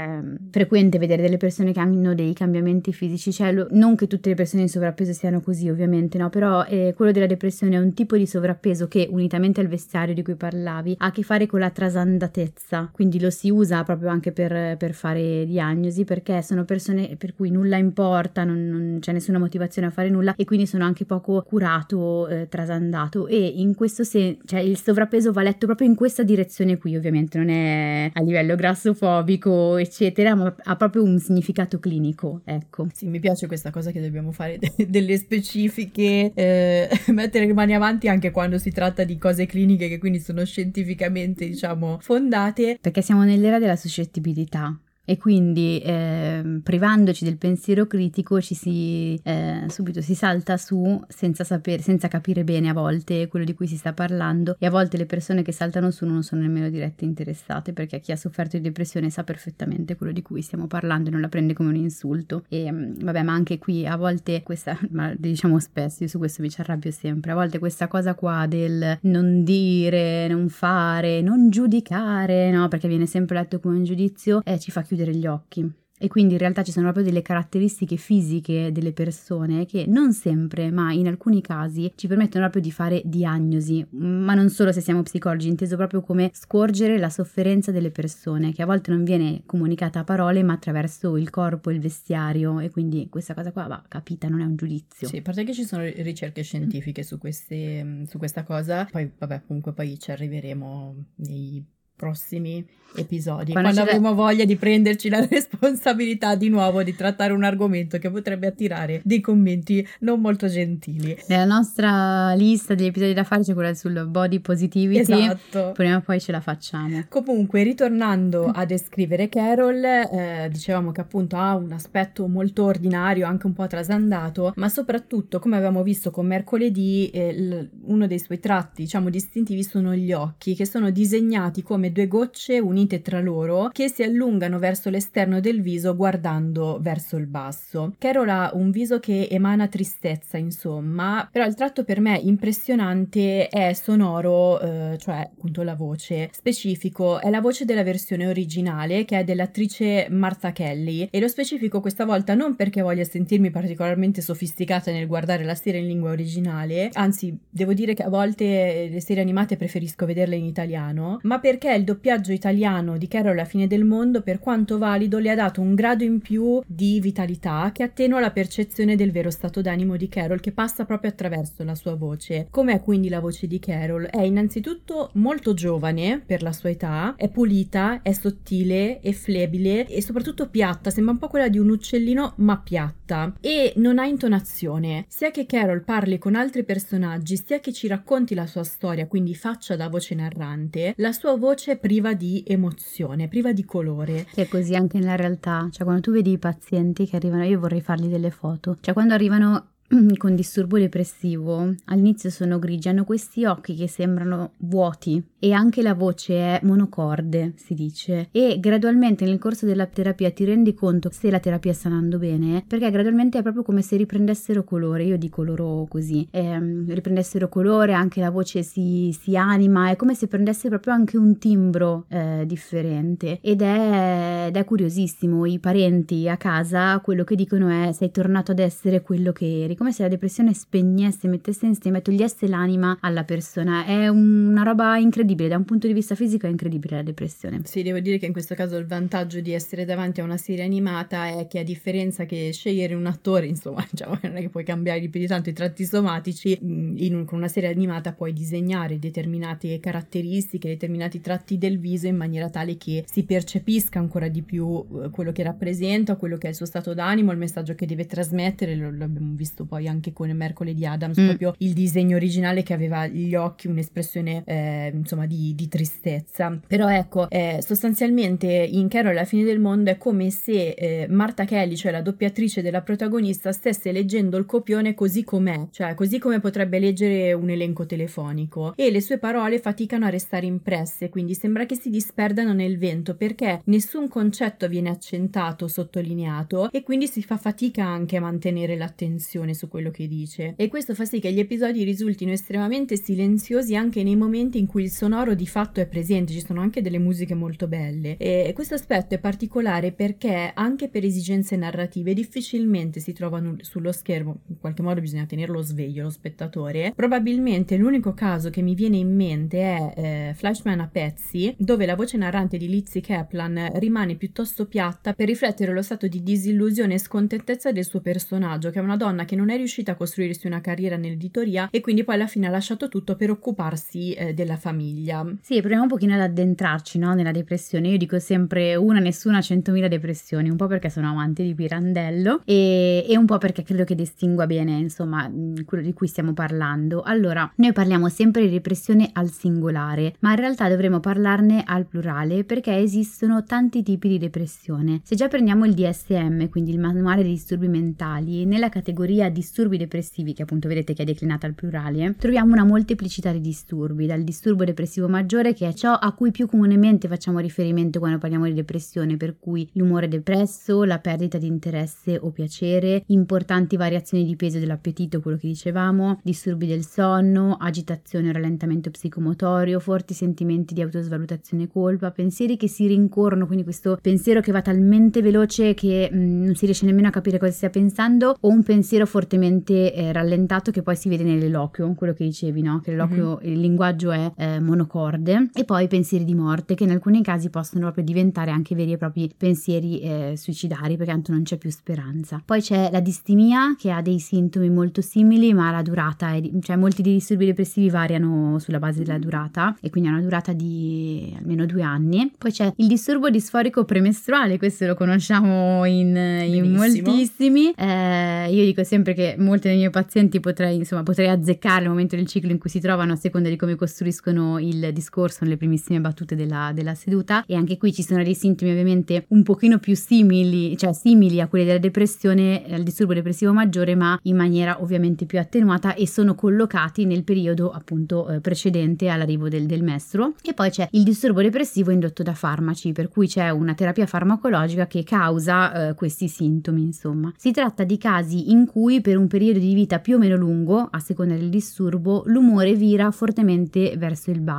frequente 0.50 0.98
vedere 0.98 1.22
delle 1.22 1.36
persone 1.36 1.72
che 1.72 1.80
hanno 1.80 2.14
dei 2.14 2.32
cambiamenti 2.32 2.92
fisici, 2.92 3.32
cioè 3.32 3.52
lo, 3.52 3.66
non 3.70 3.96
che 3.96 4.06
tutte 4.06 4.30
le 4.30 4.34
persone 4.34 4.62
in 4.62 4.68
sovrappeso 4.68 5.12
siano 5.12 5.40
così 5.40 5.68
ovviamente, 5.68 6.18
no, 6.18 6.28
però 6.30 6.64
eh, 6.64 6.94
quello 6.96 7.12
della 7.12 7.26
depressione 7.26 7.76
è 7.76 7.78
un 7.78 7.92
tipo 7.94 8.16
di 8.16 8.26
sovrappeso 8.26 8.88
che 8.88 9.06
unitamente 9.10 9.60
al 9.60 9.68
vestiario 9.68 10.14
di 10.14 10.22
cui 10.22 10.34
parlavi 10.34 10.96
ha 10.98 11.06
a 11.06 11.10
che 11.10 11.22
fare 11.22 11.46
con 11.46 11.60
la 11.60 11.70
trasandatezza, 11.70 12.88
quindi 12.92 13.20
lo 13.20 13.30
si 13.30 13.50
usa 13.50 13.82
proprio 13.82 14.08
anche 14.08 14.32
per, 14.32 14.76
per 14.76 14.94
fare 14.94 15.44
diagnosi 15.44 16.04
perché 16.04 16.42
sono 16.42 16.64
persone 16.64 17.16
per 17.16 17.34
cui 17.34 17.50
nulla 17.50 17.76
importa, 17.76 18.44
non, 18.44 18.68
non, 18.68 18.98
c'è 19.00 19.12
nessuna 19.12 19.38
motivazione 19.38 19.88
a 19.88 19.90
fare 19.90 20.08
nulla 20.08 20.34
e 20.36 20.44
quindi 20.44 20.66
sono 20.66 20.84
anche 20.84 21.04
poco 21.04 21.42
curato, 21.46 22.28
eh, 22.28 22.48
trasandato. 22.48 23.26
E 23.26 23.38
in 23.38 23.74
questo 23.74 24.04
senso, 24.04 24.40
cioè 24.46 24.60
il 24.60 24.78
sovrappeso 24.78 25.32
va 25.32 25.42
letto 25.42 25.66
proprio 25.66 25.86
in 25.86 25.94
questa 25.94 26.22
direzione 26.22 26.78
qui 26.78 26.96
ovviamente, 26.96 27.38
non 27.38 27.48
è 27.48 28.10
a 28.12 28.20
livello 28.22 28.54
grassofobico 28.54 29.76
eccetera, 29.76 29.89
ma 30.34 30.54
ha 30.64 30.76
proprio 30.76 31.02
un 31.02 31.18
significato 31.18 31.78
clinico, 31.78 32.40
ecco. 32.44 32.86
Sì, 32.92 33.06
mi 33.06 33.20
piace 33.20 33.46
questa 33.46 33.70
cosa 33.70 33.90
che 33.90 34.00
dobbiamo 34.00 34.32
fare 34.32 34.58
de- 34.60 34.86
delle 34.88 35.16
specifiche, 35.16 36.32
eh, 36.34 36.88
mettere 37.12 37.46
le 37.46 37.52
mani 37.52 37.74
avanti 37.74 38.08
anche 38.08 38.30
quando 38.30 38.58
si 38.58 38.70
tratta 38.70 39.04
di 39.04 39.18
cose 39.18 39.46
cliniche 39.46 39.88
che 39.88 39.98
quindi 39.98 40.20
sono 40.20 40.44
scientificamente, 40.44 41.46
diciamo, 41.46 41.98
fondate. 42.00 42.78
Perché 42.80 43.02
siamo 43.02 43.24
nell'era 43.24 43.58
della 43.58 43.76
suscettibilità 43.76 44.78
e 45.10 45.18
quindi 45.18 45.80
eh, 45.80 46.60
privandoci 46.62 47.24
del 47.24 47.36
pensiero 47.36 47.88
critico 47.88 48.40
ci 48.40 48.54
si 48.54 49.20
eh, 49.24 49.64
subito 49.66 50.00
si 50.00 50.14
salta 50.14 50.56
su 50.56 51.02
senza 51.08 51.42
sapere, 51.42 51.82
senza 51.82 52.06
capire 52.06 52.44
bene 52.44 52.68
a 52.68 52.72
volte 52.72 53.26
quello 53.26 53.44
di 53.44 53.52
cui 53.52 53.66
si 53.66 53.76
sta 53.76 53.92
parlando. 53.92 54.54
E 54.60 54.66
a 54.66 54.70
volte 54.70 54.96
le 54.96 55.06
persone 55.06 55.42
che 55.42 55.50
saltano 55.50 55.90
su 55.90 56.06
non 56.06 56.22
sono 56.22 56.42
nemmeno 56.42 56.68
dirette 56.68 57.04
interessate 57.04 57.72
perché 57.72 57.98
chi 57.98 58.12
ha 58.12 58.16
sofferto 58.16 58.56
di 58.56 58.62
depressione 58.62 59.10
sa 59.10 59.24
perfettamente 59.24 59.96
quello 59.96 60.12
di 60.12 60.22
cui 60.22 60.42
stiamo 60.42 60.68
parlando 60.68 61.08
e 61.08 61.10
non 61.10 61.20
la 61.20 61.28
prende 61.28 61.54
come 61.54 61.70
un 61.70 61.76
insulto. 61.76 62.44
E 62.48 62.70
mm, 62.70 63.00
vabbè 63.02 63.24
ma 63.24 63.32
anche 63.32 63.58
qui 63.58 63.84
a 63.84 63.96
volte 63.96 64.44
questa 64.44 64.78
ma 64.94 65.12
diciamo 65.16 65.58
spesso 65.58 66.04
io 66.04 66.08
su 66.08 66.18
questo 66.18 66.40
mi 66.40 66.50
ci 66.50 66.60
arrabbio 66.60 66.92
sempre 66.92 67.32
a 67.32 67.34
volte 67.34 67.58
questa 67.58 67.88
cosa 67.88 68.14
qua 68.14 68.46
del 68.46 68.98
non 69.02 69.42
dire 69.42 70.28
non 70.28 70.48
fare 70.48 71.20
non 71.20 71.50
giudicare 71.50 72.52
no 72.52 72.68
perché 72.68 72.86
viene 72.86 73.06
sempre 73.06 73.36
letto 73.36 73.58
come 73.58 73.76
un 73.76 73.82
giudizio 73.84 74.40
eh, 74.44 74.60
ci 74.60 74.70
fa 74.70 74.82
chiudere 74.82 74.98
gli 75.08 75.26
occhi. 75.26 75.70
E 76.02 76.08
quindi 76.08 76.32
in 76.32 76.38
realtà 76.38 76.62
ci 76.62 76.72
sono 76.72 76.86
proprio 76.86 77.04
delle 77.04 77.20
caratteristiche 77.20 77.96
fisiche 77.96 78.72
delle 78.72 78.94
persone 78.94 79.66
che 79.66 79.84
non 79.86 80.14
sempre, 80.14 80.70
ma 80.70 80.94
in 80.94 81.06
alcuni 81.06 81.42
casi 81.42 81.92
ci 81.94 82.06
permettono 82.06 82.44
proprio 82.44 82.62
di 82.62 82.72
fare 82.72 83.02
diagnosi, 83.04 83.86
ma 83.90 84.32
non 84.32 84.48
solo 84.48 84.72
se 84.72 84.80
siamo 84.80 85.02
psicologi, 85.02 85.48
inteso 85.48 85.76
proprio 85.76 86.00
come 86.00 86.30
scorgere 86.32 86.96
la 86.96 87.10
sofferenza 87.10 87.70
delle 87.70 87.90
persone, 87.90 88.54
che 88.54 88.62
a 88.62 88.66
volte 88.66 88.90
non 88.90 89.04
viene 89.04 89.42
comunicata 89.44 89.98
a 89.98 90.04
parole, 90.04 90.42
ma 90.42 90.54
attraverso 90.54 91.18
il 91.18 91.28
corpo, 91.28 91.70
il 91.70 91.80
vestiario. 91.80 92.60
E 92.60 92.70
quindi 92.70 93.08
questa 93.10 93.34
cosa 93.34 93.52
qua 93.52 93.66
va 93.66 93.84
capita, 93.86 94.26
non 94.26 94.40
è 94.40 94.44
un 94.44 94.56
giudizio. 94.56 95.06
Sì, 95.06 95.18
a 95.18 95.22
parte 95.22 95.44
che 95.44 95.52
ci 95.52 95.64
sono 95.64 95.82
ricerche 95.82 96.40
scientifiche 96.40 97.02
su, 97.02 97.18
queste, 97.18 98.04
su 98.08 98.16
questa 98.16 98.42
cosa, 98.42 98.88
poi 98.90 99.12
vabbè, 99.18 99.42
comunque 99.46 99.74
poi 99.74 99.98
ci 99.98 100.12
arriveremo 100.12 100.94
nei 101.16 101.62
prossimi 102.00 102.64
episodi, 102.94 103.52
quando, 103.52 103.72
quando 103.72 103.80
avremo 103.82 104.14
voglia 104.14 104.44
di 104.44 104.56
prenderci 104.56 105.08
la 105.08 105.24
responsabilità 105.28 106.34
di 106.34 106.48
nuovo 106.48 106.82
di 106.82 106.94
trattare 106.94 107.32
un 107.32 107.44
argomento 107.44 107.98
che 107.98 108.10
potrebbe 108.10 108.46
attirare 108.48 109.00
dei 109.04 109.20
commenti 109.20 109.86
non 110.00 110.20
molto 110.20 110.48
gentili. 110.48 111.16
Nella 111.28 111.44
nostra 111.44 112.32
lista 112.34 112.74
degli 112.74 112.86
episodi 112.86 113.12
da 113.12 113.24
fare 113.24 113.42
c'è 113.42 113.54
quella 113.54 113.74
sul 113.74 114.06
body 114.06 114.40
positivity. 114.40 115.00
Esatto. 115.00 115.72
Prima 115.74 115.96
o 115.96 116.00
poi 116.00 116.20
ce 116.20 116.32
la 116.32 116.40
facciamo. 116.40 117.04
Comunque, 117.08 117.62
ritornando 117.62 118.46
a 118.46 118.64
descrivere 118.64 119.28
Carol, 119.28 119.84
eh, 119.84 120.48
dicevamo 120.50 120.92
che 120.92 121.00
appunto 121.00 121.36
ha 121.36 121.54
un 121.54 121.72
aspetto 121.72 122.26
molto 122.26 122.64
ordinario, 122.64 123.26
anche 123.26 123.46
un 123.46 123.52
po' 123.52 123.66
trasandato, 123.66 124.52
ma 124.56 124.68
soprattutto, 124.68 125.38
come 125.38 125.56
abbiamo 125.56 125.82
visto 125.82 126.10
con 126.10 126.26
mercoledì, 126.26 127.10
eh, 127.10 127.32
l- 127.32 127.68
uno 127.84 128.06
dei 128.06 128.18
suoi 128.18 128.40
tratti, 128.40 128.82
diciamo, 128.82 129.10
distintivi 129.10 129.62
sono 129.62 129.94
gli 129.94 130.12
occhi, 130.12 130.54
che 130.54 130.66
sono 130.66 130.90
disegnati 130.90 131.62
come 131.62 131.89
due 131.92 132.06
gocce 132.08 132.58
unite 132.58 133.02
tra 133.02 133.20
loro 133.20 133.68
che 133.72 133.88
si 133.88 134.02
allungano 134.02 134.58
verso 134.58 134.90
l'esterno 134.90 135.40
del 135.40 135.62
viso 135.62 135.94
guardando 135.96 136.78
verso 136.80 137.16
il 137.16 137.26
basso. 137.26 137.94
Carol 137.98 138.28
ha 138.28 138.50
un 138.54 138.70
viso 138.70 139.00
che 139.00 139.28
emana 139.30 139.68
tristezza, 139.68 140.36
insomma, 140.36 141.28
però 141.30 141.44
il 141.46 141.54
tratto 141.54 141.84
per 141.84 142.00
me 142.00 142.18
impressionante 142.18 143.48
è 143.48 143.72
sonoro, 143.72 144.60
eh, 144.60 144.98
cioè 144.98 145.28
appunto 145.32 145.62
la 145.62 145.74
voce. 145.74 146.28
Specifico 146.32 147.20
è 147.20 147.30
la 147.30 147.40
voce 147.40 147.64
della 147.64 147.82
versione 147.82 148.26
originale 148.26 149.04
che 149.04 149.18
è 149.18 149.24
dell'attrice 149.24 150.08
Martha 150.10 150.52
Kelly 150.52 151.08
e 151.10 151.20
lo 151.20 151.28
specifico 151.28 151.80
questa 151.80 152.04
volta 152.04 152.34
non 152.34 152.56
perché 152.56 152.82
voglia 152.82 153.04
sentirmi 153.04 153.50
particolarmente 153.50 154.20
sofisticata 154.20 154.90
nel 154.90 155.06
guardare 155.06 155.44
la 155.44 155.54
serie 155.54 155.80
in 155.80 155.86
lingua 155.86 156.10
originale, 156.10 156.90
anzi 156.92 157.36
devo 157.48 157.72
dire 157.72 157.94
che 157.94 158.02
a 158.02 158.08
volte 158.08 158.88
le 158.90 159.00
serie 159.00 159.22
animate 159.22 159.56
preferisco 159.56 160.06
vederle 160.06 160.36
in 160.36 160.44
italiano, 160.44 161.18
ma 161.22 161.38
perché 161.38 161.68
il 161.80 161.86
doppiaggio 161.86 162.32
italiano 162.32 162.96
di 162.96 163.08
Carol 163.08 163.32
alla 163.32 163.44
fine 163.44 163.66
del 163.66 163.84
mondo, 163.84 164.22
per 164.22 164.38
quanto 164.38 164.78
valido, 164.78 165.18
le 165.18 165.30
ha 165.30 165.34
dato 165.34 165.60
un 165.60 165.74
grado 165.74 166.04
in 166.04 166.20
più 166.20 166.62
di 166.66 167.00
vitalità 167.00 167.70
che 167.72 167.82
attenua 167.82 168.20
la 168.20 168.30
percezione 168.30 168.96
del 168.96 169.10
vero 169.10 169.30
stato 169.30 169.60
d'animo 169.62 169.96
di 169.96 170.08
Carol 170.08 170.40
che 170.40 170.52
passa 170.52 170.84
proprio 170.84 171.10
attraverso 171.10 171.64
la 171.64 171.74
sua 171.74 171.94
voce. 171.94 172.46
Com'è 172.50 172.80
quindi 172.80 173.08
la 173.08 173.20
voce 173.20 173.46
di 173.46 173.58
Carol? 173.58 174.04
È 174.04 174.20
innanzitutto 174.20 175.10
molto 175.14 175.54
giovane 175.54 176.22
per 176.24 176.42
la 176.42 176.52
sua 176.52 176.70
età, 176.70 177.14
è 177.16 177.28
pulita, 177.28 178.02
è 178.02 178.12
sottile, 178.12 179.00
è 179.00 179.12
flebile 179.12 179.86
e 179.86 180.02
soprattutto 180.02 180.48
piatta, 180.48 180.90
sembra 180.90 181.14
un 181.14 181.18
po' 181.18 181.28
quella 181.28 181.48
di 181.48 181.58
un 181.58 181.70
uccellino 181.70 182.34
ma 182.36 182.58
piatta 182.58 183.34
e 183.40 183.72
non 183.76 183.98
ha 183.98 184.04
intonazione. 184.04 185.06
Sia 185.08 185.30
che 185.30 185.46
Carol 185.46 185.82
parli 185.82 186.18
con 186.18 186.34
altri 186.34 186.64
personaggi, 186.64 187.40
sia 187.42 187.60
che 187.60 187.72
ci 187.72 187.88
racconti 187.88 188.34
la 188.34 188.46
sua 188.46 188.64
storia, 188.64 189.06
quindi 189.06 189.34
faccia 189.34 189.76
da 189.76 189.88
voce 189.88 190.14
narrante, 190.14 190.92
la 190.96 191.12
sua 191.12 191.36
voce 191.36 191.69
priva 191.76 192.14
di 192.14 192.42
emozione, 192.46 193.28
priva 193.28 193.52
di 193.52 193.64
colore. 193.64 194.26
Che 194.32 194.42
è 194.42 194.48
così 194.48 194.74
anche 194.74 194.98
nella 194.98 195.16
realtà, 195.16 195.68
cioè 195.70 195.84
quando 195.84 196.02
tu 196.02 196.12
vedi 196.12 196.32
i 196.32 196.38
pazienti 196.38 197.06
che 197.06 197.16
arrivano, 197.16 197.44
io 197.44 197.58
vorrei 197.58 197.80
fargli 197.80 198.08
delle 198.08 198.30
foto, 198.30 198.76
cioè 198.80 198.94
quando 198.94 199.14
arrivano 199.14 199.68
con 200.16 200.34
disturbo 200.34 200.78
depressivo 200.78 201.74
all'inizio 201.86 202.30
sono 202.30 202.58
grigi, 202.58 202.88
hanno 202.88 203.04
questi 203.04 203.44
occhi 203.44 203.74
che 203.74 203.88
sembrano 203.88 204.52
vuoti 204.58 205.22
e 205.40 205.52
anche 205.52 205.82
la 205.82 205.94
voce 205.94 206.34
è 206.34 206.60
monocorde, 206.62 207.54
si 207.56 207.74
dice. 207.74 208.28
E 208.30 208.58
gradualmente 208.60 209.24
nel 209.24 209.38
corso 209.38 209.66
della 209.66 209.86
terapia 209.86 210.30
ti 210.30 210.44
rendi 210.44 210.74
conto 210.74 211.08
se 211.10 211.30
la 211.30 211.40
terapia 211.40 211.72
sta 211.72 211.88
andando 211.88 212.18
bene, 212.18 212.62
perché 212.66 212.90
gradualmente 212.90 213.38
è 213.38 213.42
proprio 213.42 213.62
come 213.62 213.82
se 213.82 213.96
riprendessero 213.96 214.62
colore, 214.62 215.04
io 215.04 215.16
dico 215.16 215.42
loro 215.42 215.86
così, 215.88 216.28
ehm, 216.30 216.92
riprendessero 216.92 217.48
colore, 217.48 217.94
anche 217.94 218.20
la 218.20 218.30
voce 218.30 218.62
si, 218.62 219.16
si, 219.18 219.36
anima, 219.36 219.90
è 219.90 219.96
come 219.96 220.14
se 220.14 220.26
prendesse 220.26 220.68
proprio 220.68 220.92
anche 220.92 221.16
un 221.16 221.38
timbro 221.38 222.04
eh, 222.08 222.44
differente 222.46 223.38
ed 223.40 223.62
è, 223.62 224.46
ed 224.48 224.56
è 224.56 224.64
curiosissimo. 224.64 225.46
I 225.46 225.58
parenti 225.58 226.28
a 226.28 226.36
casa 226.36 226.98
quello 227.00 227.24
che 227.24 227.34
dicono 227.34 227.68
è 227.68 227.92
sei 227.92 228.10
tornato 228.10 228.52
ad 228.52 228.58
essere 228.58 229.00
quello 229.00 229.32
che 229.32 229.64
eri 229.64 229.74
come 229.74 229.92
se 229.92 230.02
la 230.02 230.08
depressione 230.08 230.52
spegnesse, 230.52 231.28
mettesse 231.28 231.66
insieme, 231.66 232.02
togliesse 232.02 232.46
l'anima 232.46 232.98
alla 233.00 233.24
persona. 233.24 233.84
È 233.86 234.08
una 234.08 234.62
roba 234.62 234.98
incredibile, 234.98 235.29
da 235.34 235.56
un 235.56 235.64
punto 235.64 235.86
di 235.86 235.92
vista 235.92 236.14
fisico 236.14 236.46
è 236.46 236.50
incredibile 236.50 236.96
la 236.96 237.02
depressione. 237.02 237.60
Sì, 237.64 237.82
devo 237.82 238.00
dire 238.00 238.18
che 238.18 238.26
in 238.26 238.32
questo 238.32 238.54
caso 238.54 238.76
il 238.76 238.86
vantaggio 238.86 239.40
di 239.40 239.52
essere 239.52 239.84
davanti 239.84 240.20
a 240.20 240.24
una 240.24 240.36
serie 240.36 240.64
animata 240.64 241.26
è 241.26 241.46
che 241.46 241.58
a 241.58 241.64
differenza 241.64 242.24
che 242.24 242.50
scegliere 242.52 242.94
un 242.94 243.06
attore, 243.06 243.46
insomma, 243.46 243.86
diciamo, 243.90 244.18
non 244.22 244.36
è 244.36 244.40
che 244.40 244.48
puoi 244.48 244.64
cambiare 244.64 245.00
più 245.08 245.20
di 245.20 245.26
tanto 245.26 245.50
i 245.50 245.52
tratti 245.52 245.84
somatici, 245.84 246.58
mm, 246.62 246.96
in 246.98 247.14
un, 247.14 247.24
con 247.24 247.38
una 247.38 247.48
serie 247.48 247.70
animata 247.70 248.12
puoi 248.12 248.32
disegnare 248.32 248.98
determinate 248.98 249.78
caratteristiche, 249.80 250.68
determinati 250.68 251.20
tratti 251.20 251.58
del 251.58 251.78
viso 251.78 252.06
in 252.06 252.16
maniera 252.16 252.48
tale 252.48 252.76
che 252.76 253.04
si 253.06 253.24
percepisca 253.24 253.98
ancora 253.98 254.28
di 254.28 254.42
più 254.42 254.84
eh, 255.02 255.10
quello 255.10 255.32
che 255.32 255.42
rappresenta, 255.42 256.16
quello 256.16 256.36
che 256.36 256.46
è 256.46 256.50
il 256.50 256.56
suo 256.56 256.66
stato 256.66 256.94
d'animo, 256.94 257.32
il 257.32 257.38
messaggio 257.38 257.74
che 257.74 257.86
deve 257.86 258.06
trasmettere, 258.06 258.74
lo, 258.76 258.90
lo 258.90 259.04
abbiamo 259.04 259.34
visto 259.34 259.64
poi 259.64 259.88
anche 259.88 260.12
con 260.12 260.30
Mercoledì 260.30 260.86
Adams, 260.86 261.20
mm. 261.20 261.26
proprio 261.26 261.54
il 261.58 261.72
disegno 261.72 262.16
originale 262.16 262.62
che 262.62 262.72
aveva 262.72 263.06
gli 263.06 263.34
occhi 263.34 263.66
un'espressione 263.66 264.42
eh, 264.44 264.92
insomma 264.94 265.19
di, 265.26 265.54
di, 265.54 265.68
tristezza. 265.68 266.58
Però 266.66 266.88
ecco, 266.88 267.28
eh, 267.30 267.58
sostanzialmente 267.64 268.46
in 268.46 268.88
Carol 268.88 269.12
alla 269.12 269.24
fine 269.24 269.44
del 269.44 269.58
mondo 269.58 269.90
è 269.90 269.96
come 269.96 270.30
se 270.30 270.70
eh, 270.70 271.06
Marta 271.08 271.44
Kelly, 271.44 271.76
cioè 271.76 271.92
la 271.92 272.02
doppiatrice 272.02 272.62
della 272.62 272.82
protagonista, 272.82 273.52
stesse 273.52 273.92
leggendo 273.92 274.36
il 274.36 274.46
copione 274.46 274.94
così 274.94 275.24
com'è, 275.24 275.68
cioè 275.70 275.94
così 275.94 276.18
come 276.18 276.40
potrebbe 276.40 276.78
leggere 276.78 277.32
un 277.32 277.50
elenco 277.50 277.86
telefonico 277.86 278.74
e 278.76 278.90
le 278.90 279.00
sue 279.00 279.18
parole 279.18 279.58
faticano 279.58 280.06
a 280.06 280.10
restare 280.10 280.46
impresse, 280.46 281.08
quindi 281.08 281.34
sembra 281.34 281.66
che 281.66 281.76
si 281.76 281.90
disperdano 281.90 282.52
nel 282.52 282.78
vento 282.78 283.14
perché 283.14 283.62
nessun 283.64 284.08
concetto 284.08 284.68
viene 284.68 284.90
accentato, 284.90 285.68
sottolineato 285.68 286.70
e 286.70 286.82
quindi 286.82 287.06
si 287.06 287.22
fa 287.22 287.36
fatica 287.36 287.84
anche 287.84 288.16
a 288.16 288.20
mantenere 288.20 288.76
l'attenzione 288.76 289.54
su 289.54 289.68
quello 289.68 289.90
che 289.90 290.06
dice 290.06 290.54
e 290.56 290.68
questo 290.68 290.94
fa 290.94 291.04
sì 291.04 291.20
che 291.20 291.32
gli 291.32 291.38
episodi 291.38 291.84
risultino 291.84 292.32
estremamente 292.32 292.96
silenziosi 292.96 293.76
anche 293.76 294.02
nei 294.02 294.16
momenti 294.16 294.58
in 294.58 294.66
cui 294.66 294.84
il 294.84 294.90
sonoro 295.10 295.34
di 295.34 295.46
fatto 295.46 295.80
è 295.80 295.88
presente, 295.88 296.32
ci 296.32 296.44
sono 296.44 296.60
anche 296.60 296.82
delle 296.82 297.00
musiche 297.00 297.34
molto 297.34 297.66
belle 297.66 298.16
e 298.16 298.52
questo 298.54 298.74
aspetto 298.74 299.16
è 299.16 299.18
particolare 299.18 299.90
perché 299.90 300.52
anche 300.54 300.88
per 300.88 301.04
esigenze 301.04 301.56
narrative 301.56 302.14
difficilmente 302.14 303.00
si 303.00 303.12
trovano 303.12 303.56
sullo 303.62 303.90
schermo, 303.90 304.42
in 304.46 304.60
qualche 304.60 304.82
modo 304.82 305.00
bisogna 305.00 305.26
tenerlo 305.26 305.62
sveglio 305.62 306.04
lo 306.04 306.10
spettatore. 306.10 306.92
Probabilmente 306.94 307.76
l'unico 307.76 308.14
caso 308.14 308.50
che 308.50 308.62
mi 308.62 308.76
viene 308.76 308.98
in 308.98 309.12
mente 309.12 309.58
è 309.58 309.92
eh, 309.96 310.34
Flashman 310.34 310.78
a 310.78 310.86
pezzi, 310.86 311.52
dove 311.58 311.86
la 311.86 311.96
voce 311.96 312.16
narrante 312.16 312.56
di 312.56 312.68
Lizzie 312.68 313.00
Kaplan 313.00 313.72
rimane 313.74 314.14
piuttosto 314.14 314.66
piatta 314.66 315.12
per 315.12 315.26
riflettere 315.26 315.72
lo 315.72 315.82
stato 315.82 316.06
di 316.06 316.22
disillusione 316.22 316.94
e 316.94 316.98
scontentezza 316.98 317.72
del 317.72 317.84
suo 317.84 318.00
personaggio, 318.00 318.70
che 318.70 318.78
è 318.78 318.82
una 318.82 318.96
donna 318.96 319.24
che 319.24 319.34
non 319.34 319.50
è 319.50 319.56
riuscita 319.56 319.92
a 319.92 319.96
costruirsi 319.96 320.46
una 320.46 320.60
carriera 320.60 320.96
nell'editoria 320.96 321.68
e 321.68 321.80
quindi 321.80 322.04
poi 322.04 322.14
alla 322.14 322.28
fine 322.28 322.46
ha 322.46 322.50
lasciato 322.50 322.88
tutto 322.88 323.16
per 323.16 323.30
occuparsi 323.30 324.12
eh, 324.12 324.34
della 324.34 324.56
famiglia 324.56 324.99
consiglia. 325.00 325.24
Sì, 325.40 325.58
proviamo 325.60 325.84
un 325.84 325.88
pochino 325.88 326.14
ad 326.14 326.20
addentrarci 326.20 326.98
no, 326.98 327.14
nella 327.14 327.32
depressione. 327.32 327.88
Io 327.88 327.96
dico 327.96 328.18
sempre 328.18 328.74
una, 328.76 329.00
nessuna, 329.00 329.40
centomila 329.40 329.88
depressioni, 329.88 330.50
un 330.50 330.56
po' 330.56 330.66
perché 330.66 330.90
sono 330.90 331.08
amante 331.08 331.42
di 331.42 331.54
Pirandello 331.54 332.42
e, 332.44 333.04
e 333.08 333.16
un 333.16 333.24
po' 333.24 333.38
perché 333.38 333.62
credo 333.62 333.84
che 333.84 333.94
distingua 333.94 334.46
bene, 334.46 334.78
insomma, 334.78 335.30
quello 335.64 335.82
di 335.82 335.92
cui 335.92 336.06
stiamo 336.06 336.32
parlando. 336.32 337.02
Allora, 337.02 337.50
noi 337.56 337.72
parliamo 337.72 338.08
sempre 338.08 338.42
di 338.42 338.50
depressione 338.50 339.10
al 339.12 339.30
singolare, 339.30 340.14
ma 340.20 340.30
in 340.30 340.36
realtà 340.36 340.68
dovremmo 340.68 341.00
parlarne 341.00 341.62
al 341.64 341.86
plurale 341.86 342.44
perché 342.44 342.76
esistono 342.76 343.44
tanti 343.44 343.82
tipi 343.82 344.08
di 344.08 344.18
depressione. 344.18 345.00
Se 345.04 345.16
già 345.16 345.28
prendiamo 345.28 345.64
il 345.64 345.74
DSM, 345.74 346.48
quindi 346.48 346.72
il 346.72 346.78
manuale 346.78 347.22
dei 347.22 347.32
disturbi 347.32 347.68
mentali, 347.68 348.44
nella 348.44 348.68
categoria 348.68 349.30
disturbi 349.30 349.76
depressivi, 349.76 350.34
che 350.34 350.42
appunto 350.42 350.68
vedete 350.68 350.92
che 350.94 351.02
è 351.02 351.04
declinata 351.04 351.46
al 351.46 351.54
plurale, 351.54 352.14
troviamo 352.18 352.52
una 352.52 352.64
molteplicità 352.64 353.32
di 353.32 353.40
disturbi, 353.40 354.06
dal 354.06 354.22
disturbo 354.22 354.64
depressivo 354.64 354.89
maggiore 355.08 355.54
che 355.54 355.68
è 355.68 355.72
ciò 355.72 355.92
a 355.92 356.12
cui 356.12 356.30
più 356.30 356.46
comunemente 356.46 357.08
facciamo 357.08 357.38
riferimento 357.38 357.98
quando 357.98 358.18
parliamo 358.18 358.46
di 358.46 358.54
depressione, 358.54 359.16
per 359.16 359.36
cui 359.38 359.68
l'umore 359.74 360.08
depresso, 360.08 360.84
la 360.84 360.98
perdita 360.98 361.38
di 361.38 361.46
interesse 361.46 362.18
o 362.20 362.30
piacere, 362.30 363.02
importanti 363.06 363.76
variazioni 363.76 364.24
di 364.24 364.36
peso 364.36 364.58
dell'appetito, 364.58 365.20
quello 365.20 365.36
che 365.36 365.48
dicevamo, 365.48 366.20
disturbi 366.22 366.66
del 366.66 366.84
sonno, 366.84 367.56
agitazione 367.60 368.28
o 368.28 368.32
rallentamento 368.32 368.90
psicomotorio, 368.90 369.80
forti 369.80 370.14
sentimenti 370.14 370.74
di 370.74 370.82
autosvalutazione 370.82 371.64
e 371.64 371.68
colpa, 371.68 372.10
pensieri 372.10 372.56
che 372.56 372.68
si 372.68 372.86
rincorrono, 372.86 373.46
quindi 373.46 373.64
questo 373.64 373.98
pensiero 374.00 374.40
che 374.40 374.52
va 374.52 374.62
talmente 374.62 375.22
veloce 375.22 375.74
che 375.74 376.08
mh, 376.10 376.16
mm, 376.16 376.44
non 376.44 376.54
si 376.54 376.64
riesce 376.64 376.86
nemmeno 376.86 377.08
a 377.08 377.10
capire 377.10 377.38
cosa 377.38 377.52
stia 377.52 377.70
pensando, 377.70 378.36
o 378.40 378.48
un 378.48 378.62
pensiero 378.62 379.06
fortemente 379.06 379.94
eh, 379.94 380.12
rallentato 380.12 380.70
che 380.70 380.82
poi 380.82 380.96
si 380.96 381.08
vede 381.08 381.24
nell'eloquio, 381.24 381.92
quello 381.94 382.12
che 382.12 382.24
dicevi, 382.24 382.62
no? 382.62 382.80
Che 382.80 382.90
l'eloquio, 382.90 383.38
mm-hmm. 383.42 383.52
il 383.52 383.60
linguaggio 383.60 384.10
è 384.10 384.32
eh, 384.36 384.60
monocorde, 384.80 385.50
e 385.54 385.64
poi 385.64 385.86
pensieri 385.88 386.24
di 386.24 386.34
morte 386.34 386.74
che 386.74 386.84
in 386.84 386.90
alcuni 386.90 387.22
casi 387.22 387.50
possono 387.50 387.82
proprio 387.82 388.04
diventare 388.04 388.50
anche 388.50 388.74
veri 388.74 388.92
e 388.92 388.96
propri 388.96 389.30
pensieri 389.36 390.00
eh, 390.00 390.34
suicidari 390.36 390.96
perché 390.96 391.12
tanto 391.12 391.32
non 391.32 391.42
c'è 391.42 391.56
più 391.56 391.70
speranza. 391.70 392.42
Poi 392.44 392.60
c'è 392.60 392.88
la 392.90 393.00
distimia 393.00 393.74
che 393.78 393.90
ha 393.90 394.00
dei 394.00 394.18
sintomi 394.18 394.70
molto 394.70 395.02
simili, 395.02 395.52
ma 395.52 395.70
la 395.70 395.82
durata 395.82 396.32
è, 396.34 396.40
cioè 396.60 396.76
molti 396.76 397.02
dei 397.02 397.14
disturbi 397.14 397.46
depressivi 397.46 397.90
variano 397.90 398.58
sulla 398.58 398.78
base 398.78 399.02
della 399.02 399.18
durata 399.18 399.76
e 399.80 399.90
quindi 399.90 400.08
ha 400.08 400.12
una 400.12 400.22
durata 400.22 400.52
di 400.52 401.34
almeno 401.38 401.66
due 401.66 401.82
anni. 401.82 402.30
Poi 402.36 402.50
c'è 402.50 402.72
il 402.76 402.86
disturbo 402.86 403.28
disforico 403.28 403.84
premestruale, 403.84 404.58
questo 404.58 404.86
lo 404.86 404.94
conosciamo 404.94 405.84
in, 405.84 406.16
in 406.16 406.72
moltissimi. 406.72 407.72
Eh, 407.76 408.48
io 408.50 408.64
dico 408.64 408.84
sempre 408.84 409.14
che 409.14 409.34
molti 409.38 409.68
dei 409.68 409.76
miei 409.76 409.90
pazienti 409.90 410.40
potrei, 410.40 410.76
insomma, 410.76 411.02
potrei 411.02 411.28
azzeccare 411.28 411.84
il 411.84 411.90
momento 411.90 412.16
del 412.16 412.26
ciclo 412.26 412.50
in 412.50 412.58
cui 412.58 412.70
si 412.70 412.80
trovano 412.80 413.12
a 413.12 413.16
seconda 413.16 413.48
di 413.48 413.56
come 413.56 413.74
costruiscono 413.74 414.58
il 414.60 414.90
discorso 414.92 415.38
nelle 415.42 415.56
primissime 415.56 416.00
battute 416.00 416.36
della, 416.36 416.72
della 416.74 416.94
seduta 416.94 417.44
e 417.46 417.54
anche 417.54 417.76
qui 417.76 417.92
ci 417.92 418.02
sono 418.02 418.22
dei 418.22 418.34
sintomi 418.34 418.70
ovviamente 418.70 419.24
un 419.28 419.42
pochino 419.42 419.78
più 419.78 419.96
simili, 419.96 420.76
cioè 420.76 420.92
simili 420.92 421.40
a 421.40 421.48
quelli 421.48 421.64
della 421.64 421.78
depressione, 421.78 422.64
al 422.70 422.82
disturbo 422.82 423.14
depressivo 423.14 423.52
maggiore, 423.52 423.94
ma 423.94 424.18
in 424.22 424.36
maniera 424.36 424.80
ovviamente 424.82 425.26
più 425.26 425.38
attenuata 425.38 425.94
e 425.94 426.06
sono 426.06 426.34
collocati 426.34 427.04
nel 427.04 427.24
periodo 427.24 427.70
appunto 427.70 428.28
eh, 428.28 428.40
precedente 428.40 429.08
all'arrivo 429.08 429.48
del, 429.48 429.66
del 429.66 429.82
mestro. 429.82 430.34
E 430.42 430.52
poi 430.54 430.70
c'è 430.70 430.88
il 430.92 431.02
disturbo 431.02 431.42
depressivo 431.42 431.90
indotto 431.90 432.22
da 432.22 432.34
farmaci, 432.34 432.92
per 432.92 433.08
cui 433.08 433.26
c'è 433.26 433.50
una 433.50 433.74
terapia 433.74 434.06
farmacologica 434.06 434.86
che 434.86 435.02
causa 435.02 435.88
eh, 435.88 435.94
questi 435.94 436.28
sintomi, 436.28 436.82
insomma. 436.82 437.32
Si 437.36 437.50
tratta 437.50 437.84
di 437.84 437.98
casi 437.98 438.50
in 438.50 438.66
cui 438.66 439.00
per 439.00 439.16
un 439.16 439.26
periodo 439.26 439.58
di 439.58 439.74
vita 439.74 439.98
più 439.98 440.16
o 440.16 440.18
meno 440.18 440.36
lungo, 440.36 440.88
a 440.90 440.98
seconda 440.98 441.34
del 441.34 441.48
disturbo, 441.48 442.22
l'umore 442.26 442.74
vira 442.74 443.10
fortemente 443.10 443.94
verso 443.96 444.30
il 444.30 444.40
basso, 444.40 444.49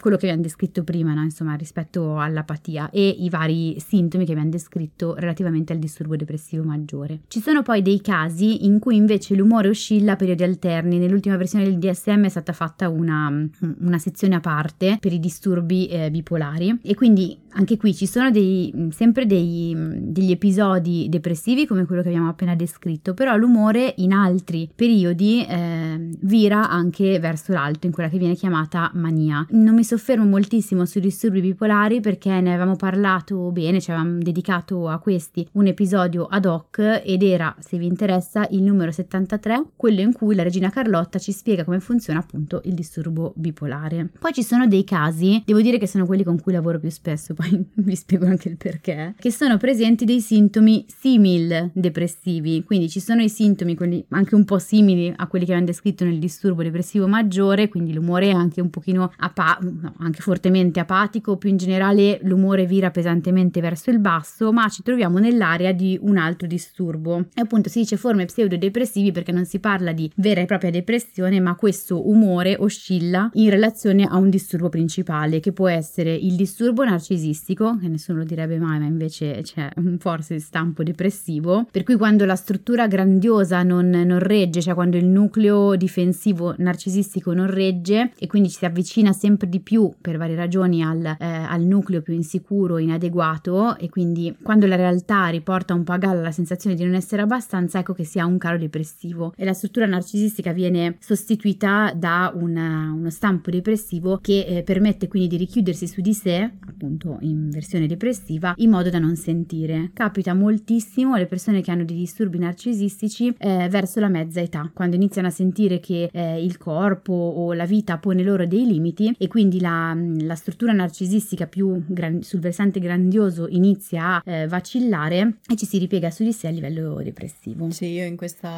quello 0.00 0.16
che 0.16 0.26
abbiamo 0.26 0.42
descritto 0.42 0.82
prima, 0.84 1.14
no? 1.14 1.22
insomma, 1.22 1.54
rispetto 1.54 2.18
all'apatia 2.18 2.90
e 2.90 3.08
i 3.08 3.28
vari 3.28 3.78
sintomi 3.78 4.24
che 4.24 4.32
abbiamo 4.32 4.50
descritto 4.50 5.14
relativamente 5.14 5.72
al 5.72 5.78
disturbo 5.78 6.16
depressivo 6.16 6.62
maggiore. 6.62 7.20
Ci 7.28 7.40
sono 7.40 7.62
poi 7.62 7.82
dei 7.82 8.00
casi 8.00 8.66
in 8.66 8.78
cui 8.78 8.96
invece 8.96 9.34
l'umore 9.34 9.68
oscilla 9.68 10.12
a 10.12 10.16
periodi 10.16 10.42
alterni. 10.42 10.98
Nell'ultima 10.98 11.36
versione 11.36 11.64
del 11.64 11.78
DSM 11.78 12.24
è 12.24 12.28
stata 12.28 12.52
fatta 12.52 12.88
una, 12.88 13.32
una 13.80 13.98
sezione 13.98 14.36
a 14.36 14.40
parte 14.40 14.98
per 15.00 15.12
i 15.12 15.20
disturbi 15.20 15.86
eh, 15.86 16.10
bipolari 16.10 16.80
e 16.82 16.94
quindi 16.94 17.38
anche 17.56 17.76
qui 17.76 17.94
ci 17.94 18.06
sono 18.06 18.30
dei, 18.30 18.88
sempre 18.90 19.26
dei, 19.26 19.74
degli 19.76 20.30
episodi 20.30 21.06
depressivi 21.08 21.66
come 21.66 21.84
quello 21.84 22.02
che 22.02 22.08
abbiamo 22.08 22.28
appena 22.28 22.54
descritto, 22.54 23.14
però 23.14 23.36
l'umore 23.36 23.94
in 23.98 24.12
altri 24.12 24.68
periodi 24.74 25.44
eh, 25.46 26.08
vira 26.20 26.68
anche 26.68 27.18
verso 27.18 27.52
l'alto, 27.52 27.86
in 27.86 27.92
quella 27.92 28.08
che 28.08 28.18
viene 28.18 28.34
chiamata 28.34 28.90
mania. 28.94 29.33
Non 29.50 29.74
mi 29.74 29.84
soffermo 29.84 30.24
moltissimo 30.24 30.84
sui 30.84 31.00
disturbi 31.00 31.40
bipolari 31.40 32.00
perché 32.00 32.28
ne 32.40 32.50
avevamo 32.50 32.76
parlato 32.76 33.50
bene, 33.50 33.80
ci 33.80 33.90
avevamo 33.90 34.18
dedicato 34.18 34.88
a 34.88 34.98
questi 34.98 35.46
un 35.52 35.66
episodio 35.66 36.26
ad 36.26 36.44
hoc 36.44 37.02
ed 37.04 37.22
era, 37.22 37.54
se 37.58 37.78
vi 37.78 37.86
interessa, 37.86 38.46
il 38.50 38.62
numero 38.62 38.90
73, 38.90 39.64
quello 39.76 40.00
in 40.00 40.12
cui 40.12 40.34
la 40.34 40.42
regina 40.42 40.70
Carlotta 40.70 41.18
ci 41.18 41.32
spiega 41.32 41.64
come 41.64 41.80
funziona 41.80 42.20
appunto 42.20 42.60
il 42.64 42.74
disturbo 42.74 43.32
bipolare. 43.36 44.10
Poi 44.18 44.32
ci 44.32 44.42
sono 44.42 44.66
dei 44.66 44.84
casi, 44.84 45.42
devo 45.44 45.60
dire 45.60 45.78
che 45.78 45.86
sono 45.86 46.06
quelli 46.06 46.22
con 46.22 46.40
cui 46.40 46.52
lavoro 46.52 46.78
più 46.78 46.90
spesso, 46.90 47.34
poi 47.34 47.64
vi 47.74 47.96
spiego 47.96 48.26
anche 48.26 48.48
il 48.48 48.56
perché, 48.56 49.14
che 49.18 49.30
sono 49.30 49.56
presenti 49.56 50.04
dei 50.04 50.20
sintomi 50.20 50.84
simil 50.88 51.70
depressivi, 51.72 52.62
quindi 52.64 52.88
ci 52.88 53.00
sono 53.00 53.22
i 53.22 53.28
sintomi, 53.28 53.74
quelli 53.74 54.04
anche 54.10 54.34
un 54.34 54.44
po' 54.44 54.58
simili 54.58 55.12
a 55.14 55.26
quelli 55.26 55.44
che 55.44 55.52
abbiamo 55.52 55.70
descritto 55.70 56.04
nel 56.04 56.18
disturbo 56.18 56.62
depressivo 56.62 57.06
maggiore, 57.06 57.68
quindi 57.68 57.92
l'umore 57.92 58.30
anche 58.30 58.60
un 58.60 58.70
pochino 58.70 59.12
apa- 59.24 59.58
no, 59.60 59.94
anche 59.98 60.20
fortemente 60.20 60.80
apatico, 60.80 61.36
più 61.36 61.48
in 61.48 61.56
generale 61.56 62.18
l'umore 62.22 62.66
vira 62.66 62.90
pesantemente 62.90 63.60
verso 63.60 63.90
il 63.90 63.98
basso, 63.98 64.52
ma 64.52 64.68
ci 64.68 64.82
troviamo 64.82 65.18
nell'area 65.18 65.72
di 65.72 65.98
un 66.00 66.16
altro 66.16 66.46
disturbo. 66.46 67.26
E 67.34 67.40
appunto 67.40 67.68
si 67.68 67.80
dice 67.80 67.96
forme 67.96 68.26
pseudodepressivi 68.26 69.12
perché 69.12 69.32
non 69.32 69.44
si 69.44 69.58
parla 69.58 69.92
di 69.92 70.10
vera 70.16 70.40
e 70.40 70.46
propria 70.46 70.70
depressione, 70.70 71.40
ma 71.40 71.54
questo 71.54 72.08
umore 72.08 72.56
oscilla 72.58 73.30
in 73.34 73.50
relazione 73.50 74.04
a 74.04 74.16
un 74.16 74.28
disturbo 74.28 74.68
principale, 74.68 75.40
che 75.40 75.52
può 75.52 75.68
essere 75.68 76.14
il 76.14 76.34
disturbo 76.34 76.84
narcisistico, 76.84 77.78
che 77.78 77.88
nessuno 77.88 78.18
lo 78.18 78.24
direbbe 78.24 78.58
mai, 78.58 78.78
ma 78.78 78.86
invece 78.86 79.40
c'è 79.42 79.70
forse 79.98 80.38
stampo 80.38 80.82
depressivo, 80.82 81.66
per 81.70 81.82
cui 81.82 81.96
quando 81.96 82.24
la 82.24 82.36
struttura 82.36 82.86
grandiosa 82.86 83.62
non, 83.62 83.88
non 83.88 84.18
regge, 84.18 84.60
cioè 84.60 84.74
quando 84.74 84.96
il 84.96 85.06
nucleo 85.06 85.76
difensivo 85.76 86.54
narcisistico 86.58 87.32
non 87.32 87.46
regge 87.46 88.12
e 88.18 88.26
quindi 88.26 88.50
ci 88.50 88.58
si 88.58 88.64
avvicina 88.66 89.12
sempre 89.14 89.48
di 89.48 89.60
più 89.60 89.90
per 89.98 90.18
varie 90.18 90.36
ragioni 90.36 90.82
al, 90.82 91.04
eh, 91.04 91.16
al 91.18 91.62
nucleo 91.62 92.02
più 92.02 92.12
insicuro, 92.12 92.76
inadeguato 92.76 93.78
e 93.78 93.88
quindi 93.88 94.36
quando 94.42 94.66
la 94.66 94.76
realtà 94.76 95.28
riporta 95.28 95.72
un 95.72 95.84
po' 95.84 95.92
a 95.92 95.98
galla 95.98 96.20
la 96.20 96.30
sensazione 96.30 96.76
di 96.76 96.84
non 96.84 96.94
essere 96.94 97.22
abbastanza, 97.22 97.78
ecco 97.78 97.94
che 97.94 98.04
si 98.04 98.18
ha 98.18 98.26
un 98.26 98.38
calo 98.38 98.58
depressivo 98.58 99.32
e 99.36 99.44
la 99.44 99.52
struttura 99.54 99.86
narcisistica 99.86 100.52
viene 100.52 100.96
sostituita 101.00 101.92
da 101.96 102.32
una, 102.34 102.92
uno 102.94 103.10
stampo 103.10 103.50
depressivo 103.50 104.18
che 104.20 104.44
eh, 104.46 104.62
permette 104.62 105.08
quindi 105.08 105.28
di 105.28 105.36
richiudersi 105.36 105.86
su 105.86 106.00
di 106.00 106.12
sé, 106.12 106.50
appunto 106.66 107.18
in 107.20 107.48
versione 107.50 107.86
depressiva, 107.86 108.54
in 108.56 108.70
modo 108.70 108.90
da 108.90 108.98
non 108.98 109.16
sentire. 109.16 109.90
Capita 109.94 110.34
moltissimo 110.34 111.14
alle 111.14 111.26
persone 111.26 111.62
che 111.62 111.70
hanno 111.70 111.84
dei 111.84 111.96
disturbi 111.96 112.38
narcisistici 112.38 113.34
eh, 113.38 113.68
verso 113.70 114.00
la 114.00 114.08
mezza 114.08 114.40
età, 114.40 114.70
quando 114.72 114.96
iniziano 114.96 115.28
a 115.28 115.30
sentire 115.30 115.80
che 115.80 116.08
eh, 116.12 116.42
il 116.44 116.58
corpo 116.58 117.12
o 117.12 117.52
la 117.52 117.66
vita 117.66 117.98
pone 117.98 118.22
loro 118.22 118.46
dei 118.46 118.66
limiti 118.66 119.03
e 119.18 119.26
quindi 119.28 119.60
la, 119.60 119.96
la 120.18 120.34
struttura 120.34 120.72
narcisistica 120.72 121.46
più 121.46 121.82
gran- 121.86 122.22
sul 122.22 122.40
versante 122.40 122.80
grandioso 122.80 123.46
inizia 123.48 124.16
a 124.16 124.22
eh, 124.24 124.46
vacillare 124.46 125.38
e 125.48 125.56
ci 125.56 125.66
si 125.66 125.78
ripiega 125.78 126.10
su 126.10 126.22
di 126.22 126.32
sé 126.32 126.48
a 126.48 126.50
livello 126.50 127.00
depressivo. 127.02 127.70
Sì, 127.70 127.86
io 127.86 128.04
in 128.04 128.16
questo 128.16 128.48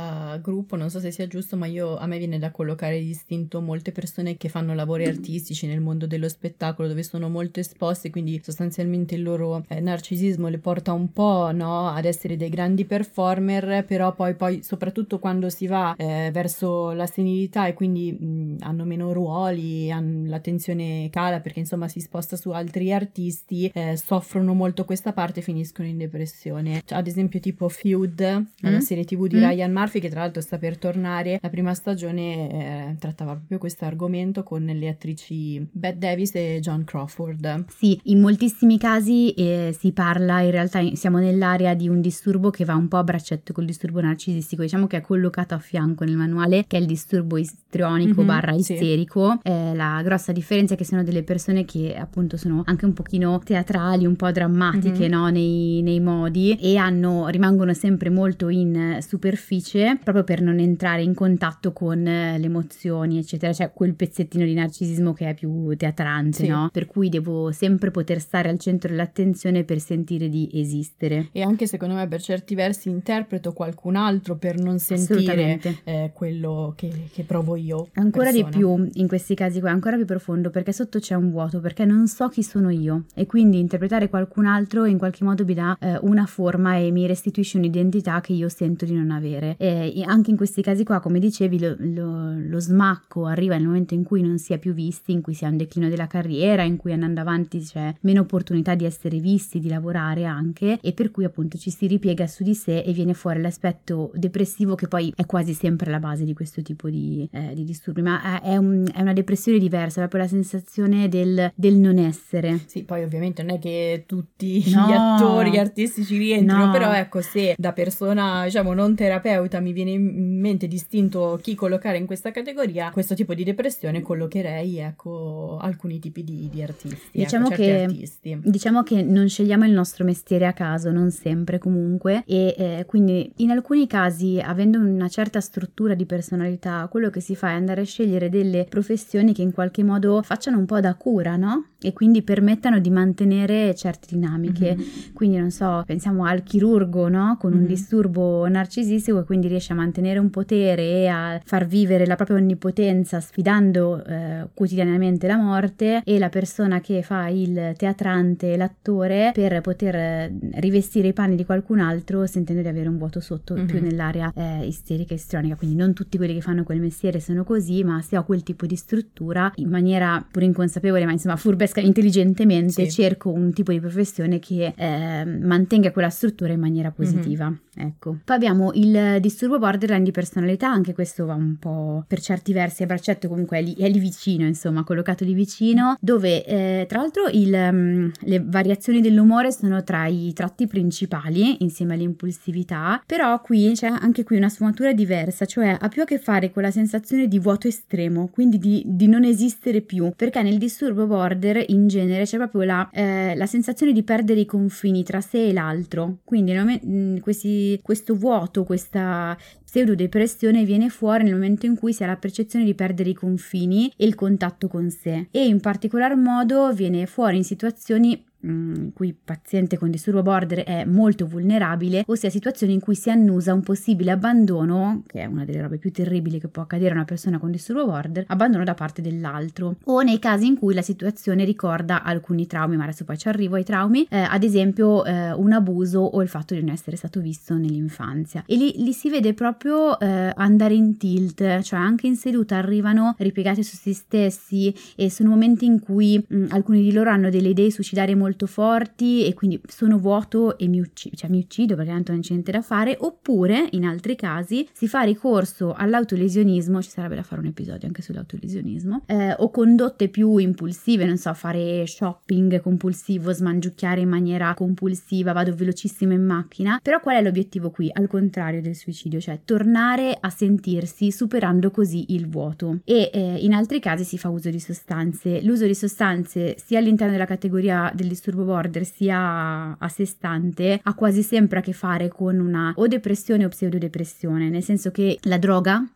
gruppo 0.42 0.76
non 0.76 0.90
so 0.90 1.00
se 1.00 1.11
sia 1.11 1.26
giusto, 1.26 1.56
ma 1.56 1.66
io, 1.66 1.96
a 1.96 2.06
me 2.06 2.18
viene 2.18 2.38
da 2.38 2.50
collocare 2.50 3.00
distinto 3.00 3.61
molte 3.61 3.92
persone 3.92 4.37
che 4.37 4.48
fanno 4.48 4.74
lavori 4.74 5.06
artistici 5.06 5.66
nel 5.66 5.80
mondo 5.80 6.06
dello 6.06 6.28
spettacolo 6.28 6.88
dove 6.88 7.02
sono 7.02 7.28
molto 7.28 7.61
esposte, 7.61 8.11
quindi 8.11 8.40
sostanzialmente 8.42 9.14
il 9.14 9.22
loro 9.22 9.64
eh, 9.68 9.80
narcisismo 9.80 10.48
le 10.48 10.59
porta 10.59 10.92
un 10.92 11.12
po' 11.12 11.50
no, 11.52 11.88
ad 11.88 12.04
essere 12.04 12.37
dei 12.37 12.48
grandi 12.48 12.85
performer, 12.85 13.85
però 13.85 14.14
poi, 14.14 14.35
poi 14.35 14.62
soprattutto 14.62 15.18
quando 15.18 15.48
si 15.48 15.66
va 15.66 15.94
eh, 15.96 16.30
verso 16.32 16.92
la 16.92 17.06
senilità 17.06 17.66
e 17.66 17.74
quindi 17.74 18.12
mh, 18.12 18.56
hanno 18.61 18.85
meno 18.85 19.12
ruoli, 19.12 19.90
hanno, 19.90 20.28
l'attenzione 20.37 21.09
cala 21.11 21.40
perché 21.40 21.61
insomma 21.61 21.88
si 21.88 22.01
sposta 22.01 22.37
su 22.37 22.51
altri 22.51 22.92
artisti, 22.92 23.70
eh, 23.72 23.96
soffrono 23.96 24.55
molto 24.55 24.85
questa 24.85 25.12
parte 25.12 25.40
e 25.40 25.42
finiscono 25.42 25.88
in 25.88 25.99
depressione. 25.99 26.83
Cioè, 26.85 26.99
ad 26.99 27.07
esempio 27.07 27.40
tipo 27.40 27.68
Feud, 27.68 28.22
mm. 28.22 28.70
la 28.70 28.81
serie 28.81 29.05
tv 29.05 29.27
di 29.27 29.37
mm. 29.37 29.49
Ryan 29.49 29.72
Murphy 29.72 30.01
che 30.01 30.09
tra 30.09 30.20
l'altro 30.20 30.42
sta 30.42 30.59
per 30.59 30.79
tornare, 30.79 31.38
la 31.40 31.49
prima 31.49 31.75
stagione 31.75 32.51
eh, 32.90 32.96
trattava 32.99 33.35
proprio 33.35 33.59
questo 33.59 33.85
argomento 33.85 34.42
con 34.42 34.64
le 34.64 34.88
attrici 34.88 35.66
Bette 35.70 35.99
Davis 35.99 36.35
e 36.35 36.59
John 36.61 36.85
Crawford. 36.85 37.64
Sì, 37.68 37.99
in 38.05 38.20
moltissimi 38.20 38.79
casi 38.79 39.33
eh, 39.33 39.75
si 39.79 39.92
parla, 39.92 40.40
in 40.40 40.51
realtà 40.51 40.83
siamo 40.94 41.18
nell'area 41.18 41.75
di 41.75 41.88
un 41.88 42.01
disturbo 42.01 42.51
che 42.51 42.64
va 42.64 42.75
un 42.75 42.88
po' 42.88 42.99
a 42.99 43.05
braccetto 43.05 43.53
col 43.53 43.64
disturbo 43.64 44.01
narcisistico, 44.01 44.62
diciamo 44.62 44.87
che 44.87 44.99
è 44.99 45.01
collocato 45.01 45.55
a 45.55 45.59
fianco 45.59 46.05
nel 46.05 46.16
manuale, 46.16 46.66
che 46.66 46.77
è 46.77 46.81
il 46.81 46.87
disturbo 46.87 47.37
istrionico 47.37 48.20
mm-hmm, 48.20 48.27
barra 48.27 48.53
isterico. 48.53 49.38
Sì. 49.42 49.49
Eh, 49.51 49.75
la 49.75 50.01
grossa 50.03 50.26
grossa 50.27 50.33
differenza 50.33 50.75
è 50.75 50.77
che 50.77 50.85
sono 50.85 51.05
delle 51.05 51.23
persone 51.23 51.65
che 51.65 51.95
appunto 51.97 52.37
sono 52.37 52.62
anche 52.67 52.85
un 52.85 52.93
pochino 52.93 53.39
teatrali, 53.45 54.07
un 54.07 54.17
po' 54.17 54.31
drammatiche 54.31 55.01
mm-hmm. 55.01 55.11
no? 55.11 55.29
nei, 55.29 55.83
nei, 55.83 56.01
modi 56.01 56.57
e 56.61 56.77
hanno, 56.77 57.29
rimangono 57.29 57.73
sempre 57.75 58.11
molto 58.11 58.49
in 58.49 58.99
superficie 59.01 59.99
proprio 60.03 60.25
per 60.25 60.41
non 60.41 60.59
entrare 60.59 61.03
in 61.03 61.15
contatto 61.15 61.73
con 61.73 62.03
le 62.03 62.43
emozioni 62.43 63.19
eccetera, 63.19 63.53
cioè 63.53 63.73
quel 63.73 63.95
pezzettino 63.95 64.45
di 64.45 64.55
narcisismo 64.55 65.12
che 65.12 65.31
è 65.31 65.35
più 65.35 65.75
teatrante, 65.77 66.45
sì. 66.45 66.49
no? 66.49 66.69
Per 66.73 66.87
cui 66.87 67.09
devo 67.09 67.53
sempre 67.53 67.91
poter 67.91 68.21
stare 68.21 68.49
al 68.49 68.59
centro 68.59 68.89
dell'attenzione 68.89 69.65
per 69.65 69.81
sentire 69.81 70.29
di 70.29 70.49
esistere. 70.53 71.29
E 71.33 71.43
anche 71.43 71.67
secondo 71.67 71.95
me 71.95 72.07
per 72.09 72.21
certi 72.21 72.55
versi 72.55 72.89
interpreto 72.89 73.53
qualcun 73.53 73.97
altro 73.97 74.37
per 74.37 74.59
non 74.59 74.79
sentire 74.79 75.61
eh, 75.85 76.11
quello 76.15 76.73
che, 76.77 77.09
che, 77.12 77.23
provo 77.23 77.57
io. 77.57 77.89
Ancora 77.95 78.31
persona. 78.31 78.49
di 78.49 78.57
più 78.57 78.89
in 78.95 79.09
questi 79.09 79.35
casi 79.35 79.61
qua, 79.61 79.71
ancora 79.71 79.97
più 79.97 80.06
profondo 80.07 80.51
perché 80.51 80.73
sotto 80.73 80.99
c'è 80.99 81.14
un 81.14 81.31
vuoto, 81.31 81.61
perché 81.61 81.85
non 81.85 82.07
so 82.07 82.29
chi 82.29 82.42
sono 82.42 82.71
io. 82.71 83.05
E 83.14 83.27
quindi 83.27 83.59
interpretare 83.59 84.09
qualcun 84.09 84.47
altro 84.47 84.87
in 84.87 84.97
qualche 84.99 85.25
modo 85.25 85.45
mi 85.45 85.55
dà 85.55 85.77
eh, 85.79 85.99
una 86.03 86.25
forma 86.25 86.77
e 86.77 86.90
mi 86.90 87.07
restituisce 87.07 87.59
un'identità 87.59 88.21
che 88.21 88.33
io 88.33 88.49
sento 88.49 88.85
di 88.85 88.95
non 88.95 89.11
avere. 89.11 89.57
E 89.59 90.03
anche 90.07 90.31
in 90.31 90.37
questi 90.37 90.62
casi 90.62 90.85
qua, 90.85 91.01
come 91.01 91.19
dicevi, 91.19 91.59
lo, 91.59 91.77
lo, 91.79 92.33
lo 92.38 92.61
smacco. 92.61 93.27
Arriva 93.27 93.57
nel 93.57 93.66
momento 93.66 93.95
in 93.95 94.05
cui 94.05 94.23
non 94.23 94.38
si 94.38 94.53
è 94.53 94.59
più 94.59 94.73
visti, 94.73 95.12
in 95.12 95.21
cui 95.21 95.35
si 95.35 95.45
ha 95.45 95.49
un 95.49 95.57
declino 95.57 95.88
della 95.88 96.07
carriera, 96.07 96.62
in 96.62 96.77
cui 96.77 96.92
andando 96.92 97.21
avanti 97.21 97.61
c'è 97.61 97.95
meno 98.01 98.23
opportunità 98.23 98.75
di 98.75 98.85
essere 98.85 99.19
visti, 99.19 99.59
di 99.59 99.69
lavorare 99.69 100.25
anche. 100.25 100.79
E 100.81 100.92
per 100.92 101.11
cui 101.11 101.25
appunto 101.25 101.59
ci 101.59 101.71
si 101.71 101.87
ripiega 101.87 102.27
su 102.27 102.42
di 102.42 102.55
sé 102.55 102.79
e 102.81 102.92
viene 102.92 103.14
fuori 103.14 103.40
l'aspetto 103.40 104.11
depressivo 104.14 104.75
che 104.75 104.88
poi 104.88 105.12
è 105.14 105.27
quasi 105.27 105.53
sempre 105.53 105.90
la 105.90 105.99
base 105.99 106.25
di 106.25 106.35
questo 106.35 106.62
tipo 106.62 106.88
di, 106.88 107.29
eh, 107.33 107.53
di 107.55 107.64
disturbi, 107.64 108.03
ma 108.03 108.40
è, 108.40 108.57
un, 108.57 108.87
è, 108.92 109.01
una 109.01 109.12
depressione 109.12 109.59
diversa, 109.59 109.95
proprio 110.00 110.22
la 110.22 110.28
sensazione 110.28 111.09
del, 111.09 111.52
del, 111.54 111.74
non 111.74 111.98
essere. 111.98 112.61
Sì, 112.66 112.85
poi 112.85 113.02
ovviamente 113.02 113.42
non 113.42 113.56
è 113.56 113.59
che 113.59 114.04
tutti 114.06 114.62
no. 114.72 114.87
gli 114.87 114.92
attori 114.92 115.59
artistici 115.59 116.16
rientrano, 116.16 116.66
no. 116.66 116.72
però 116.72 116.92
ecco 116.92 117.20
se 117.20 117.54
da 117.56 117.72
persona 117.72 118.44
diciamo 118.44 118.72
non 118.74 118.94
terapeuta 118.94 119.61
mi 119.61 119.72
viene 119.72 119.92
in 119.92 120.40
mente 120.40 120.66
distinto 120.68 121.38
chi 121.42 121.54
collocare 121.54 121.98
in 121.98 122.06
questa 122.06 122.30
categoria, 122.30 122.90
questo 122.90 123.14
tipo 123.14 123.35
di 123.35 123.44
depressione 123.44 124.02
collocherei 124.02 124.78
ecco 124.78 125.59
alcuni 125.61 125.98
tipi 125.98 126.24
di, 126.24 126.48
di 126.50 126.62
artisti. 126.62 126.94
Ecco, 126.96 127.09
diciamo, 127.12 127.46
ecco, 127.46 127.56
che, 127.56 127.82
artisti. 127.82 128.38
diciamo 128.42 128.82
che 128.82 129.02
non 129.02 129.28
scegliamo 129.28 129.64
il 129.64 129.72
nostro 129.72 130.04
mestiere 130.04 130.46
a 130.46 130.52
caso, 130.52 130.90
non 130.90 131.11
sempre 131.11 131.59
comunque, 131.59 132.22
e 132.26 132.54
eh, 132.56 132.85
quindi 132.87 133.32
in 133.37 133.50
alcuni 133.50 133.87
casi, 133.87 134.40
avendo 134.40 134.78
una 134.78 135.09
certa 135.09 135.40
struttura 135.40 135.94
di 135.94 136.06
personalità, 136.06 136.87
quello 136.90 137.11
che 137.11 137.20
si 137.20 137.35
fa 137.35 137.50
è 137.50 137.52
andare 137.52 137.82
a 137.82 137.85
scegliere 137.85 138.28
delle 138.28 138.66
professioni 138.68 139.32
che 139.32 139.42
in 139.42 139.52
qualche 139.52 139.82
modo 139.82 139.86
facciano 140.22 140.59
un 140.59 140.66
po' 140.66 140.81
da 140.81 140.94
cura, 140.94 141.37
no? 141.37 141.66
E 141.81 141.92
quindi 141.92 142.22
permettano 142.22 142.79
di 142.79 142.90
mantenere 142.90 143.75
certe 143.75 144.09
dinamiche. 144.11 144.75
Mm-hmm. 144.77 144.88
Quindi, 145.14 145.37
non 145.37 145.51
so, 145.51 145.83
pensiamo 145.87 146.25
al 146.25 146.42
chirurgo, 146.42 147.09
no? 147.09 147.37
Con 147.38 147.53
mm-hmm. 147.53 147.61
un 147.61 147.66
disturbo 147.66 148.49
narcisistico 148.49 149.20
e 149.20 149.25
quindi 149.25 149.49
riesce 149.49 149.72
a 149.72 149.77
mantenere 149.77 150.18
un 150.18 150.31
potere 150.31 150.83
e 150.83 151.07
a 151.07 151.40
far 151.44 151.66
vivere 151.66 152.07
la 152.07 152.16
propria 152.16 152.38
onnipotenza 152.38 153.20
sfidando 153.20 154.05
eh, 154.05 154.49
quotidianamente 154.53 155.27
la 155.27 155.37
morte 155.37 156.03
e 156.05 156.18
la 156.18 156.29
persona 156.29 156.81
che 156.81 157.03
fa 157.03 157.29
il 157.29 157.75
teatrante, 157.77 158.57
l'attore, 158.57 159.31
per 159.35 159.61
poter 159.61 159.94
eh, 159.94 160.38
rivestire 160.55 161.09
i 161.09 161.12
panni 161.12 161.37
di 161.37 161.44
qualcun 161.44 161.79
altro 161.79 162.27
sentendo 162.27 162.62
di 162.62 162.68
avere 162.68 162.88
un 162.88 162.99
vuoto 162.99 163.20
sotto 163.20 163.55
mm-hmm. 163.55 163.66
più 163.66 163.81
nell'area 163.81 164.33
eh, 164.35 164.66
isterica 164.66 165.12
e 165.12 165.16
istronica. 165.16 165.57
Quindi 165.57 165.77
non 165.77 165.92
tutti 165.92 166.16
quelli 166.16 166.35
che 166.35 166.40
fanno 166.40 166.64
quel 166.64 166.81
mestiere 166.81 167.20
sono 167.20 167.44
così, 167.44 167.85
ma 167.85 168.01
se 168.03 168.16
ho 168.16 168.25
quel 168.25 168.42
tipo 168.42 168.66
di 168.66 168.77
struttura, 168.77 169.53
in 169.57 169.68
maniera 169.77 170.25
pur 170.31 170.43
inconsapevole, 170.43 171.05
ma 171.05 171.12
insomma 171.12 171.37
furbesca 171.37 171.81
intelligentemente, 171.81 172.85
sì. 172.85 172.91
cerco 172.91 173.31
un 173.31 173.53
tipo 173.53 173.73
di 173.73 173.81
professione 173.81 174.39
che 174.39 174.73
eh, 174.77 175.25
mantenga 175.25 175.93
quella 175.93 176.11
struttura 176.11 176.53
in 176.53 176.61
maniera 176.61 176.91
positiva. 176.91 177.47
Mm-hmm. 177.47 177.65
Ecco. 177.79 178.19
Poi 178.25 178.37
abbiamo 178.37 178.71
il 178.73 179.19
disturbo 179.21 179.59
borderline 179.59 180.03
di 180.03 180.11
personalità, 180.11 180.71
anche 180.71 180.95
questo 180.95 181.27
va 181.27 181.35
un 181.35 181.57
po' 181.59 182.05
per 182.09 182.21
certi 182.21 182.55
versi 182.55 182.83
a 182.83 182.87
braccetto, 182.87 183.29
comunque 183.29 183.59
è 183.59 183.62
lì, 183.62 183.75
è 183.75 183.89
lì 183.89 183.99
vicino, 183.99 184.47
insomma, 184.47 184.83
collocato 184.83 185.25
lì 185.25 185.35
vicino, 185.35 185.97
dove 186.01 186.45
eh, 186.45 186.87
tra 186.89 187.01
l'altro 187.01 187.29
il, 187.31 187.53
um, 187.53 188.11
le 188.21 188.43
variazioni 188.45 189.03
dell'umore 189.03 189.53
sono 189.53 189.85
tra 189.85 190.07
i 190.07 190.33
tratti 190.33 190.67
principali 190.67 191.62
insieme 191.62 191.95
all'impulsività, 191.95 193.03
però 193.05 193.39
qui 193.43 193.73
c'è 193.75 193.89
anche 193.89 194.25
qui 194.25 194.37
una 194.37 194.49
sfumatura 194.49 194.93
diversa, 194.93 195.45
cioè 195.45 195.77
ha 195.79 195.89
più 195.89 196.03
a 196.03 196.07
che 196.07 196.19
fare 196.19 196.51
con 196.51 196.62
la 196.62 196.71
sensazione 196.71 197.29
di 197.29 197.39
vuoto 197.39 197.69
estremo, 197.69 198.29
quindi 198.29 198.59
di, 198.59 198.83
di 198.87 199.07
non 199.07 199.25
esistere 199.25 199.83
più, 199.83 200.12
perché 200.17 200.41
nel 200.43 200.57
disturbo 200.57 201.07
border 201.07 201.62
in 201.69 201.89
genere 201.89 202.25
c'è 202.25 202.39
proprio 202.39 202.62
la, 202.62 202.89
eh, 202.91 203.35
la 203.37 203.47
sensazione 203.47 203.93
di 203.93 204.03
perdere 204.03 204.41
i 204.41 204.47
confini 204.47 205.03
tra 205.03 205.21
sé 205.21 205.49
e 205.49 205.53
l'altro, 205.53 206.19
quindi 206.25 206.53
mh, 206.55 207.21
questi 207.21 207.65
questo 207.83 208.14
vuoto, 208.14 208.64
questa 208.64 209.37
pseudodepressione 209.64 210.64
viene 210.64 210.88
fuori 210.88 211.24
nel 211.24 211.35
momento 211.35 211.66
in 211.66 211.76
cui 211.76 211.92
si 211.92 212.02
ha 212.02 212.07
la 212.07 212.16
percezione 212.16 212.64
di 212.64 212.74
perdere 212.74 213.11
i 213.11 213.14
confini 213.14 213.92
e 213.96 214.07
il 214.07 214.14
contatto 214.14 214.68
con 214.68 214.90
sé. 214.90 215.29
E 215.31 215.46
in 215.46 215.61
particolar 215.61 216.16
modo 216.16 216.72
viene 216.72 217.07
fuori 217.07 217.37
in 217.37 217.44
situazioni 217.44 218.24
in 218.46 218.90
cui 218.92 219.09
il 219.09 219.16
paziente 219.22 219.78
con 219.78 219.90
disturbo 219.90 220.22
border 220.22 220.64
è 220.64 220.85
molto 220.85 221.26
vulnerabile, 221.26 222.04
ossia 222.06 222.30
situazioni 222.30 222.74
in 222.74 222.80
cui 222.80 222.94
si 222.94 223.11
annusa 223.11 223.52
un 223.52 223.62
possibile 223.62 224.12
abbandono, 224.12 225.02
che 225.06 225.20
è 225.20 225.24
una 225.24 225.44
delle 225.44 225.62
robe 225.62 225.78
più 225.78 225.90
terribili 225.90 226.40
che 226.40 226.48
può 226.48 226.62
accadere 226.62 226.90
a 226.90 226.94
una 226.94 227.04
persona 227.04 227.38
con 227.38 227.50
disturbo 227.50 227.87
border, 227.87 228.24
abbandono 228.28 228.64
da 228.64 228.74
parte 228.74 229.02
dell'altro, 229.02 229.76
o 229.85 230.00
nei 230.02 230.18
casi 230.18 230.46
in 230.46 230.59
cui 230.59 230.74
la 230.74 230.82
situazione 230.82 231.44
ricorda 231.44 232.02
alcuni 232.02 232.46
traumi, 232.46 232.76
ma 232.76 232.85
adesso 232.85 233.04
poi 233.04 233.18
ci 233.18 233.28
arrivo 233.28 233.56
ai 233.56 233.64
traumi, 233.64 234.06
eh, 234.09 234.18
ad 234.18 234.42
esempio 234.42 235.04
eh, 235.04 235.32
un 235.32 235.52
abuso 235.52 236.00
o 236.00 236.22
il 236.22 236.28
fatto 236.28 236.54
di 236.54 236.61
non 236.61 236.70
essere 236.70 236.96
stato 236.96 237.20
visto 237.20 237.54
nell'infanzia. 237.56 238.44
E 238.46 238.56
lì, 238.56 238.74
lì 238.76 238.92
si 238.92 239.11
vede 239.11 239.35
proprio 239.35 239.98
eh, 239.98 240.32
andare 240.35 240.74
in 240.74 240.96
tilt, 240.96 241.61
cioè 241.61 241.78
anche 241.78 242.06
in 242.06 242.16
seduta 242.16 242.56
arrivano 242.56 243.14
ripiegati 243.18 243.62
su 243.62 243.76
se 243.76 243.92
stessi 243.92 244.74
e 244.94 245.11
sono 245.11 245.30
momenti 245.30 245.64
in 245.64 245.80
cui 245.80 246.22
mh, 246.26 246.46
alcuni 246.50 246.82
di 246.82 246.92
loro 246.92 247.11
hanno 247.11 247.30
delle 247.30 247.48
idee 247.48 247.70
suicidarie 247.70 248.14
molto 248.14 248.36
molto 248.37 248.46
forti 248.46 249.25
e 249.25 249.33
quindi 249.33 249.59
sono 249.66 249.99
vuoto 249.99 250.59
e 250.59 250.68
mi, 250.68 250.81
ucc- 250.81 251.14
cioè, 251.16 251.31
mi 251.31 251.38
uccido 251.38 251.75
perché 251.75 251.90
tanto 251.90 252.12
non 252.12 252.20
c'è 252.20 252.33
niente 252.33 252.53
da 252.53 252.61
fare, 252.61 252.94
oppure 253.01 253.68
in 253.70 253.87
altri 253.87 254.14
casi 254.14 254.68
si 254.72 254.87
fa 254.87 255.01
ricorso 255.01 255.72
all'autolesionismo, 255.72 256.83
ci 256.83 256.90
sarebbe 256.90 257.14
da 257.14 257.22
fare 257.22 257.40
un 257.40 257.46
episodio 257.46 257.87
anche 257.87 258.03
sull'autolesionismo, 258.03 259.05
eh, 259.07 259.35
o 259.38 259.51
condotte 259.51 260.09
più 260.09 260.37
impulsive, 260.37 261.07
non 261.07 261.16
so, 261.16 261.33
fare 261.33 261.87
shopping 261.87 262.61
compulsivo, 262.61 263.33
smangiucchiare 263.33 264.03
in 264.03 264.09
maniera 264.09 264.53
compulsiva, 264.55 265.33
vado 265.33 265.55
velocissimo 265.55 266.12
in 266.12 266.25
macchina, 266.25 266.79
però 266.83 267.01
qual 267.01 267.16
è 267.16 267.22
l'obiettivo 267.22 267.70
qui? 267.70 267.88
Al 267.90 268.07
contrario 268.07 268.61
del 268.61 268.75
suicidio, 268.75 269.18
cioè 269.18 269.40
tornare 269.44 270.16
a 270.20 270.29
sentirsi 270.29 271.11
superando 271.11 271.70
così 271.70 272.12
il 272.14 272.29
vuoto. 272.29 272.81
E 272.85 273.11
eh, 273.12 273.37
in 273.40 273.55
altri 273.55 273.81
casi 273.81 274.05
si 274.05 274.18
fa 274.18 274.29
uso 274.29 274.51
di 274.51 274.61
sostanze. 274.61 275.40
L'uso 275.42 275.64
di 275.64 275.75
sostanze 275.75 276.57
sia 276.59 276.79
all'interno 276.79 277.12
della 277.12 277.25
categoria 277.25 277.90
del 277.94 278.09
disturbo 278.09 278.26
disturbo 278.27 278.45
border 278.45 278.85
sia 278.85 279.77
a 279.79 279.89
sé 279.89 280.05
stante 280.05 280.81
ha 280.83 280.95
quasi 280.95 281.23
sempre 281.23 281.61
a 281.61 281.62
che 281.62 281.73
fare 281.73 282.09
con 282.09 282.41
una 282.41 282.73
o 282.77 282.89
depressione 282.89 283.45
o 283.45 283.49
pseudodepressione, 283.49 284.49
nel 284.49 284.62
senso 284.62 284.91
che 284.91 285.19
la 285.23 285.39
droga 285.39 285.89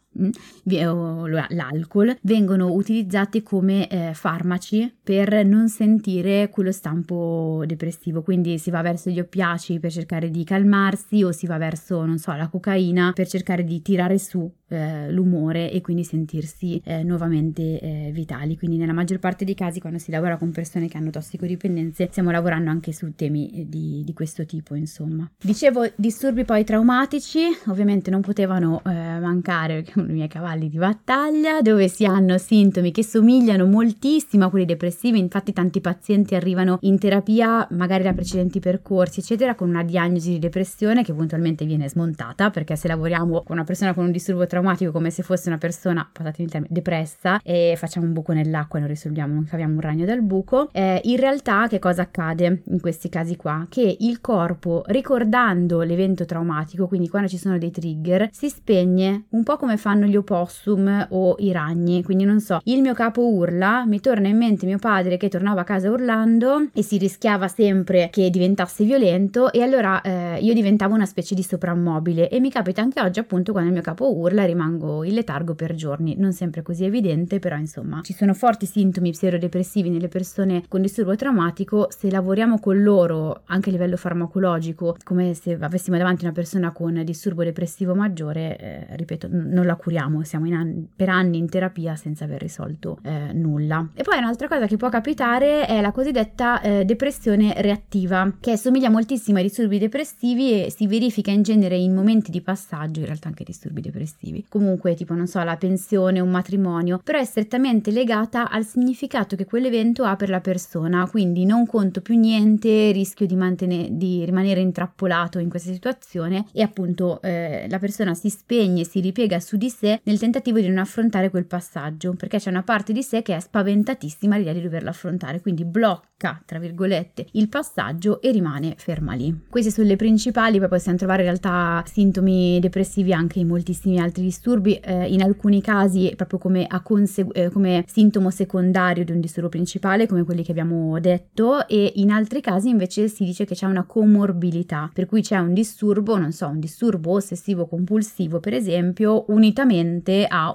l'alcol 0.64 2.16
vengono 2.23 2.73
utilizzati 2.73 3.42
come 3.42 3.88
eh, 3.88 4.14
farmaci 4.14 4.92
per 5.03 5.44
non 5.44 5.68
sentire 5.68 6.49
quello 6.51 6.73
stampo 6.73 7.62
depressivo 7.66 8.23
quindi 8.23 8.59
si 8.59 8.70
va 8.70 8.83
verso 8.83 9.11
gli 9.11 9.20
oppiaci 9.20 9.79
per 9.79 9.92
cercare 9.92 10.31
di 10.31 10.44
calmarsi 10.44 11.23
o 11.23 11.33
si 11.33 11.46
va 11.46 11.59
verso 11.59 12.05
non 12.05 12.18
so 12.18 12.33
la 12.33 12.49
cocaina 12.49 13.12
per 13.14 13.29
cercare 13.29 13.64
di 13.64 13.81
tirare 13.83 14.18
su 14.18 14.51
eh, 14.70 15.11
l'umore 15.11 15.70
e 15.70 15.81
quindi 15.81 16.05
sentirsi 16.05 16.81
eh, 16.85 17.03
nuovamente 17.03 17.81
eh, 17.81 18.11
vitali. 18.12 18.57
Quindi 18.57 18.77
nella 18.77 18.92
maggior 18.92 19.18
parte 19.18 19.44
dei 19.44 19.55
casi 19.55 19.81
quando 19.81 19.99
si 19.99 20.11
lavora 20.11 20.37
con 20.37 20.53
persone 20.53 20.88
che 20.88 20.96
hanno 20.96 21.11
tossicodipendenze 21.11 22.07
stiamo 22.11 22.31
lavorando 22.31 22.70
anche 22.70 22.92
su 22.92 23.12
temi 23.16 23.51
eh, 23.51 23.68
di, 23.68 24.03
di 24.05 24.12
questo 24.12 24.46
tipo, 24.46 24.75
insomma. 24.75 25.29
Dicevo 25.42 25.90
disturbi 25.96 26.44
poi 26.44 26.64
traumatici, 26.64 27.40
ovviamente 27.66 28.11
non 28.11 28.20
potevano 28.20 28.81
eh, 28.85 28.90
mancare 28.90 29.83
perché 29.83 29.99
dei 30.06 30.14
miei 30.14 30.28
cavalli 30.28 30.68
di 30.68 30.78
battaglia, 30.78 31.60
dove 31.62 31.88
si 31.88 32.04
hanno 32.04 32.38
sintomi 32.38 32.92
che 32.92 33.04
somigliano 33.04 33.66
moltissimo 33.66 34.46
a 34.46 34.50
quelli 34.50 34.64
depressivi, 34.64 35.18
infatti 35.18 35.52
tanti 35.52 35.80
pazienti 35.80 36.34
arrivano 36.34 36.78
in 36.82 36.98
terapia 36.98 37.66
magari 37.70 38.02
da 38.02 38.12
precedenti 38.12 38.60
percorsi, 38.60 39.20
eccetera, 39.20 39.54
con 39.54 39.68
una 39.68 39.82
diagnosi 39.82 40.30
di 40.30 40.38
depressione 40.38 41.02
che 41.02 41.12
puntualmente 41.12 41.64
viene 41.64 41.88
smontata, 41.88 42.50
perché 42.50 42.76
se 42.76 42.88
lavoriamo 42.88 43.42
con 43.42 43.56
una 43.56 43.64
persona 43.64 43.94
con 43.94 44.04
un 44.04 44.10
disturbo 44.10 44.46
traumatico 44.46 44.92
come 44.92 45.10
se 45.10 45.22
fosse 45.22 45.48
una 45.48 45.58
persona, 45.58 46.08
passate 46.10 46.42
il 46.42 46.50
termine, 46.50 46.72
depressa 46.72 47.40
e 47.42 47.74
facciamo 47.76 48.06
un 48.06 48.12
buco 48.12 48.32
nell'acqua 48.32 48.78
e 48.78 48.82
non 48.82 48.90
risolviamo, 48.90 49.34
non 49.34 49.44
caviamo 49.44 49.74
un 49.74 49.80
ragno 49.80 50.04
dal 50.04 50.22
buco. 50.22 50.68
Eh, 50.72 51.00
in 51.04 51.16
realtà 51.16 51.66
che 51.68 51.78
cosa 51.78 52.02
accade 52.02 52.62
in 52.66 52.80
questi 52.80 53.08
casi 53.08 53.36
qua? 53.36 53.66
Che 53.68 53.96
il 54.00 54.20
corpo 54.20 54.82
ricordando 54.86 55.80
l'evento 55.82 56.24
traumatico, 56.24 56.86
quindi 56.86 57.08
quando 57.08 57.28
ci 57.28 57.38
sono 57.38 57.58
dei 57.58 57.70
trigger, 57.70 58.28
si 58.32 58.48
spegne 58.48 59.24
un 59.30 59.42
po' 59.42 59.56
come 59.56 59.76
fa 59.76 59.89
fanno 59.90 60.07
gli 60.07 60.16
opossum 60.16 61.09
o 61.11 61.35
i 61.40 61.50
ragni. 61.50 62.05
Quindi 62.05 62.24
non 62.24 62.38
so, 62.40 62.61
il 62.64 62.81
mio 62.81 62.94
capo 62.94 63.26
urla, 63.26 63.85
mi 63.85 63.98
torna 63.98 64.29
in 64.29 64.37
mente 64.37 64.66
mio 64.66 64.79
padre 64.79 65.16
che 65.16 65.29
tornava 65.29 65.62
a 65.62 65.64
casa 65.64 65.90
urlando 65.90 66.68
e 66.72 66.83
si 66.83 66.96
rischiava 66.96 67.48
sempre 67.48 68.09
che 68.12 68.31
diventasse 68.31 68.85
violento 68.85 69.50
e 69.50 69.62
allora 69.62 70.00
eh, 70.00 70.38
io 70.40 70.55
diventavo 70.55 70.94
una 70.94 71.07
specie 71.07 71.35
di 71.35 71.42
soprammobile 71.42 72.29
e 72.29 72.38
mi 72.38 72.50
capita 72.50 72.83
anche 72.83 73.00
oggi 73.00 73.18
appunto 73.18 73.50
quando 73.50 73.70
il 73.70 73.74
mio 73.74 73.83
capo 73.83 74.16
urla 74.16 74.44
rimango 74.44 75.03
in 75.03 75.14
letargo 75.14 75.55
per 75.57 75.74
giorni, 75.74 76.14
non 76.16 76.33
sempre 76.33 76.62
così 76.62 76.85
evidente, 76.85 77.40
però 77.40 77.57
insomma 77.57 78.03
ci 78.03 78.12
sono 78.12 78.33
forti 78.33 78.66
sintomi 78.66 79.11
pseudodepressivi 79.11 79.90
nelle 79.90 80.09
persone 80.09 80.62
con 80.68 80.83
disturbo 80.83 81.16
traumatico, 81.16 81.88
se 81.90 82.12
lavoriamo 82.12 82.61
con 82.61 82.81
loro 82.81 83.42
anche 83.46 83.70
a 83.70 83.72
livello 83.72 83.96
farmacologico, 83.96 84.96
come 85.03 85.35
se 85.35 85.59
avessimo 85.61 85.96
davanti 85.96 86.22
una 86.24 86.33
persona 86.33 86.70
con 86.70 87.03
disturbo 87.05 87.42
depressivo 87.42 87.96
maggiore, 87.96 88.57
eh, 88.57 88.87
ripeto, 88.96 89.26
non 89.31 89.66
la 89.66 89.79
curiamo, 89.81 90.23
siamo 90.25 90.47
an- 90.55 90.87
per 90.95 91.09
anni 91.09 91.38
in 91.38 91.49
terapia 91.49 91.97
senza 91.97 92.25
aver 92.25 92.40
risolto 92.43 92.99
eh, 93.03 93.33
nulla. 93.33 93.88
E 93.95 94.03
poi 94.03 94.19
un'altra 94.19 94.47
cosa 94.47 94.66
che 94.66 94.77
può 94.77 94.90
capitare 94.90 95.66
è 95.66 95.81
la 95.81 95.90
cosiddetta 95.90 96.61
eh, 96.61 96.85
depressione 96.85 97.55
reattiva, 97.57 98.37
che 98.38 98.59
somiglia 98.59 98.90
moltissimo 98.90 99.38
ai 99.38 99.45
disturbi 99.45 99.79
depressivi 99.79 100.64
e 100.64 100.71
si 100.71 100.87
verifica 100.87 101.31
in 101.31 101.43
genere 101.43 101.77
in 101.77 101.95
momenti 101.95 102.31
di 102.31 102.43
passaggio, 102.43 103.01
in 103.01 103.07
realtà 103.07 103.29
anche 103.29 103.43
disturbi 103.43 103.81
depressivi. 103.81 104.45
Comunque, 104.49 104.95
tipo, 104.95 105.14
non 105.14 105.27
so, 105.27 105.43
la 105.43 105.57
pensione, 105.57 106.21
un 106.21 106.31
matrimonio, 106.31 107.01
però 107.03 107.19
è 107.19 107.25
strettamente 107.25 107.90
legata 107.90 108.51
al 108.51 108.66
significato 108.66 109.35
che 109.35 109.47
quell'evento 109.47 110.05
ha 110.05 110.16
per 110.16 110.29
la 110.29 110.40
persona, 110.40 111.09
quindi 111.09 111.47
non 111.47 111.66
conto 111.66 112.03
più 112.03 112.19
niente, 112.19 112.90
rischio 112.93 113.27
di, 113.27 113.35
mantene- 113.35 113.88
di 113.93 114.27
rimanere 114.27 114.61
intrappolato 114.61 115.38
in 115.38 115.49
questa 115.49 115.73
situazione 115.73 116.45
e 116.53 116.61
appunto 116.61 117.23
eh, 117.23 117.66
la 117.71 117.79
persona 117.79 118.12
si 118.12 118.29
spegne, 118.29 118.85
si 118.85 119.01
ripiega 119.01 119.40
su 119.40 119.57
di 119.57 119.69
sé 119.70 120.00
nel 120.04 120.18
tentativo 120.18 120.59
di 120.59 120.68
non 120.68 120.78
affrontare 120.78 121.30
quel 121.30 121.46
passaggio, 121.46 122.14
perché 122.14 122.38
c'è 122.38 122.50
una 122.50 122.62
parte 122.62 122.92
di 122.92 123.02
sé 123.02 123.22
che 123.22 123.35
è 123.35 123.40
spaventatissima 123.40 124.37
l'idea 124.37 124.52
di 124.52 124.61
doverlo 124.61 124.90
affrontare, 124.90 125.40
quindi 125.40 125.64
blocca, 125.64 126.42
tra 126.44 126.59
virgolette, 126.59 127.26
il 127.33 127.48
passaggio 127.48 128.20
e 128.20 128.30
rimane 128.30 128.74
ferma 128.76 129.14
lì. 129.14 129.46
Queste 129.48 129.70
sono 129.70 129.87
le 129.87 129.96
principali, 129.96 130.59
poi 130.59 130.68
possiamo 130.68 130.98
trovare 130.98 131.22
in 131.22 131.28
realtà 131.28 131.83
sintomi 131.87 132.59
depressivi 132.61 133.12
anche 133.12 133.38
in 133.38 133.46
moltissimi 133.46 133.98
altri 133.98 134.22
disturbi, 134.22 134.74
eh, 134.76 135.06
in 135.12 135.22
alcuni 135.22 135.62
casi 135.62 136.12
proprio 136.16 136.38
come, 136.38 136.66
consegu- 136.83 137.37
eh, 137.37 137.48
come 137.48 137.85
sintomo 137.87 138.30
secondario 138.30 139.04
di 139.04 139.12
un 139.12 139.20
disturbo 139.20 139.48
principale, 139.48 140.06
come 140.06 140.24
quelli 140.24 140.42
che 140.42 140.50
abbiamo 140.50 140.98
detto, 141.00 141.66
e 141.66 141.92
in 141.96 142.11
altri 142.11 142.40
casi 142.40 142.68
invece 142.68 143.09
si 143.09 143.24
dice 143.24 143.44
che 143.44 143.54
c'è 143.54 143.66
una 143.66 143.85
comorbilità, 143.85 144.90
per 144.92 145.06
cui 145.06 145.22
c'è 145.22 145.38
un 145.38 145.52
disturbo, 145.52 146.18
non 146.18 146.33
so, 146.33 146.46
un 146.48 146.59
disturbo 146.59 147.12
ossessivo 147.12 147.66
compulsivo 147.66 148.40
per 148.40 148.54
esempio, 148.54 149.24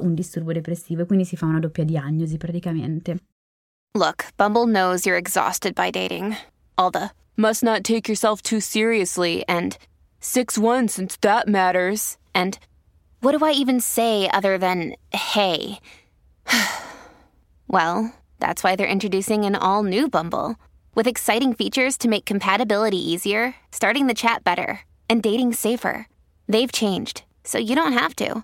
un 0.02 0.16
disturbo 0.16 0.52
depressivo 0.52 1.04
e 1.04 1.06
quindi 1.06 1.26
si 1.26 1.36
fa 1.36 1.46
una 1.46 1.60
doppia 1.60 1.84
diagnosi 1.84 2.38
praticamente. 2.38 3.18
Look, 3.94 4.26
Bumble 4.38 4.68
knows 4.68 5.06
you're 5.06 5.18
exhausted 5.18 5.74
by 5.74 5.90
dating. 5.90 6.36
All 6.78 6.92
the 6.92 7.12
must 7.38 7.64
not 7.64 7.84
take 7.84 8.08
yourself 8.10 8.42
too 8.42 8.60
seriously 8.60 9.44
and 9.48 9.78
6 10.20 10.58
1 10.58 10.88
since 10.90 11.18
that 11.22 11.48
matters. 11.48 12.18
And 12.34 12.58
what 13.22 13.38
do 13.38 13.46
I 13.46 13.52
even 13.52 13.80
say 13.80 14.30
other 14.34 14.58
than 14.58 14.96
hey? 15.12 15.80
well, 17.68 18.14
that's 18.40 18.64
why 18.64 18.76
they're 18.76 18.86
introducing 18.88 19.46
an 19.46 19.56
all 19.56 19.84
new 19.84 20.10
Bumble 20.10 20.56
with 20.94 21.08
exciting 21.08 21.54
features 21.54 21.98
to 21.98 22.08
make 22.08 22.26
compatibility 22.26 22.98
easier, 22.98 23.56
starting 23.72 24.08
the 24.08 24.14
chat 24.14 24.44
better, 24.44 24.82
and 25.10 25.22
dating 25.22 25.54
safer. 25.54 26.08
They've 26.48 26.72
changed, 26.72 27.24
so 27.44 27.58
you 27.58 27.76
don't 27.76 27.94
have 27.94 28.16
to. 28.18 28.44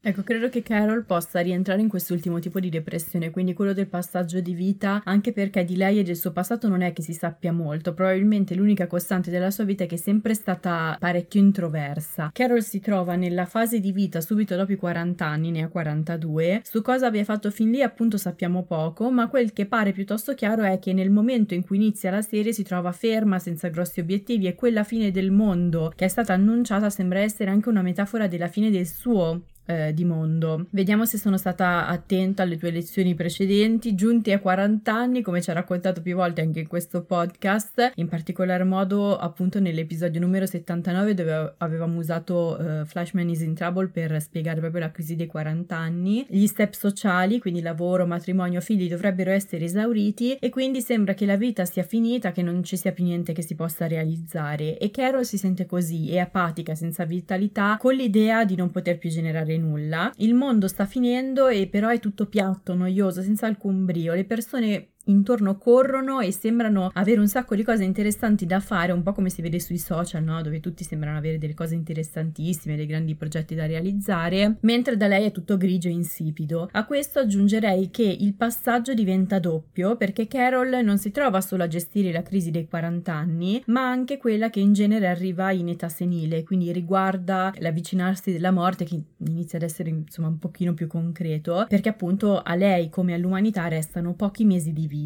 Ecco, 0.00 0.22
credo 0.22 0.48
che 0.48 0.62
Carol 0.62 1.04
possa 1.04 1.40
rientrare 1.40 1.80
in 1.80 1.88
quest'ultimo 1.88 2.38
tipo 2.38 2.60
di 2.60 2.70
depressione, 2.70 3.30
quindi 3.30 3.52
quello 3.52 3.72
del 3.72 3.88
passaggio 3.88 4.40
di 4.40 4.54
vita, 4.54 5.02
anche 5.04 5.32
perché 5.32 5.64
di 5.64 5.74
lei 5.74 5.98
e 5.98 6.02
del 6.04 6.14
suo 6.14 6.30
passato 6.30 6.68
non 6.68 6.82
è 6.82 6.92
che 6.92 7.02
si 7.02 7.12
sappia 7.12 7.52
molto, 7.52 7.92
probabilmente 7.94 8.54
l'unica 8.54 8.86
costante 8.86 9.28
della 9.32 9.50
sua 9.50 9.64
vita 9.64 9.82
è 9.82 9.86
che 9.88 9.96
è 9.96 9.98
sempre 9.98 10.34
stata 10.34 10.96
parecchio 11.00 11.40
introversa. 11.40 12.30
Carol 12.32 12.62
si 12.62 12.78
trova 12.78 13.16
nella 13.16 13.44
fase 13.44 13.80
di 13.80 13.90
vita 13.90 14.20
subito 14.20 14.54
dopo 14.54 14.70
i 14.70 14.76
40 14.76 15.26
anni, 15.26 15.50
ne 15.50 15.62
ha 15.62 15.68
42, 15.68 16.60
su 16.62 16.80
cosa 16.80 17.08
abbia 17.08 17.24
fatto 17.24 17.50
fin 17.50 17.72
lì 17.72 17.82
appunto 17.82 18.18
sappiamo 18.18 18.62
poco, 18.62 19.10
ma 19.10 19.28
quel 19.28 19.52
che 19.52 19.66
pare 19.66 19.90
piuttosto 19.90 20.32
chiaro 20.34 20.62
è 20.62 20.78
che 20.78 20.92
nel 20.92 21.10
momento 21.10 21.54
in 21.54 21.64
cui 21.64 21.76
inizia 21.76 22.12
la 22.12 22.22
serie 22.22 22.52
si 22.52 22.62
trova 22.62 22.92
ferma, 22.92 23.40
senza 23.40 23.66
grossi 23.66 23.98
obiettivi 23.98 24.46
e 24.46 24.54
quella 24.54 24.84
fine 24.84 25.10
del 25.10 25.32
mondo 25.32 25.92
che 25.96 26.04
è 26.04 26.08
stata 26.08 26.32
annunciata 26.32 26.88
sembra 26.88 27.18
essere 27.18 27.50
anche 27.50 27.68
una 27.68 27.82
metafora 27.82 28.28
della 28.28 28.48
fine 28.48 28.70
del 28.70 28.86
suo 28.86 29.42
eh, 29.68 29.92
di 29.92 30.04
mondo. 30.04 30.66
Vediamo 30.70 31.04
se 31.04 31.18
sono 31.18 31.36
stata 31.36 31.86
attenta 31.86 32.42
alle 32.42 32.56
tue 32.56 32.70
lezioni 32.70 33.14
precedenti, 33.14 33.94
giunti 33.94 34.32
a 34.32 34.40
40 34.40 34.92
anni, 34.92 35.22
come 35.22 35.42
ci 35.42 35.50
ha 35.50 35.52
raccontato 35.52 36.00
più 36.00 36.16
volte 36.16 36.40
anche 36.40 36.60
in 36.60 36.66
questo 36.66 37.02
podcast, 37.02 37.92
in 37.96 38.08
particolar 38.08 38.64
modo 38.64 39.16
appunto 39.18 39.60
nell'episodio 39.60 40.20
numero 40.20 40.46
79 40.46 41.14
dove 41.14 41.54
avevamo 41.58 41.98
usato 41.98 42.56
uh, 42.58 42.84
Flashman 42.86 43.28
is 43.28 43.42
in 43.42 43.54
Trouble 43.54 43.88
per 43.88 44.20
spiegare 44.22 44.60
proprio 44.60 44.80
la 44.80 44.90
crisi 44.90 45.16
dei 45.16 45.26
40 45.26 45.76
anni. 45.76 46.26
Gli 46.28 46.46
step 46.46 46.72
sociali, 46.72 47.38
quindi 47.38 47.60
lavoro, 47.60 48.06
matrimonio, 48.06 48.60
figli, 48.60 48.88
dovrebbero 48.88 49.30
essere 49.30 49.66
esauriti 49.66 50.36
e 50.36 50.48
quindi 50.48 50.80
sembra 50.80 51.12
che 51.12 51.26
la 51.26 51.36
vita 51.36 51.66
sia 51.66 51.82
finita, 51.82 52.32
che 52.32 52.42
non 52.42 52.62
ci 52.62 52.76
sia 52.78 52.92
più 52.92 53.04
niente 53.04 53.34
che 53.34 53.42
si 53.42 53.54
possa 53.54 53.86
realizzare 53.86 54.78
e 54.78 54.90
Carol 54.90 55.26
si 55.26 55.36
sente 55.36 55.66
così, 55.66 56.10
è 56.12 56.18
apatica, 56.18 56.74
senza 56.74 57.04
vitalità, 57.04 57.76
con 57.78 57.94
l'idea 57.94 58.44
di 58.44 58.56
non 58.56 58.70
poter 58.70 58.96
più 58.96 59.10
generare 59.10 59.57
nulla. 59.58 60.12
Il 60.16 60.34
mondo 60.34 60.68
sta 60.68 60.86
finendo 60.86 61.48
e 61.48 61.66
però 61.68 61.88
è 61.88 62.00
tutto 62.00 62.26
piatto, 62.26 62.74
noioso, 62.74 63.22
senza 63.22 63.46
alcun 63.46 63.84
brio. 63.84 64.14
Le 64.14 64.24
persone 64.24 64.92
intorno 65.08 65.58
corrono 65.58 66.20
e 66.20 66.32
sembrano 66.32 66.90
avere 66.94 67.20
un 67.20 67.28
sacco 67.28 67.54
di 67.54 67.62
cose 67.62 67.84
interessanti 67.84 68.46
da 68.46 68.60
fare, 68.60 68.92
un 68.92 69.02
po' 69.02 69.12
come 69.12 69.30
si 69.30 69.42
vede 69.42 69.60
sui 69.60 69.78
social, 69.78 70.22
no? 70.22 70.40
dove 70.42 70.60
tutti 70.60 70.84
sembrano 70.84 71.18
avere 71.18 71.38
delle 71.38 71.54
cose 71.54 71.74
interessantissime, 71.74 72.76
dei 72.76 72.86
grandi 72.86 73.14
progetti 73.14 73.54
da 73.54 73.66
realizzare, 73.66 74.56
mentre 74.60 74.96
da 74.96 75.06
lei 75.06 75.26
è 75.26 75.32
tutto 75.32 75.56
grigio 75.56 75.88
e 75.88 75.92
insipido. 75.92 76.68
A 76.72 76.84
questo 76.84 77.18
aggiungerei 77.18 77.90
che 77.90 78.02
il 78.02 78.34
passaggio 78.34 78.94
diventa 78.94 79.38
doppio 79.38 79.96
perché 79.96 80.26
Carol 80.26 80.80
non 80.82 80.98
si 80.98 81.10
trova 81.10 81.40
solo 81.40 81.64
a 81.64 81.68
gestire 81.68 82.12
la 82.12 82.22
crisi 82.22 82.50
dei 82.50 82.68
40 82.68 83.12
anni, 83.12 83.62
ma 83.66 83.88
anche 83.88 84.18
quella 84.18 84.50
che 84.50 84.60
in 84.60 84.72
genere 84.72 85.08
arriva 85.08 85.50
in 85.50 85.68
età 85.68 85.88
senile, 85.88 86.44
quindi 86.44 86.72
riguarda 86.72 87.52
l'avvicinarsi 87.58 88.32
della 88.32 88.50
morte 88.50 88.84
che 88.84 89.00
inizia 89.26 89.58
ad 89.58 89.64
essere 89.64 89.90
insomma 89.90 90.28
un 90.28 90.38
pochino 90.38 90.74
più 90.74 90.86
concreto, 90.86 91.66
perché 91.68 91.88
appunto 91.88 92.40
a 92.40 92.54
lei 92.54 92.88
come 92.88 93.14
all'umanità 93.14 93.66
restano 93.68 94.14
pochi 94.14 94.44
mesi 94.44 94.72
di 94.72 94.86
vita. 94.86 94.97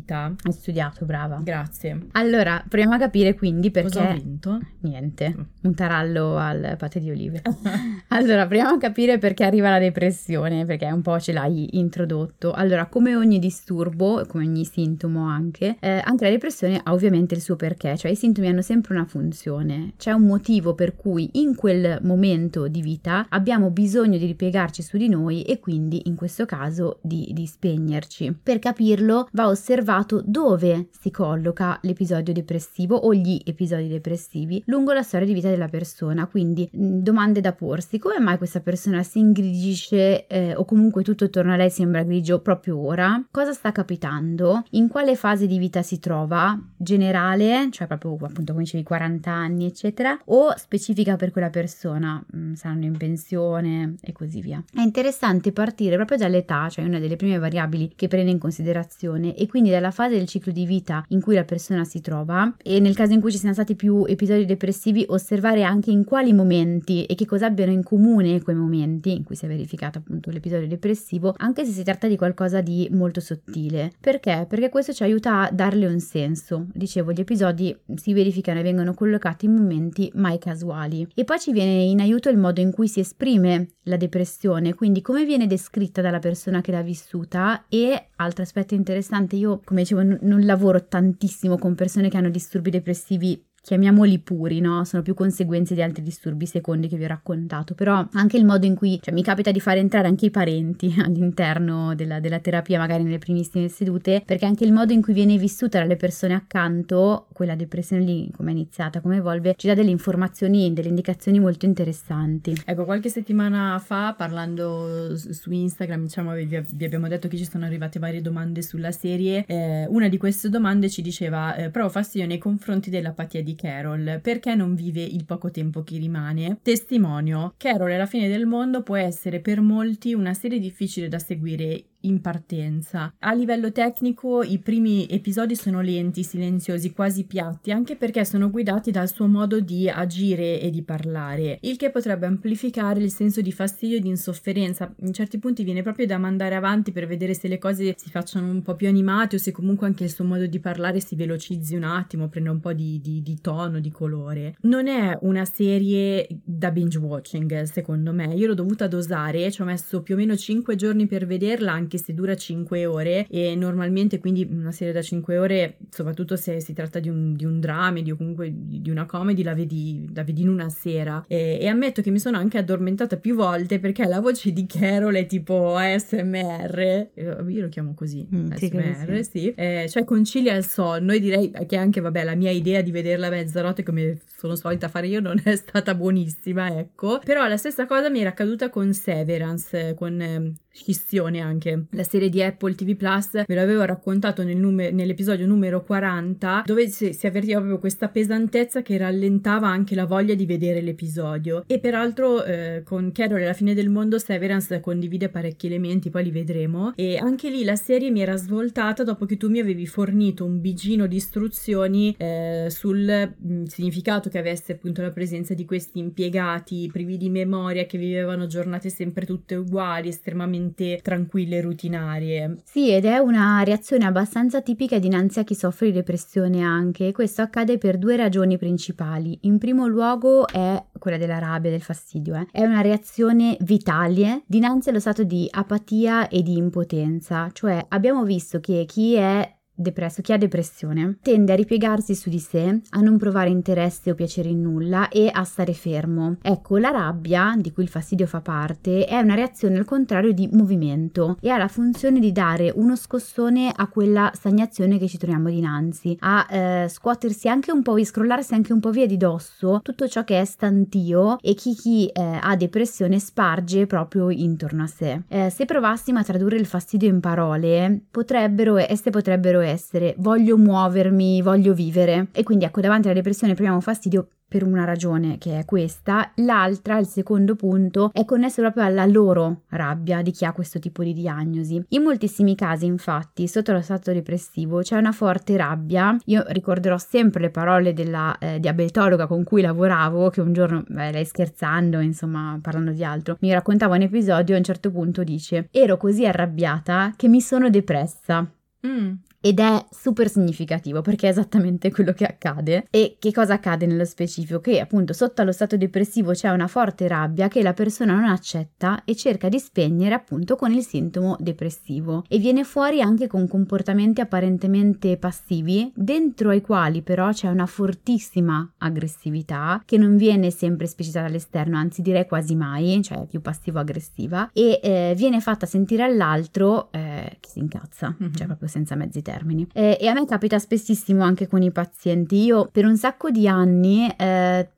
Hai 0.42 0.52
studiato, 0.52 1.04
brava. 1.04 1.40
Grazie. 1.42 2.06
Allora, 2.12 2.64
proviamo 2.66 2.94
a 2.94 2.98
capire 2.98 3.34
quindi 3.34 3.70
perché... 3.70 3.98
Cosa 3.98 4.10
ho 4.10 4.14
vinto? 4.14 4.60
Niente, 4.80 5.34
un 5.62 5.74
tarallo 5.74 6.38
al 6.38 6.76
pate 6.78 6.98
di 6.98 7.10
olive. 7.10 7.42
allora, 8.08 8.46
proviamo 8.46 8.70
a 8.70 8.78
capire 8.78 9.18
perché 9.18 9.44
arriva 9.44 9.68
la 9.68 9.78
depressione, 9.78 10.64
perché 10.64 10.86
un 10.86 11.02
po' 11.02 11.20
ce 11.20 11.32
l'hai 11.32 11.76
introdotto. 11.76 12.52
Allora, 12.52 12.86
come 12.86 13.14
ogni 13.14 13.38
disturbo, 13.38 14.24
come 14.26 14.44
ogni 14.44 14.64
sintomo 14.64 15.26
anche, 15.26 15.76
eh, 15.80 16.00
anche 16.02 16.24
la 16.24 16.30
depressione 16.30 16.80
ha 16.82 16.92
ovviamente 16.92 17.34
il 17.34 17.42
suo 17.42 17.56
perché, 17.56 17.96
cioè 17.96 18.10
i 18.10 18.16
sintomi 18.16 18.48
hanno 18.48 18.62
sempre 18.62 18.94
una 18.94 19.04
funzione. 19.04 19.92
C'è 19.98 20.12
un 20.12 20.22
motivo 20.22 20.74
per 20.74 20.96
cui 20.96 21.28
in 21.34 21.54
quel 21.54 21.98
momento 22.02 22.66
di 22.68 22.80
vita 22.80 23.26
abbiamo 23.28 23.70
bisogno 23.70 24.16
di 24.16 24.26
ripiegarci 24.26 24.82
su 24.82 24.96
di 24.96 25.08
noi 25.08 25.42
e 25.42 25.60
quindi 25.60 26.02
in 26.06 26.14
questo 26.14 26.46
caso 26.46 26.98
di, 27.02 27.30
di 27.32 27.46
spegnerci. 27.46 28.36
Per 28.42 28.58
capirlo 28.58 29.28
va 29.32 29.48
osservato 29.48 29.80
dove 30.24 30.88
si 30.98 31.10
colloca 31.10 31.78
l'episodio 31.82 32.32
depressivo 32.32 32.96
o 32.96 33.12
gli 33.14 33.40
episodi 33.44 33.88
depressivi 33.88 34.62
lungo 34.66 34.92
la 34.92 35.02
storia 35.02 35.26
di 35.26 35.32
vita 35.32 35.48
della 35.48 35.68
persona, 35.68 36.26
quindi 36.26 36.68
mh, 36.70 36.98
domande 36.98 37.40
da 37.40 37.52
porsi, 37.52 37.98
come 37.98 38.18
mai 38.18 38.38
questa 38.38 38.60
persona 38.60 39.02
si 39.02 39.18
ingrigisce 39.18 40.26
eh, 40.26 40.54
o 40.54 40.64
comunque 40.64 41.02
tutto 41.02 41.24
attorno 41.24 41.52
a 41.52 41.56
lei 41.56 41.70
sembra 41.70 42.02
grigio 42.02 42.40
proprio 42.40 42.78
ora? 42.78 43.22
Cosa 43.30 43.52
sta 43.52 43.72
capitando? 43.72 44.64
In 44.70 44.88
quale 44.88 45.16
fase 45.16 45.46
di 45.46 45.58
vita 45.58 45.82
si 45.82 45.98
trova? 45.98 46.58
Generale, 46.76 47.68
cioè 47.70 47.86
proprio 47.86 48.16
appunto 48.22 48.52
come 48.52 48.64
dicevi 48.64 48.82
40 48.82 49.30
anni 49.30 49.66
eccetera, 49.66 50.18
o 50.26 50.54
specifica 50.56 51.16
per 51.16 51.30
quella 51.30 51.50
persona, 51.50 52.22
mh, 52.24 52.54
saranno 52.54 52.84
in 52.84 52.96
pensione 52.96 53.96
e 54.00 54.12
così 54.12 54.40
via. 54.40 54.62
È 54.72 54.80
interessante 54.80 55.52
partire 55.52 55.96
proprio 55.96 56.18
dall'età, 56.18 56.68
cioè 56.68 56.84
una 56.84 56.98
delle 56.98 57.16
prime 57.16 57.38
variabili 57.38 57.92
che 57.94 58.08
prende 58.08 58.30
in 58.30 58.38
considerazione 58.38 59.34
e 59.34 59.46
quindi 59.46 59.70
dalla 59.72 59.90
fase 59.90 60.16
del 60.16 60.26
ciclo 60.26 60.52
di 60.52 60.66
vita 60.66 61.04
in 61.08 61.20
cui 61.20 61.34
la 61.34 61.44
persona 61.44 61.84
si 61.84 62.00
trova 62.00 62.54
e 62.62 62.80
nel 62.80 62.94
caso 62.94 63.12
in 63.12 63.20
cui 63.20 63.32
ci 63.32 63.38
siano 63.38 63.54
stati 63.54 63.74
più 63.74 64.04
episodi 64.06 64.44
depressivi 64.44 65.04
osservare 65.08 65.62
anche 65.62 65.90
in 65.90 66.04
quali 66.04 66.32
momenti 66.32 67.04
e 67.04 67.14
che 67.14 67.26
cosa 67.26 67.46
abbiano 67.46 67.72
in 67.72 67.82
comune 67.82 68.40
quei 68.42 68.56
momenti 68.56 69.12
in 69.16 69.24
cui 69.24 69.36
si 69.36 69.44
è 69.44 69.48
verificato 69.48 69.98
appunto 69.98 70.30
l'episodio 70.30 70.68
depressivo, 70.68 71.34
anche 71.38 71.64
se 71.64 71.72
si 71.72 71.82
tratta 71.82 72.06
di 72.06 72.16
qualcosa 72.16 72.60
di 72.60 72.88
molto 72.92 73.20
sottile. 73.20 73.92
Perché? 74.00 74.46
Perché 74.48 74.68
questo 74.68 74.92
ci 74.92 75.02
aiuta 75.02 75.40
a 75.40 75.50
darle 75.50 75.86
un 75.86 76.00
senso. 76.00 76.66
Dicevo, 76.72 77.12
gli 77.12 77.20
episodi 77.20 77.76
si 77.94 78.12
verificano 78.12 78.60
e 78.60 78.62
vengono 78.62 78.94
collocati 78.94 79.46
in 79.46 79.54
momenti 79.54 80.10
mai 80.14 80.38
casuali. 80.38 81.06
E 81.14 81.24
poi 81.24 81.38
ci 81.38 81.52
viene 81.52 81.82
in 81.82 82.00
aiuto 82.00 82.28
il 82.28 82.38
modo 82.38 82.60
in 82.60 82.72
cui 82.72 82.88
si 82.88 83.00
esprime 83.00 83.68
la 83.84 83.96
depressione, 83.96 84.74
quindi 84.74 85.00
come 85.00 85.24
viene 85.24 85.46
descritta 85.46 86.00
dalla 86.00 86.18
persona 86.18 86.60
che 86.60 86.72
l'ha 86.72 86.82
vissuta 86.82 87.64
e 87.68 88.08
altro 88.16 88.42
aspetto 88.42 88.74
interessante, 88.74 89.36
io 89.36 89.51
come 89.60 89.82
dicevo 89.82 90.02
n- 90.02 90.18
non 90.22 90.44
lavoro 90.44 90.86
tantissimo 90.86 91.58
con 91.58 91.74
persone 91.74 92.08
che 92.08 92.16
hanno 92.16 92.30
disturbi 92.30 92.70
depressivi 92.70 93.44
chiamiamoli 93.62 94.18
puri, 94.18 94.60
no? 94.60 94.84
Sono 94.84 95.02
più 95.02 95.14
conseguenze 95.14 95.74
di 95.74 95.82
altri 95.82 96.02
disturbi 96.02 96.46
secondi 96.46 96.88
che 96.88 96.96
vi 96.96 97.04
ho 97.04 97.08
raccontato, 97.08 97.74
però 97.74 98.06
anche 98.12 98.36
il 98.36 98.44
modo 98.44 98.66
in 98.66 98.74
cui, 98.74 98.98
cioè 99.00 99.14
mi 99.14 99.22
capita 99.22 99.52
di 99.52 99.60
fare 99.60 99.78
entrare 99.78 100.08
anche 100.08 100.26
i 100.26 100.30
parenti 100.30 100.92
all'interno 100.98 101.94
della, 101.94 102.18
della, 102.18 102.40
terapia, 102.40 102.78
magari 102.78 103.04
nelle 103.04 103.18
primissime 103.18 103.68
sedute, 103.68 104.22
perché 104.26 104.46
anche 104.46 104.64
il 104.64 104.72
modo 104.72 104.92
in 104.92 105.00
cui 105.00 105.12
viene 105.12 105.36
vissuta 105.38 105.78
dalle 105.78 105.94
persone 105.94 106.34
accanto, 106.34 107.28
quella 107.32 107.54
depressione 107.54 108.02
lì, 108.02 108.30
come 108.36 108.50
è 108.50 108.52
iniziata, 108.52 109.00
come 109.00 109.16
evolve, 109.16 109.54
ci 109.56 109.68
dà 109.68 109.74
delle 109.74 109.90
informazioni, 109.90 110.72
delle 110.72 110.88
indicazioni 110.88 111.38
molto 111.38 111.64
interessanti. 111.64 112.60
Ecco, 112.66 112.84
qualche 112.84 113.10
settimana 113.10 113.78
fa, 113.78 114.14
parlando 114.16 115.16
su 115.16 115.52
Instagram, 115.52 116.02
diciamo, 116.02 116.34
vi, 116.34 116.46
vi 116.46 116.84
abbiamo 116.84 117.06
detto 117.06 117.28
che 117.28 117.36
ci 117.36 117.48
sono 117.48 117.64
arrivate 117.64 118.00
varie 118.00 118.20
domande 118.20 118.60
sulla 118.60 118.90
serie, 118.90 119.44
eh, 119.46 119.86
una 119.88 120.08
di 120.08 120.16
queste 120.16 120.48
domande 120.48 120.90
ci 120.90 121.00
diceva, 121.00 121.54
eh, 121.54 121.70
provo 121.70 121.90
fastidio 121.90 122.26
nei 122.26 122.38
confronti 122.38 122.90
dell'apatia 122.90 123.40
di 123.40 123.51
di 123.52 123.54
Carol, 123.54 124.20
perché 124.22 124.54
non 124.54 124.74
vive 124.74 125.02
il 125.02 125.24
poco 125.24 125.50
tempo 125.50 125.82
che 125.82 125.98
rimane? 125.98 126.58
Testimonio, 126.62 127.54
Carol 127.56 127.90
è 127.90 127.96
la 127.96 128.06
fine 128.06 128.28
del 128.28 128.46
mondo 128.46 128.82
può 128.82 128.96
essere 128.96 129.40
per 129.40 129.60
molti 129.60 130.14
una 130.14 130.34
serie 130.34 130.58
difficile 130.58 131.08
da 131.08 131.18
seguire 131.18 131.84
in 132.02 132.20
partenza. 132.20 133.14
A 133.18 133.32
livello 133.32 133.72
tecnico 133.72 134.42
i 134.42 134.58
primi 134.58 135.06
episodi 135.08 135.56
sono 135.56 135.80
lenti, 135.80 136.22
silenziosi, 136.22 136.92
quasi 136.92 137.24
piatti, 137.24 137.70
anche 137.70 137.96
perché 137.96 138.24
sono 138.24 138.50
guidati 138.50 138.90
dal 138.90 139.08
suo 139.08 139.26
modo 139.26 139.60
di 139.60 139.88
agire 139.88 140.60
e 140.60 140.70
di 140.70 140.82
parlare, 140.82 141.58
il 141.62 141.76
che 141.76 141.90
potrebbe 141.90 142.26
amplificare 142.26 143.00
il 143.00 143.10
senso 143.10 143.40
di 143.40 143.52
fastidio 143.52 143.96
e 143.98 144.00
di 144.00 144.08
insofferenza. 144.08 144.92
In 145.00 145.12
certi 145.12 145.38
punti 145.38 145.64
viene 145.64 145.82
proprio 145.82 146.06
da 146.06 146.18
mandare 146.18 146.54
avanti 146.54 146.92
per 146.92 147.06
vedere 147.06 147.34
se 147.34 147.48
le 147.48 147.58
cose 147.58 147.94
si 147.96 148.10
facciano 148.10 148.50
un 148.50 148.62
po' 148.62 148.74
più 148.74 148.88
animate 148.88 149.36
o 149.36 149.38
se 149.38 149.52
comunque 149.52 149.86
anche 149.86 150.04
il 150.04 150.10
suo 150.10 150.24
modo 150.24 150.46
di 150.46 150.60
parlare 150.60 151.00
si 151.00 151.16
velocizzi 151.16 151.74
un 151.74 151.84
attimo, 151.84 152.28
prenda 152.28 152.50
un 152.50 152.60
po' 152.60 152.72
di, 152.72 153.00
di, 153.00 153.22
di 153.22 153.40
tono, 153.40 153.80
di 153.80 153.90
colore. 153.90 154.56
Non 154.62 154.86
è 154.86 155.16
una 155.22 155.44
serie 155.44 156.26
da 156.44 156.70
binge 156.70 156.98
watching, 156.98 157.62
secondo 157.62 158.12
me. 158.12 158.34
Io 158.34 158.46
l'ho 158.46 158.54
dovuta 158.54 158.86
dosare, 158.86 159.50
ci 159.50 159.62
ho 159.62 159.64
messo 159.64 160.02
più 160.02 160.14
o 160.14 160.18
meno 160.18 160.36
5 160.36 160.76
giorni 160.76 161.06
per 161.06 161.26
vederla, 161.26 161.72
anche 161.72 161.91
anche 161.92 161.98
se 161.98 162.14
dura 162.14 162.34
5 162.34 162.86
ore 162.86 163.26
e 163.28 163.54
normalmente 163.54 164.18
quindi 164.18 164.48
una 164.50 164.72
serie 164.72 164.92
da 164.92 165.02
5 165.02 165.36
ore, 165.36 165.76
soprattutto 165.90 166.36
se 166.36 166.60
si 166.60 166.72
tratta 166.72 166.98
di 166.98 167.08
un, 167.08 167.34
di 167.34 167.44
un 167.44 167.60
dramedy 167.60 168.10
o 168.10 168.16
comunque 168.16 168.50
di 168.54 168.88
una 168.90 169.04
comedy, 169.04 169.42
la 169.42 169.54
vedi, 169.54 170.08
la 170.14 170.24
vedi 170.24 170.42
in 170.42 170.48
una 170.48 170.68
sera. 170.70 171.24
E, 171.28 171.58
e, 171.60 171.66
ammetto 171.66 172.00
che 172.00 172.10
mi 172.10 172.18
sono 172.18 172.38
anche 172.38 172.58
addormentata 172.58 173.16
più 173.16 173.34
volte 173.34 173.78
perché 173.78 174.06
la 174.06 174.20
voce 174.20 174.52
di 174.52 174.66
Carol 174.66 175.14
è 175.14 175.26
tipo 175.26 175.76
ASMR, 175.76 177.10
io 177.14 177.60
lo 177.60 177.68
chiamo 177.68 177.94
così, 177.94 178.26
mm, 178.34 178.52
ASMR, 178.52 179.24
sì, 179.24 179.30
sì. 179.30 179.54
Eh, 179.54 179.86
cioè 179.88 180.04
concilia 180.04 180.54
il 180.54 180.64
sonno 180.64 181.12
e 181.12 181.20
direi 181.20 181.52
che 181.66 181.76
anche, 181.76 182.00
vabbè, 182.00 182.24
la 182.24 182.34
mia 182.34 182.50
idea 182.50 182.80
di 182.80 182.90
vederla 182.90 183.26
a 183.26 183.30
mezzanotte 183.30 183.82
come 183.82 184.18
sono 184.36 184.54
solita 184.56 184.88
fare 184.88 185.08
io 185.08 185.20
non 185.20 185.40
è 185.44 185.56
stata 185.56 185.94
buonissima, 185.94 186.78
ecco. 186.78 187.20
Però 187.24 187.46
la 187.46 187.56
stessa 187.56 187.86
cosa 187.86 188.08
mi 188.08 188.20
era 188.20 188.30
accaduta 188.30 188.70
con 188.70 188.92
Severance, 188.92 189.94
con 189.94 190.20
eh, 190.20 190.52
scissione 190.72 191.40
anche. 191.40 191.84
La 191.90 192.02
serie 192.02 192.30
di 192.30 192.42
Apple 192.42 192.74
TV 192.74 192.96
Plus 192.96 193.44
ve 193.46 193.54
l'avevo 193.54 193.84
raccontato 193.84 194.42
nel 194.42 194.56
numer- 194.56 194.92
nell'episodio 194.92 195.46
numero 195.46 195.82
40 195.84 196.62
dove 196.64 196.88
si, 196.88 197.12
si, 197.12 197.26
avvertiva 197.26 197.58
proprio 197.58 197.78
questa 197.78 198.08
pesantezza 198.08 198.80
che 198.80 198.96
rallentava 198.96 199.68
anche 199.68 199.94
la 199.94 200.06
voglia 200.06 200.34
di 200.34 200.46
vedere 200.46 200.80
l'episodio 200.80 201.64
e 201.66 201.78
peraltro 201.78 202.42
eh, 202.44 202.82
con 202.84 203.12
Carol 203.12 203.42
alla 203.42 203.52
fine 203.52 203.74
del 203.74 203.90
mondo 203.90 204.18
Severance 204.18 204.80
condivide 204.80 205.28
parecchi 205.28 205.66
elementi 205.66 206.08
poi 206.08 206.24
li 206.24 206.30
vedremo 206.30 206.92
e 206.96 207.18
anche 207.18 207.50
lì 207.50 207.64
la 207.64 207.76
serie 207.76 208.10
mi 208.10 208.22
era 208.22 208.36
svoltata 208.36 209.04
dopo 209.04 209.26
che 209.26 209.36
tu 209.36 209.50
mi 209.50 209.58
avevi 209.58 209.86
fornito 209.86 210.44
un 210.44 210.60
bigino 210.60 211.06
di 211.06 211.16
istruzioni 211.16 212.14
eh, 212.16 212.66
sul 212.70 213.34
mh, 213.36 213.52
mm, 213.52 213.64
significato 213.64 214.30
che 214.30 214.38
avesse 214.38 214.72
appunto 214.72 215.02
la 215.02 215.10
presenza 215.10 215.52
di 215.52 215.66
questi 215.66 215.98
impiegati 215.98 216.88
privi 216.90 217.18
di 217.18 217.28
memoria 217.28 217.84
che 217.84 217.98
vivevano 217.98 218.46
giornate 218.46 218.88
sempre 218.88 219.26
tutte 219.26 219.54
uguali 219.54 220.08
estremamente 220.08 220.61
estremamente 220.62 221.00
tranquille 221.02 221.56
e 221.56 221.60
rutinarie. 221.60 222.62
Sì, 222.64 222.90
ed 222.90 223.04
è 223.04 223.18
una 223.18 223.62
reazione 223.64 224.06
abbastanza 224.06 224.62
tipica 224.62 224.98
dinanzi 224.98 225.40
a 225.40 225.44
chi 225.44 225.54
soffre 225.54 225.86
di 225.86 225.92
depressione 225.92 226.62
anche. 226.62 227.12
Questo 227.12 227.42
accade 227.42 227.78
per 227.78 227.98
due 227.98 228.16
ragioni 228.16 228.56
principali. 228.56 229.38
In 229.42 229.58
primo 229.58 229.86
luogo 229.86 230.46
è 230.46 230.82
quella 230.98 231.16
della 231.16 231.38
rabbia, 231.38 231.70
del 231.70 231.82
fastidio. 231.82 232.34
Eh. 232.36 232.46
È 232.50 232.62
una 232.62 232.80
reazione 232.80 233.56
vitale 233.60 234.42
dinanzi 234.46 234.90
allo 234.90 235.00
stato 235.00 235.24
di 235.24 235.48
apatia 235.50 236.28
e 236.28 236.42
di 236.42 236.56
impotenza. 236.56 237.50
Cioè 237.52 237.86
abbiamo 237.88 238.24
visto 238.24 238.60
che 238.60 238.84
chi 238.86 239.14
è 239.14 239.60
depresso, 239.74 240.22
chi 240.22 240.32
ha 240.32 240.38
depressione, 240.38 241.18
tende 241.22 241.52
a 241.52 241.56
ripiegarsi 241.56 242.14
su 242.14 242.30
di 242.30 242.38
sé, 242.38 242.80
a 242.90 243.00
non 243.00 243.18
provare 243.18 243.50
interesse 243.50 244.10
o 244.10 244.14
piacere 244.14 244.48
in 244.48 244.60
nulla 244.60 245.08
e 245.08 245.30
a 245.32 245.44
stare 245.44 245.72
fermo. 245.72 246.36
Ecco, 246.42 246.78
la 246.78 246.90
rabbia, 246.90 247.54
di 247.58 247.72
cui 247.72 247.82
il 247.82 247.88
fastidio 247.88 248.26
fa 248.26 248.40
parte, 248.40 249.04
è 249.04 249.18
una 249.18 249.34
reazione 249.34 249.78
al 249.78 249.84
contrario 249.84 250.32
di 250.32 250.48
movimento 250.52 251.36
e 251.40 251.50
ha 251.50 251.56
la 251.56 251.68
funzione 251.68 252.20
di 252.20 252.32
dare 252.32 252.72
uno 252.74 252.96
scossone 252.96 253.72
a 253.74 253.88
quella 253.88 254.30
stagnazione 254.34 254.98
che 254.98 255.08
ci 255.08 255.18
troviamo 255.18 255.48
dinanzi, 255.48 256.16
a 256.20 256.46
eh, 256.50 256.88
scuotersi 256.88 257.48
anche 257.48 257.72
un 257.72 257.82
po', 257.82 257.96
e 257.96 258.04
scrollarsi 258.04 258.54
anche 258.54 258.72
un 258.72 258.80
po' 258.80 258.90
via 258.90 259.06
di 259.06 259.16
dosso 259.16 259.80
tutto 259.82 260.08
ciò 260.08 260.24
che 260.24 260.40
è 260.40 260.44
stantio 260.44 261.38
e 261.40 261.54
chi, 261.54 261.74
chi 261.74 262.06
eh, 262.08 262.38
ha 262.40 262.54
depressione 262.56 263.18
sparge 263.18 263.86
proprio 263.86 264.30
intorno 264.30 264.84
a 264.84 264.86
sé. 264.86 265.22
Eh, 265.28 265.50
se 265.50 265.64
provassimo 265.64 266.18
a 266.18 266.24
tradurre 266.24 266.56
il 266.56 266.66
fastidio 266.66 267.08
in 267.08 267.20
parole, 267.20 268.02
potrebbero, 268.10 268.76
esse 268.76 269.10
potrebbero 269.10 269.61
essere 269.62 270.14
voglio 270.18 270.56
muovermi, 270.56 271.42
voglio 271.42 271.74
vivere. 271.74 272.28
E 272.32 272.42
quindi 272.42 272.64
ecco, 272.64 272.80
davanti 272.80 273.06
alla 273.06 273.16
depressione 273.16 273.54
proviamo 273.54 273.80
fastidio 273.80 274.28
per 274.52 274.64
una 274.64 274.84
ragione 274.84 275.38
che 275.38 275.60
è 275.60 275.64
questa, 275.64 276.30
l'altra, 276.36 276.98
il 276.98 277.06
secondo 277.06 277.56
punto, 277.56 278.10
è 278.12 278.26
connesso 278.26 278.60
proprio 278.60 278.84
alla 278.84 279.06
loro 279.06 279.62
rabbia 279.70 280.20
di 280.20 280.30
chi 280.30 280.44
ha 280.44 280.52
questo 280.52 280.78
tipo 280.78 281.02
di 281.02 281.14
diagnosi. 281.14 281.82
In 281.88 282.02
moltissimi 282.02 282.54
casi, 282.54 282.84
infatti, 282.84 283.48
sotto 283.48 283.72
lo 283.72 283.80
stato 283.80 284.12
depressivo 284.12 284.82
c'è 284.82 284.98
una 284.98 285.12
forte 285.12 285.56
rabbia. 285.56 286.14
Io 286.26 286.44
ricorderò 286.48 286.98
sempre 286.98 287.40
le 287.40 287.50
parole 287.50 287.94
della 287.94 288.36
eh, 288.38 288.60
diabetologa 288.60 289.26
con 289.26 289.42
cui 289.42 289.62
lavoravo, 289.62 290.28
che 290.28 290.42
un 290.42 290.52
giorno, 290.52 290.84
beh, 290.86 291.12
lei 291.12 291.24
scherzando, 291.24 292.00
insomma, 292.00 292.58
parlando 292.60 292.90
di 292.90 293.02
altro, 293.02 293.38
mi 293.40 293.54
raccontava 293.54 293.94
un 293.94 294.02
episodio 294.02 294.54
a 294.54 294.58
un 294.58 294.64
certo 294.64 294.90
punto 294.90 295.24
dice: 295.24 295.68
Ero 295.70 295.96
così 295.96 296.26
arrabbiata 296.26 297.14
che 297.16 297.26
mi 297.26 297.40
sono 297.40 297.70
depressa. 297.70 298.46
Mm 298.86 299.12
ed 299.44 299.58
è 299.58 299.84
super 299.90 300.30
significativo 300.30 301.02
perché 301.02 301.26
è 301.26 301.30
esattamente 301.30 301.90
quello 301.90 302.12
che 302.12 302.24
accade. 302.24 302.86
E 302.90 303.16
che 303.18 303.32
cosa 303.32 303.54
accade 303.54 303.86
nello 303.86 304.04
specifico? 304.04 304.60
Che 304.60 304.78
appunto 304.78 305.12
sotto 305.12 305.42
allo 305.42 305.50
stato 305.50 305.76
depressivo 305.76 306.30
c'è 306.30 306.48
una 306.50 306.68
forte 306.68 307.08
rabbia 307.08 307.48
che 307.48 307.60
la 307.60 307.72
persona 307.72 308.14
non 308.14 308.30
accetta 308.30 309.02
e 309.04 309.16
cerca 309.16 309.48
di 309.48 309.58
spegnere 309.58 310.14
appunto 310.14 310.54
con 310.54 310.72
il 310.72 310.84
sintomo 310.84 311.36
depressivo 311.40 312.24
e 312.28 312.38
viene 312.38 312.62
fuori 312.62 313.00
anche 313.02 313.26
con 313.26 313.48
comportamenti 313.48 314.20
apparentemente 314.20 315.16
passivi 315.16 315.90
dentro 315.94 316.50
ai 316.50 316.60
quali 316.60 317.02
però 317.02 317.32
c'è 317.32 317.48
una 317.48 317.66
fortissima 317.66 318.74
aggressività 318.78 319.82
che 319.84 319.98
non 319.98 320.16
viene 320.16 320.50
sempre 320.52 320.84
esplicitata 320.84 321.26
all'esterno, 321.26 321.76
anzi 321.76 322.00
direi 322.00 322.26
quasi 322.26 322.54
mai, 322.54 323.00
cioè 323.02 323.26
più 323.26 323.40
passivo-aggressiva 323.40 324.50
e 324.52 324.78
eh, 324.80 325.14
viene 325.16 325.40
fatta 325.40 325.66
sentire 325.66 326.04
all'altro 326.04 326.92
eh, 326.92 327.38
che 327.40 327.48
si 327.48 327.58
incazza, 327.58 328.14
mm-hmm. 328.22 328.34
cioè 328.34 328.46
proprio 328.46 328.68
senza 328.68 328.94
mezzi 328.94 329.20
termini 329.20 329.31
termini. 329.32 329.66
E, 329.72 329.96
e, 330.00 330.08
a 330.08 330.12
me 330.12 330.26
capita 330.26 330.58
spessissimo 330.58 331.22
anche 331.22 331.46
con 331.46 331.62
i 331.62 331.70
pazienti. 331.70 332.44
Io 332.44 332.68
per 332.70 332.84
un 332.84 332.96
sacco 332.96 333.30
di 333.30 333.48
anni 333.48 334.12
eh, 334.16 334.68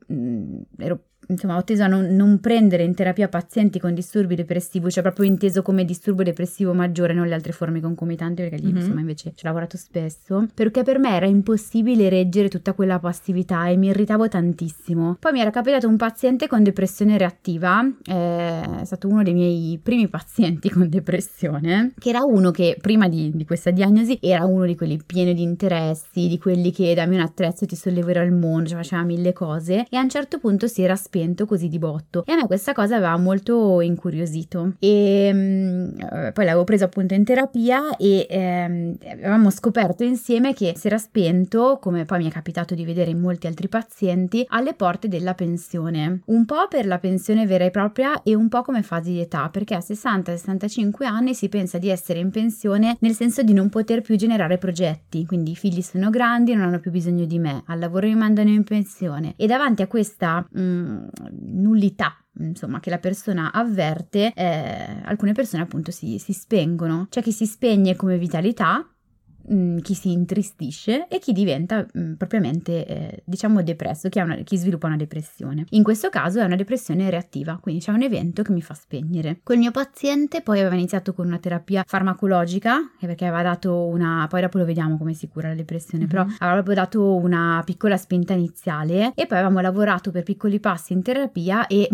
ero 0.77 0.99
insomma, 1.27 1.57
ho 1.57 1.63
teso 1.63 1.83
a 1.83 1.87
non, 1.87 2.15
non, 2.15 2.39
prendere 2.39 2.83
in 2.83 2.93
terapia 2.93 3.27
pazienti 3.27 3.79
con 3.79 3.93
disturbi 3.93 4.35
depressivi, 4.35 4.89
cioè 4.91 5.03
proprio 5.03 5.25
inteso 5.25 5.61
come 5.61 5.85
disturbo 5.85 6.23
depressivo 6.23 6.73
maggiore, 6.73 7.13
non 7.13 7.27
le 7.27 7.33
altre 7.33 7.51
forme 7.51 7.79
concomitanti, 7.79 8.41
perché 8.41 8.57
lì 8.57 8.67
mm-hmm. 8.67 8.77
insomma 8.77 8.99
invece 8.99 9.33
ci 9.35 9.45
ho 9.45 9.47
lavorato 9.47 9.77
spesso, 9.77 10.47
perché 10.53 10.83
per 10.83 10.99
me 10.99 11.15
era 11.15 11.25
impossibile 11.25 12.09
reggere 12.09 12.49
tutta 12.49 12.73
quella 12.73 12.99
passività 12.99 13.67
e 13.67 13.77
mi 13.77 13.87
irritavo 13.87 14.27
tantissimo. 14.27 15.17
Poi 15.19 15.31
mi 15.31 15.39
era 15.39 15.49
capitato 15.49 15.87
un 15.87 15.97
paziente 15.97 16.47
con 16.47 16.63
depressione 16.63 17.17
reattiva, 17.17 17.81
eh, 18.05 18.81
è 18.81 18.85
stato 18.85 19.07
uno 19.07 19.23
dei 19.23 19.33
miei 19.33 19.79
primi 19.81 20.07
pazienti 20.07 20.69
con 20.69 20.87
depressione, 20.87 21.93
che 21.97 22.09
era 22.09 22.23
uno 22.23 22.51
che 22.51 22.77
prima 22.79 23.07
di, 23.07 23.31
di 23.33 23.45
questa 23.45 23.71
diagnosi 23.71 24.17
era 24.21 24.45
uno 24.45 24.65
di 24.65 24.75
quelli 24.75 25.01
pieni 25.05 25.33
di 25.33 25.41
interessi, 25.41 26.27
di 26.27 26.37
quelli 26.37 26.71
che 26.71 26.93
dammi 26.93 27.15
un 27.15 27.21
attrezzo 27.21 27.65
ti 27.65 27.75
solleverò 27.75 28.23
il 28.23 28.31
mondo, 28.31 28.69
cioè 28.69 28.77
faceva 28.77 29.03
mille 29.03 29.33
cose 29.33 29.85
e 29.89 29.97
a 29.97 30.01
un 30.01 30.09
certo 30.09 30.37
punto 30.39 30.67
si 30.67 30.81
era 30.81 30.95
spento 30.95 31.13
così 31.45 31.67
di 31.67 31.79
botto. 31.79 32.23
E 32.25 32.33
a 32.33 32.35
me 32.35 32.45
questa 32.45 32.73
cosa 32.73 32.95
aveva 32.95 33.17
molto 33.17 33.81
incuriosito. 33.81 34.73
E 34.79 35.29
um, 35.33 36.31
poi 36.33 36.45
l'avevo 36.45 36.63
preso 36.63 36.85
appunto 36.85 37.13
in 37.13 37.23
terapia 37.23 37.95
e 37.97 38.27
um, 38.29 38.97
avevamo 39.09 39.49
scoperto 39.49 40.03
insieme 40.03 40.53
che 40.53 40.73
si 40.75 40.87
era 40.87 40.97
spento, 40.97 41.79
come 41.81 42.05
poi 42.05 42.19
mi 42.19 42.27
è 42.27 42.31
capitato 42.31 42.75
di 42.75 42.85
vedere 42.85 43.11
in 43.11 43.19
molti 43.19 43.47
altri 43.47 43.67
pazienti, 43.67 44.45
alle 44.49 44.73
porte 44.73 45.07
della 45.07 45.33
pensione, 45.33 46.21
un 46.25 46.45
po' 46.45 46.67
per 46.69 46.85
la 46.85 46.97
pensione 46.97 47.45
vera 47.45 47.65
e 47.65 47.71
propria 47.71 48.21
e 48.23 48.35
un 48.35 48.49
po' 48.49 48.61
come 48.61 48.81
fase 48.81 49.11
di 49.11 49.19
età, 49.19 49.49
perché 49.49 49.75
a 49.75 49.79
60-65 49.79 51.05
anni 51.05 51.33
si 51.33 51.49
pensa 51.49 51.77
di 51.77 51.89
essere 51.89 52.19
in 52.19 52.31
pensione 52.31 52.97
nel 52.99 53.13
senso 53.13 53.43
di 53.43 53.53
non 53.53 53.69
poter 53.69 54.01
più 54.01 54.15
generare 54.15 54.57
progetti, 54.57 55.25
quindi 55.25 55.51
i 55.51 55.55
figli 55.55 55.81
sono 55.81 56.09
grandi, 56.09 56.53
non 56.53 56.67
hanno 56.67 56.79
più 56.79 56.91
bisogno 56.91 57.25
di 57.25 57.39
me, 57.39 57.63
al 57.67 57.79
lavoro 57.79 58.07
mi 58.07 58.15
mandano 58.15 58.49
in 58.49 58.63
pensione. 58.63 59.33
E 59.37 59.47
davanti 59.47 59.81
a 59.81 59.87
questa 59.87 60.45
mh, 60.49 60.61
mm, 60.61 61.04
nullità 61.31 62.17
insomma 62.39 62.79
che 62.79 62.89
la 62.89 62.97
persona 62.97 63.51
avverte 63.51 64.33
eh, 64.35 65.01
alcune 65.03 65.31
persone 65.31 65.63
appunto 65.63 65.91
si, 65.91 66.17
si 66.19 66.33
spengono. 66.33 67.07
C'è 67.09 67.21
chi 67.21 67.31
si 67.31 67.45
spegne 67.45 67.95
come 67.95 68.17
vitalità 68.17 68.85
Mm, 69.51 69.77
chi 69.79 69.93
si 69.93 70.11
intristisce 70.11 71.07
e 71.07 71.19
chi 71.19 71.31
diventa 71.31 71.85
mh, 71.91 71.99
mm, 71.99 72.13
propriamente, 72.13 72.85
eh, 72.85 73.21
diciamo, 73.25 73.61
depresso, 73.61 74.09
chi, 74.09 74.19
una, 74.19 74.35
chi, 74.37 74.57
sviluppa 74.57 74.87
una 74.87 74.95
depressione. 74.95 75.65
In 75.71 75.83
questo 75.83 76.09
caso 76.09 76.39
è 76.39 76.43
una 76.43 76.55
depressione 76.55 77.09
reattiva, 77.11 77.59
quindi 77.61 77.81
c'è 77.81 77.91
un 77.91 78.01
evento 78.01 78.41
che 78.41 78.51
mi 78.51 78.61
fa 78.61 78.73
spegnere. 78.73 79.41
Col 79.43 79.57
mio 79.57 79.69
paziente 79.69 80.41
poi 80.41 80.59
aveva 80.59 80.73
iniziato 80.73 81.13
con 81.13 81.27
una 81.27 81.37
terapia 81.37 81.83
farmacologica, 81.85 82.91
perché 82.99 83.25
aveva 83.25 83.43
dato 83.43 83.85
una, 83.85 84.25
poi 84.27 84.41
dopo 84.41 84.57
lo 84.57 84.65
vediamo 84.65 84.97
come 84.97 85.13
si 85.13 85.27
cura 85.27 85.49
la 85.49 85.55
depressione, 85.55 86.05
mm-hmm. 86.05 86.09
però 86.11 86.23
aveva 86.23 86.53
proprio 86.63 86.75
dato 86.75 87.15
una 87.15 87.61
piccola 87.63 87.97
spinta 87.97 88.33
iniziale 88.33 89.11
e 89.13 89.27
poi 89.27 89.37
avevamo 89.37 89.59
lavorato 89.59 90.09
per 90.09 90.23
piccoli 90.23 90.59
passi 90.59 90.93
in 90.93 91.03
terapia 91.03 91.67
e 91.67 91.87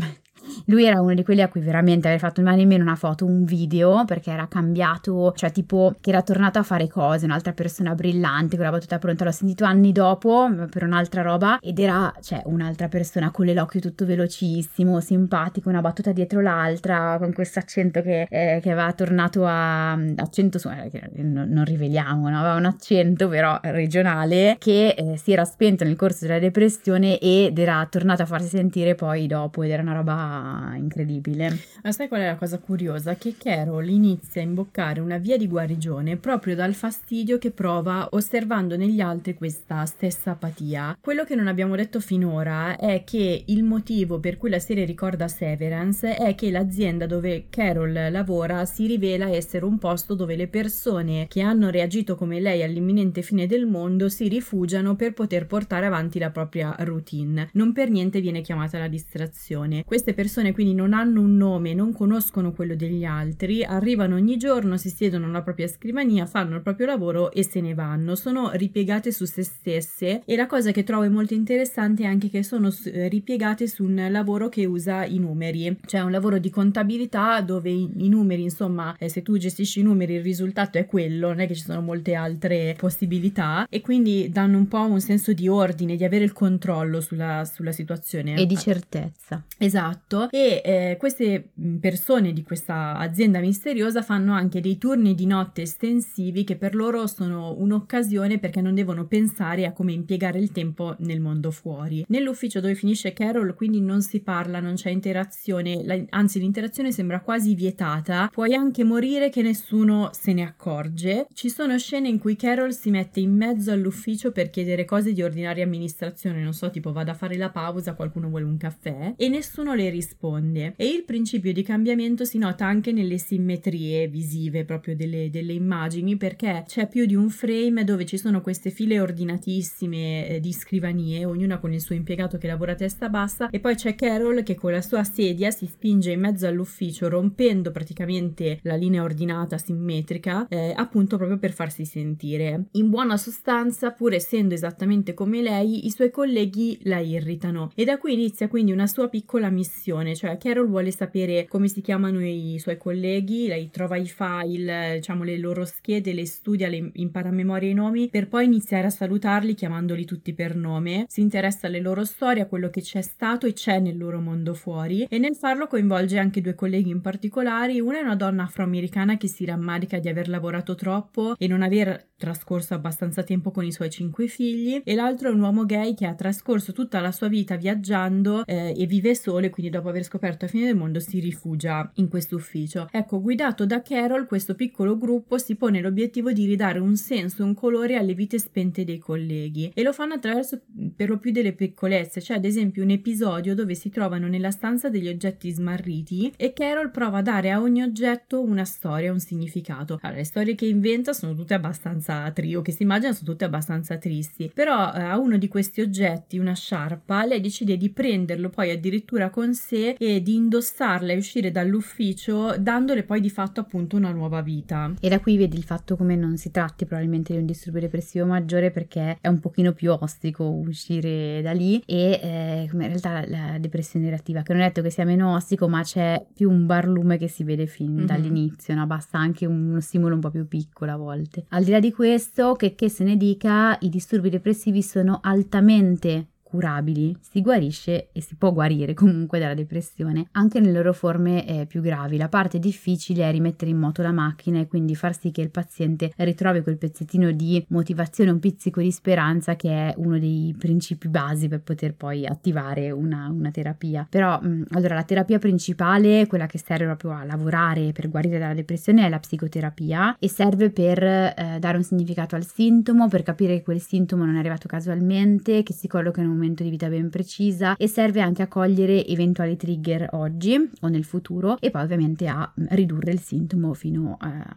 lui 0.65 0.85
era 0.85 1.01
uno 1.01 1.13
di 1.13 1.23
quelli 1.23 1.41
a 1.41 1.47
cui 1.47 1.61
veramente 1.61 2.07
avrei 2.07 2.19
fatto 2.19 2.41
mai 2.41 2.57
nemmeno 2.57 2.83
una 2.83 2.95
foto, 2.95 3.25
un 3.25 3.43
video, 3.43 4.03
perché 4.05 4.31
era 4.31 4.47
cambiato, 4.47 5.33
cioè 5.35 5.51
tipo 5.51 5.95
che 5.99 6.09
era 6.09 6.21
tornato 6.21 6.59
a 6.59 6.63
fare 6.63 6.87
cose, 6.87 7.25
un'altra 7.25 7.53
persona 7.53 7.95
brillante, 7.95 8.55
con 8.55 8.65
la 8.65 8.71
battuta 8.71 8.97
pronta. 8.97 9.23
L'ho 9.25 9.31
sentito 9.31 9.65
anni 9.65 9.91
dopo 9.91 10.49
per 10.69 10.83
un'altra 10.83 11.21
roba 11.21 11.59
ed 11.59 11.79
era, 11.79 12.13
cioè, 12.21 12.41
un'altra 12.45 12.87
persona 12.87 13.31
con 13.31 13.45
l'occhio 13.45 13.79
tutto 13.79 14.05
velocissimo, 14.05 14.99
simpatico, 14.99 15.69
una 15.69 15.81
battuta 15.81 16.11
dietro 16.11 16.41
l'altra, 16.41 17.17
con 17.19 17.33
questo 17.33 17.59
accento 17.59 18.01
che, 18.01 18.27
eh, 18.29 18.59
che 18.61 18.71
aveva 18.71 18.91
tornato 18.93 19.45
a... 19.45 19.91
accento, 19.91 20.59
eh, 20.69 21.21
non, 21.23 21.49
non 21.49 21.65
riveliamo, 21.65 22.29
no? 22.29 22.39
aveva 22.39 22.55
un 22.55 22.65
accento 22.65 23.27
però 23.27 23.59
regionale 23.63 24.55
che 24.59 24.89
eh, 24.89 25.17
si 25.17 25.31
era 25.31 25.45
spento 25.45 25.83
nel 25.83 25.95
corso 25.95 26.25
della 26.25 26.39
depressione 26.39 27.19
ed 27.19 27.57
era 27.57 27.85
tornato 27.89 28.21
a 28.21 28.25
farsi 28.25 28.47
sentire 28.47 28.95
poi 28.95 29.27
dopo 29.27 29.63
ed 29.63 29.71
era 29.71 29.81
una 29.81 29.93
roba 29.93 30.30
incredibile. 30.77 31.57
Ma 31.83 31.91
sai 31.91 32.07
qual 32.07 32.21
è 32.21 32.25
la 32.25 32.35
cosa 32.35 32.59
curiosa? 32.59 33.15
Che 33.15 33.35
Carol 33.37 33.89
inizia 33.89 34.41
a 34.41 34.45
imboccare 34.45 34.99
una 34.99 35.17
via 35.17 35.37
di 35.37 35.47
guarigione 35.47 36.17
proprio 36.17 36.55
dal 36.55 36.73
fastidio 36.73 37.37
che 37.37 37.51
prova 37.51 38.07
osservando 38.11 38.77
negli 38.77 39.01
altri 39.01 39.33
questa 39.33 39.85
stessa 39.85 40.31
apatia. 40.31 40.97
Quello 40.99 41.23
che 41.23 41.35
non 41.35 41.47
abbiamo 41.47 41.75
detto 41.75 41.99
finora 41.99 42.77
è 42.77 43.03
che 43.03 43.43
il 43.45 43.63
motivo 43.63 44.19
per 44.19 44.37
cui 44.37 44.49
la 44.49 44.59
serie 44.59 44.85
ricorda 44.85 45.27
Severance 45.27 46.15
è 46.15 46.35
che 46.35 46.49
l'azienda 46.49 47.05
dove 47.05 47.45
Carol 47.49 48.09
lavora 48.11 48.65
si 48.65 48.87
rivela 48.87 49.29
essere 49.29 49.65
un 49.65 49.77
posto 49.77 50.15
dove 50.15 50.35
le 50.35 50.47
persone 50.47 51.25
che 51.27 51.41
hanno 51.41 51.69
reagito 51.69 52.15
come 52.15 52.39
lei 52.39 52.63
all'imminente 52.63 53.21
fine 53.21 53.47
del 53.47 53.65
mondo 53.65 54.09
si 54.09 54.27
rifugiano 54.27 54.95
per 54.95 55.13
poter 55.13 55.45
portare 55.45 55.85
avanti 55.85 56.19
la 56.19 56.29
propria 56.29 56.75
routine. 56.79 57.49
Non 57.53 57.73
per 57.73 57.89
niente 57.89 58.21
viene 58.21 58.41
chiamata 58.41 58.77
la 58.77 58.87
distrazione. 58.87 59.83
Queste 59.83 60.13
persone 60.13 60.20
quindi 60.53 60.73
non 60.73 60.93
hanno 60.93 61.21
un 61.21 61.35
nome, 61.37 61.73
non 61.73 61.93
conoscono 61.93 62.51
quello 62.51 62.75
degli 62.75 63.03
altri, 63.03 63.63
arrivano 63.63 64.15
ogni 64.15 64.37
giorno, 64.37 64.77
si 64.77 64.89
siedono 64.89 65.25
alla 65.25 65.41
propria 65.41 65.67
scrivania, 65.67 66.25
fanno 66.25 66.55
il 66.55 66.61
proprio 66.61 66.85
lavoro 66.85 67.31
e 67.31 67.43
se 67.43 67.61
ne 67.61 67.73
vanno. 67.73 68.15
Sono 68.15 68.51
ripiegate 68.53 69.11
su 69.11 69.25
se 69.25 69.43
stesse 69.43 70.21
e 70.25 70.35
la 70.35 70.45
cosa 70.45 70.71
che 70.71 70.83
trovo 70.83 71.09
molto 71.09 71.33
interessante 71.33 72.03
è 72.03 72.05
anche 72.05 72.29
che 72.29 72.43
sono 72.43 72.71
eh, 72.85 73.07
ripiegate 73.07 73.67
su 73.67 73.83
un 73.83 74.07
lavoro 74.09 74.49
che 74.49 74.65
usa 74.65 75.05
i 75.05 75.17
numeri, 75.17 75.79
cioè 75.85 76.01
un 76.01 76.11
lavoro 76.11 76.37
di 76.37 76.49
contabilità 76.49 77.41
dove 77.41 77.69
i, 77.69 77.89
i 77.97 78.09
numeri, 78.09 78.43
insomma, 78.43 78.95
eh, 78.99 79.09
se 79.09 79.23
tu 79.23 79.37
gestisci 79.37 79.79
i 79.79 79.83
numeri 79.83 80.15
il 80.15 80.21
risultato 80.21 80.77
è 80.77 80.85
quello, 80.85 81.29
non 81.29 81.39
è 81.39 81.47
che 81.47 81.55
ci 81.55 81.63
sono 81.63 81.81
molte 81.81 82.13
altre 82.13 82.75
possibilità 82.77 83.65
e 83.69 83.81
quindi 83.81 84.29
danno 84.29 84.57
un 84.57 84.67
po' 84.67 84.81
un 84.81 84.99
senso 84.99 85.33
di 85.33 85.47
ordine, 85.47 85.95
di 85.95 86.03
avere 86.03 86.23
il 86.23 86.33
controllo 86.33 87.01
sulla, 87.01 87.43
sulla 87.45 87.71
situazione. 87.71 88.35
E 88.35 88.45
di 88.45 88.57
certezza. 88.57 89.43
Esatto 89.57 90.10
tutto 90.11 90.29
e 90.29 90.61
eh, 90.63 90.97
queste 90.99 91.51
persone 91.79 92.33
di 92.33 92.43
questa 92.43 92.97
azienda 92.97 93.39
misteriosa 93.39 94.01
fanno 94.01 94.33
anche 94.33 94.59
dei 94.59 94.77
turni 94.77 95.15
di 95.15 95.25
notte 95.25 95.61
estensivi 95.61 96.43
che 96.43 96.57
per 96.57 96.75
loro 96.75 97.07
sono 97.07 97.55
un'occasione 97.57 98.37
perché 98.37 98.59
non 98.59 98.75
devono 98.75 99.05
pensare 99.05 99.65
a 99.65 99.71
come 99.71 99.93
impiegare 99.93 100.39
il 100.39 100.51
tempo 100.51 100.95
nel 100.99 101.21
mondo 101.21 101.51
fuori. 101.51 102.03
Nell'ufficio 102.09 102.59
dove 102.59 102.75
finisce 102.75 103.13
Carol 103.13 103.53
quindi 103.55 103.79
non 103.79 104.01
si 104.01 104.19
parla, 104.19 104.59
non 104.59 104.75
c'è 104.75 104.89
interazione, 104.89 105.83
la, 105.85 105.97
anzi 106.09 106.39
l'interazione 106.39 106.91
sembra 106.91 107.21
quasi 107.21 107.55
vietata, 107.55 108.29
puoi 108.31 108.53
anche 108.53 108.83
morire 108.83 109.29
che 109.29 109.41
nessuno 109.41 110.09
se 110.11 110.33
ne 110.33 110.43
accorge. 110.43 111.27
Ci 111.33 111.49
sono 111.49 111.77
scene 111.77 112.09
in 112.09 112.19
cui 112.19 112.35
Carol 112.35 112.73
si 112.73 112.89
mette 112.89 113.19
in 113.19 113.35
mezzo 113.35 113.71
all'ufficio 113.71 114.31
per 114.31 114.49
chiedere 114.49 114.83
cose 114.85 115.13
di 115.13 115.21
ordinaria 115.21 115.63
amministrazione, 115.63 116.43
non 116.43 116.53
so, 116.53 116.69
tipo 116.69 116.91
vado 116.91 117.11
a 117.11 117.15
fare 117.15 117.37
la 117.37 117.49
pausa, 117.49 117.93
qualcuno 117.93 118.27
vuole 118.27 118.45
un 118.45 118.57
caffè 118.57 119.13
e 119.15 119.29
nessuno 119.29 119.73
le 119.73 119.89
risponde 119.89 120.00
risponde. 120.01 120.73
E 120.75 120.87
il 120.87 121.03
principio 121.03 121.53
di 121.53 121.61
cambiamento 121.61 122.25
si 122.25 122.39
nota 122.39 122.65
anche 122.65 122.91
nelle 122.91 123.19
simmetrie 123.19 124.07
visive 124.07 124.65
proprio 124.65 124.95
delle, 124.95 125.29
delle 125.29 125.53
immagini 125.53 126.17
perché 126.17 126.63
c'è 126.67 126.87
più 126.87 127.05
di 127.05 127.15
un 127.15 127.29
frame 127.29 127.83
dove 127.83 128.05
ci 128.05 128.17
sono 128.17 128.41
queste 128.41 128.71
file 128.71 128.99
ordinatissime 128.99 130.27
eh, 130.27 130.39
di 130.39 130.51
scrivanie, 130.51 131.25
ognuna 131.25 131.59
con 131.59 131.71
il 131.71 131.81
suo 131.81 131.95
impiegato 131.95 132.37
che 132.37 132.47
lavora 132.47 132.71
a 132.71 132.75
testa 132.75 133.09
bassa 133.09 133.49
e 133.49 133.59
poi 133.59 133.75
c'è 133.75 133.93
Carol 133.95 134.41
che 134.43 134.55
con 134.55 134.71
la 134.71 134.81
sua 134.81 135.03
sedia 135.03 135.51
si 135.51 135.67
spinge 135.67 136.11
in 136.11 136.19
mezzo 136.19 136.47
all'ufficio 136.47 137.07
rompendo 137.07 137.71
praticamente 137.71 138.59
la 138.63 138.75
linea 138.75 139.03
ordinata 139.03 139.57
simmetrica 139.57 140.47
eh, 140.47 140.73
appunto 140.75 141.17
proprio 141.17 141.37
per 141.37 141.51
farsi 141.51 141.85
sentire. 141.85 142.65
In 142.71 142.89
buona 142.89 143.17
sostanza, 143.17 143.91
pur 143.91 144.13
essendo 144.13 144.55
esattamente 144.55 145.13
come 145.13 145.41
lei, 145.41 145.85
i 145.85 145.91
suoi 145.91 146.09
colleghi 146.09 146.79
la 146.83 146.99
irritano 146.99 147.71
e 147.75 147.85
da 147.85 147.97
qui 147.97 148.13
inizia 148.13 148.47
quindi 148.47 148.71
una 148.71 148.87
sua 148.87 149.07
piccola 149.07 149.49
missione 149.49 149.90
informazione, 149.91 150.15
cioè 150.15 150.37
Carol 150.37 150.67
vuole 150.67 150.91
sapere 150.91 151.47
come 151.47 151.67
si 151.67 151.81
chiamano 151.81 152.23
i 152.23 152.57
suoi 152.59 152.77
colleghi, 152.77 153.47
lei 153.47 153.69
trova 153.69 153.97
i 153.97 154.07
file, 154.07 154.95
diciamo 154.95 155.23
le 155.23 155.37
loro 155.37 155.65
schede, 155.65 156.13
le 156.13 156.25
studia, 156.25 156.67
le 156.67 156.91
impara 156.93 157.29
a 157.29 157.31
memoria 157.31 157.69
i 157.69 157.73
nomi, 157.73 158.09
per 158.09 158.27
poi 158.27 158.45
iniziare 158.45 158.87
a 158.87 158.89
salutarli 158.89 159.53
chiamandoli 159.53 160.05
tutti 160.05 160.33
per 160.33 160.55
nome, 160.55 161.05
si 161.07 161.21
interessa 161.21 161.67
alle 161.67 161.81
loro 161.81 162.05
storie, 162.05 162.43
a 162.43 162.47
quello 162.47 162.69
che 162.69 162.81
c'è 162.81 163.01
stato 163.01 163.45
e 163.45 163.53
c'è 163.53 163.79
nel 163.79 163.97
loro 163.97 164.19
mondo 164.19 164.53
fuori. 164.53 165.05
E 165.09 165.17
nel 165.17 165.35
farlo 165.35 165.67
coinvolge 165.67 166.17
anche 166.17 166.41
due 166.41 166.55
colleghi 166.55 166.89
in 166.89 167.01
particolari, 167.01 167.79
una 167.79 167.99
è 167.99 168.01
una 168.01 168.15
donna 168.15 168.43
afroamericana 168.43 169.17
che 169.17 169.27
si 169.27 169.45
rammarica 169.45 169.99
di 169.99 170.09
aver 170.09 170.29
lavorato 170.29 170.75
troppo 170.75 171.35
e 171.37 171.47
non 171.47 171.61
aver 171.61 172.09
trascorso 172.21 172.75
abbastanza 172.75 173.23
tempo 173.23 173.51
con 173.51 173.65
i 173.65 173.71
suoi 173.71 173.89
cinque 173.89 174.27
figli. 174.27 174.81
E 174.83 174.95
l'altro 174.95 175.29
è 175.29 175.33
un 175.33 175.41
uomo 175.41 175.65
gay 175.65 175.95
che 175.95 176.05
ha 176.05 176.13
trascorso 176.13 176.71
tutta 176.71 176.99
la 176.99 177.11
sua 177.11 177.27
vita 177.27 177.55
viaggiando 177.55 178.45
eh, 178.45 178.73
e 178.77 178.85
vive 178.85 179.15
solo 179.15 179.47
e 179.47 179.49
quindi 179.49 179.71
dopo 179.71 179.80
aver 179.89 180.01
aver 180.01 180.03
scoperto 180.03 180.45
la 180.45 180.51
fine 180.51 180.65
del 180.65 180.75
mondo 180.75 180.99
si 180.99 181.19
rifugia 181.19 181.89
in 181.95 182.07
questo 182.09 182.35
ufficio. 182.35 182.89
Ecco, 182.91 183.21
guidato 183.21 183.65
da 183.65 183.81
Carol, 183.81 184.25
questo 184.25 184.55
piccolo 184.55 184.97
gruppo 184.97 185.37
si 185.37 185.55
pone 185.55 185.79
l'obiettivo 185.79 186.31
di 186.31 186.45
ridare 186.45 186.79
un 186.79 186.95
senso, 186.95 187.45
un 187.45 187.53
colore 187.53 187.95
alle 187.95 188.13
vite 188.13 188.39
spente 188.39 188.83
dei 188.83 188.97
colleghi 188.97 189.71
e 189.73 189.83
lo 189.83 189.93
fanno 189.93 190.15
attraverso 190.15 190.61
per 190.95 191.09
lo 191.09 191.17
più 191.17 191.31
delle 191.31 191.53
piccolezze, 191.53 192.21
cioè 192.21 192.37
ad 192.37 192.45
esempio 192.45 192.83
un 192.83 192.89
episodio 192.89 193.55
dove 193.55 193.75
si 193.75 193.89
trovano 193.89 194.27
nella 194.27 194.51
stanza 194.51 194.89
degli 194.89 195.07
oggetti 195.07 195.51
smarriti 195.51 196.33
e 196.35 196.53
Carol 196.53 196.91
prova 196.91 197.19
a 197.19 197.21
dare 197.21 197.51
a 197.51 197.61
ogni 197.61 197.81
oggetto 197.81 198.41
una 198.41 198.65
storia, 198.65 199.11
un 199.11 199.19
significato. 199.19 199.99
Allora, 200.01 200.19
le 200.19 200.25
storie 200.25 200.55
che 200.55 200.65
inventa 200.65 201.13
sono 201.13 201.35
tutte 201.35 201.53
abbastanza 201.53 202.29
trio, 202.31 202.61
che 202.61 202.71
si 202.71 202.83
immagina 202.83 203.13
sono 203.13 203.29
tutte 203.29 203.45
abbastanza 203.45 203.97
tristi, 203.97 204.51
però 204.53 204.93
eh, 204.93 205.01
a 205.01 205.17
uno 205.17 205.37
di 205.37 205.47
questi 205.47 205.81
oggetti, 205.81 206.37
una 206.37 206.55
sciarpa, 206.55 207.25
lei 207.25 207.41
decide 207.41 207.77
di 207.77 207.89
prenderlo 207.89 208.49
poi 208.49 208.71
addirittura 208.71 209.29
con 209.29 209.53
sé 209.53 209.70
e 209.97 210.21
di 210.21 210.35
indossarla 210.35 211.13
e 211.13 211.17
uscire 211.17 211.51
dall'ufficio 211.51 212.55
dandole 212.57 213.03
poi 213.03 213.21
di 213.21 213.29
fatto 213.29 213.59
appunto 213.59 213.95
una 213.95 214.11
nuova 214.11 214.41
vita. 214.41 214.93
E 214.99 215.09
da 215.09 215.19
qui 215.19 215.37
vedi 215.37 215.57
il 215.57 215.63
fatto 215.63 215.95
come 215.95 216.15
non 216.15 216.37
si 216.37 216.51
tratti 216.51 216.85
probabilmente 216.85 217.33
di 217.33 217.39
un 217.39 217.45
disturbo 217.45 217.79
depressivo 217.79 218.25
maggiore 218.25 218.71
perché 218.71 219.17
è 219.21 219.27
un 219.27 219.39
pochino 219.39 219.73
più 219.73 219.91
ostico 219.91 220.43
uscire 220.43 221.41
da 221.41 221.51
lì 221.51 221.81
e 221.85 222.19
eh, 222.21 222.69
in 222.71 222.79
realtà 222.79 223.11
la, 223.11 223.25
la, 223.27 223.57
depressione 223.59 224.09
reattiva 224.09 224.41
che 224.41 224.53
non 224.53 224.61
è 224.61 224.65
detto 224.65 224.81
che 224.81 224.89
sia 224.89 225.05
meno 225.05 225.35
ostico 225.35 225.67
ma 225.67 225.83
c'è 225.83 226.25
più 226.33 226.49
un 226.49 226.65
barlume 226.65 227.17
che 227.17 227.27
si 227.27 227.43
vede 227.43 227.65
fin 227.65 227.93
mm-hmm. 227.93 228.05
dall'inizio, 228.05 228.75
no? 228.75 228.85
basta 228.85 229.17
anche 229.17 229.45
uno 229.45 229.79
stimolo 229.79 230.15
un 230.15 230.21
po' 230.21 230.29
più 230.29 230.47
piccolo 230.47 230.91
a 230.91 230.97
volte. 230.97 231.45
Al 231.49 231.63
di 231.63 231.71
là 231.71 231.79
di 231.79 231.91
questo, 231.91 232.53
che, 232.53 232.75
che 232.75 232.89
se 232.89 233.03
ne 233.03 233.17
dica, 233.17 233.77
i 233.81 233.89
disturbi 233.89 234.29
depressivi 234.29 234.81
sono 234.81 235.19
altamente 235.21 236.27
curabili, 236.51 237.15
si 237.21 237.41
guarisce 237.41 238.09
e 238.11 238.21
si 238.21 238.35
può 238.35 238.51
guarire 238.51 238.93
comunque 238.93 239.39
dalla 239.39 239.53
depressione 239.53 240.27
anche 240.33 240.59
nelle 240.59 240.73
loro 240.73 240.91
forme 240.91 241.47
eh, 241.47 241.65
più 241.65 241.79
gravi. 241.81 242.17
La 242.17 242.27
parte 242.27 242.59
difficile 242.59 243.27
è 243.27 243.31
rimettere 243.31 243.71
in 243.71 243.77
moto 243.77 244.01
la 244.01 244.11
macchina 244.11 244.59
e 244.59 244.67
quindi 244.67 244.93
far 244.93 245.17
sì 245.17 245.31
che 245.31 245.41
il 245.41 245.49
paziente 245.49 246.11
ritrovi 246.17 246.61
quel 246.61 246.77
pezzettino 246.77 247.31
di 247.31 247.63
motivazione, 247.69 248.31
un 248.31 248.39
pizzico 248.39 248.81
di 248.81 248.91
speranza 248.91 249.55
che 249.55 249.69
è 249.69 249.93
uno 249.97 250.19
dei 250.19 250.53
principi 250.57 251.07
basi 251.07 251.47
per 251.47 251.61
poter 251.61 251.95
poi 251.95 252.25
attivare 252.25 252.91
una, 252.91 253.29
una 253.29 253.49
terapia. 253.49 254.05
Però 254.09 254.37
mh, 254.41 254.65
allora 254.71 254.95
la 254.95 255.03
terapia 255.03 255.39
principale, 255.39 256.27
quella 256.27 256.47
che 256.47 256.57
serve 256.57 256.85
proprio 256.85 257.11
a 257.11 257.23
lavorare 257.23 257.93
per 257.93 258.09
guarire 258.09 258.39
dalla 258.39 258.53
depressione 258.53 259.05
è 259.05 259.09
la 259.09 259.19
psicoterapia 259.19 260.17
e 260.19 260.27
serve 260.27 260.69
per 260.69 261.01
eh, 261.01 261.57
dare 261.59 261.77
un 261.77 261.83
significato 261.83 262.35
al 262.35 262.45
sintomo, 262.45 263.07
per 263.07 263.23
capire 263.23 263.55
che 263.55 263.63
quel 263.63 263.79
sintomo 263.79 264.25
non 264.25 264.35
è 264.35 264.39
arrivato 264.39 264.67
casualmente, 264.67 265.63
che 265.63 265.73
si 265.73 265.87
colloca 265.87 266.19
in 266.19 266.27
un 266.27 266.40
momento 266.41 266.63
di 266.63 266.69
vita 266.69 266.89
ben 266.89 267.09
precisa 267.09 267.75
e 267.77 267.87
serve 267.87 268.21
anche 268.21 268.41
a 268.41 268.47
cogliere 268.47 269.05
eventuali 269.05 269.55
trigger 269.55 270.09
oggi 270.13 270.69
o 270.81 270.87
nel 270.87 271.03
futuro 271.03 271.57
e 271.59 271.69
poi 271.69 271.83
ovviamente 271.83 272.27
a 272.27 272.51
mm, 272.59 272.65
ridurre 272.71 273.11
il 273.11 273.19
sintomo 273.19 273.73
fino 273.73 274.17
a, 274.19 274.55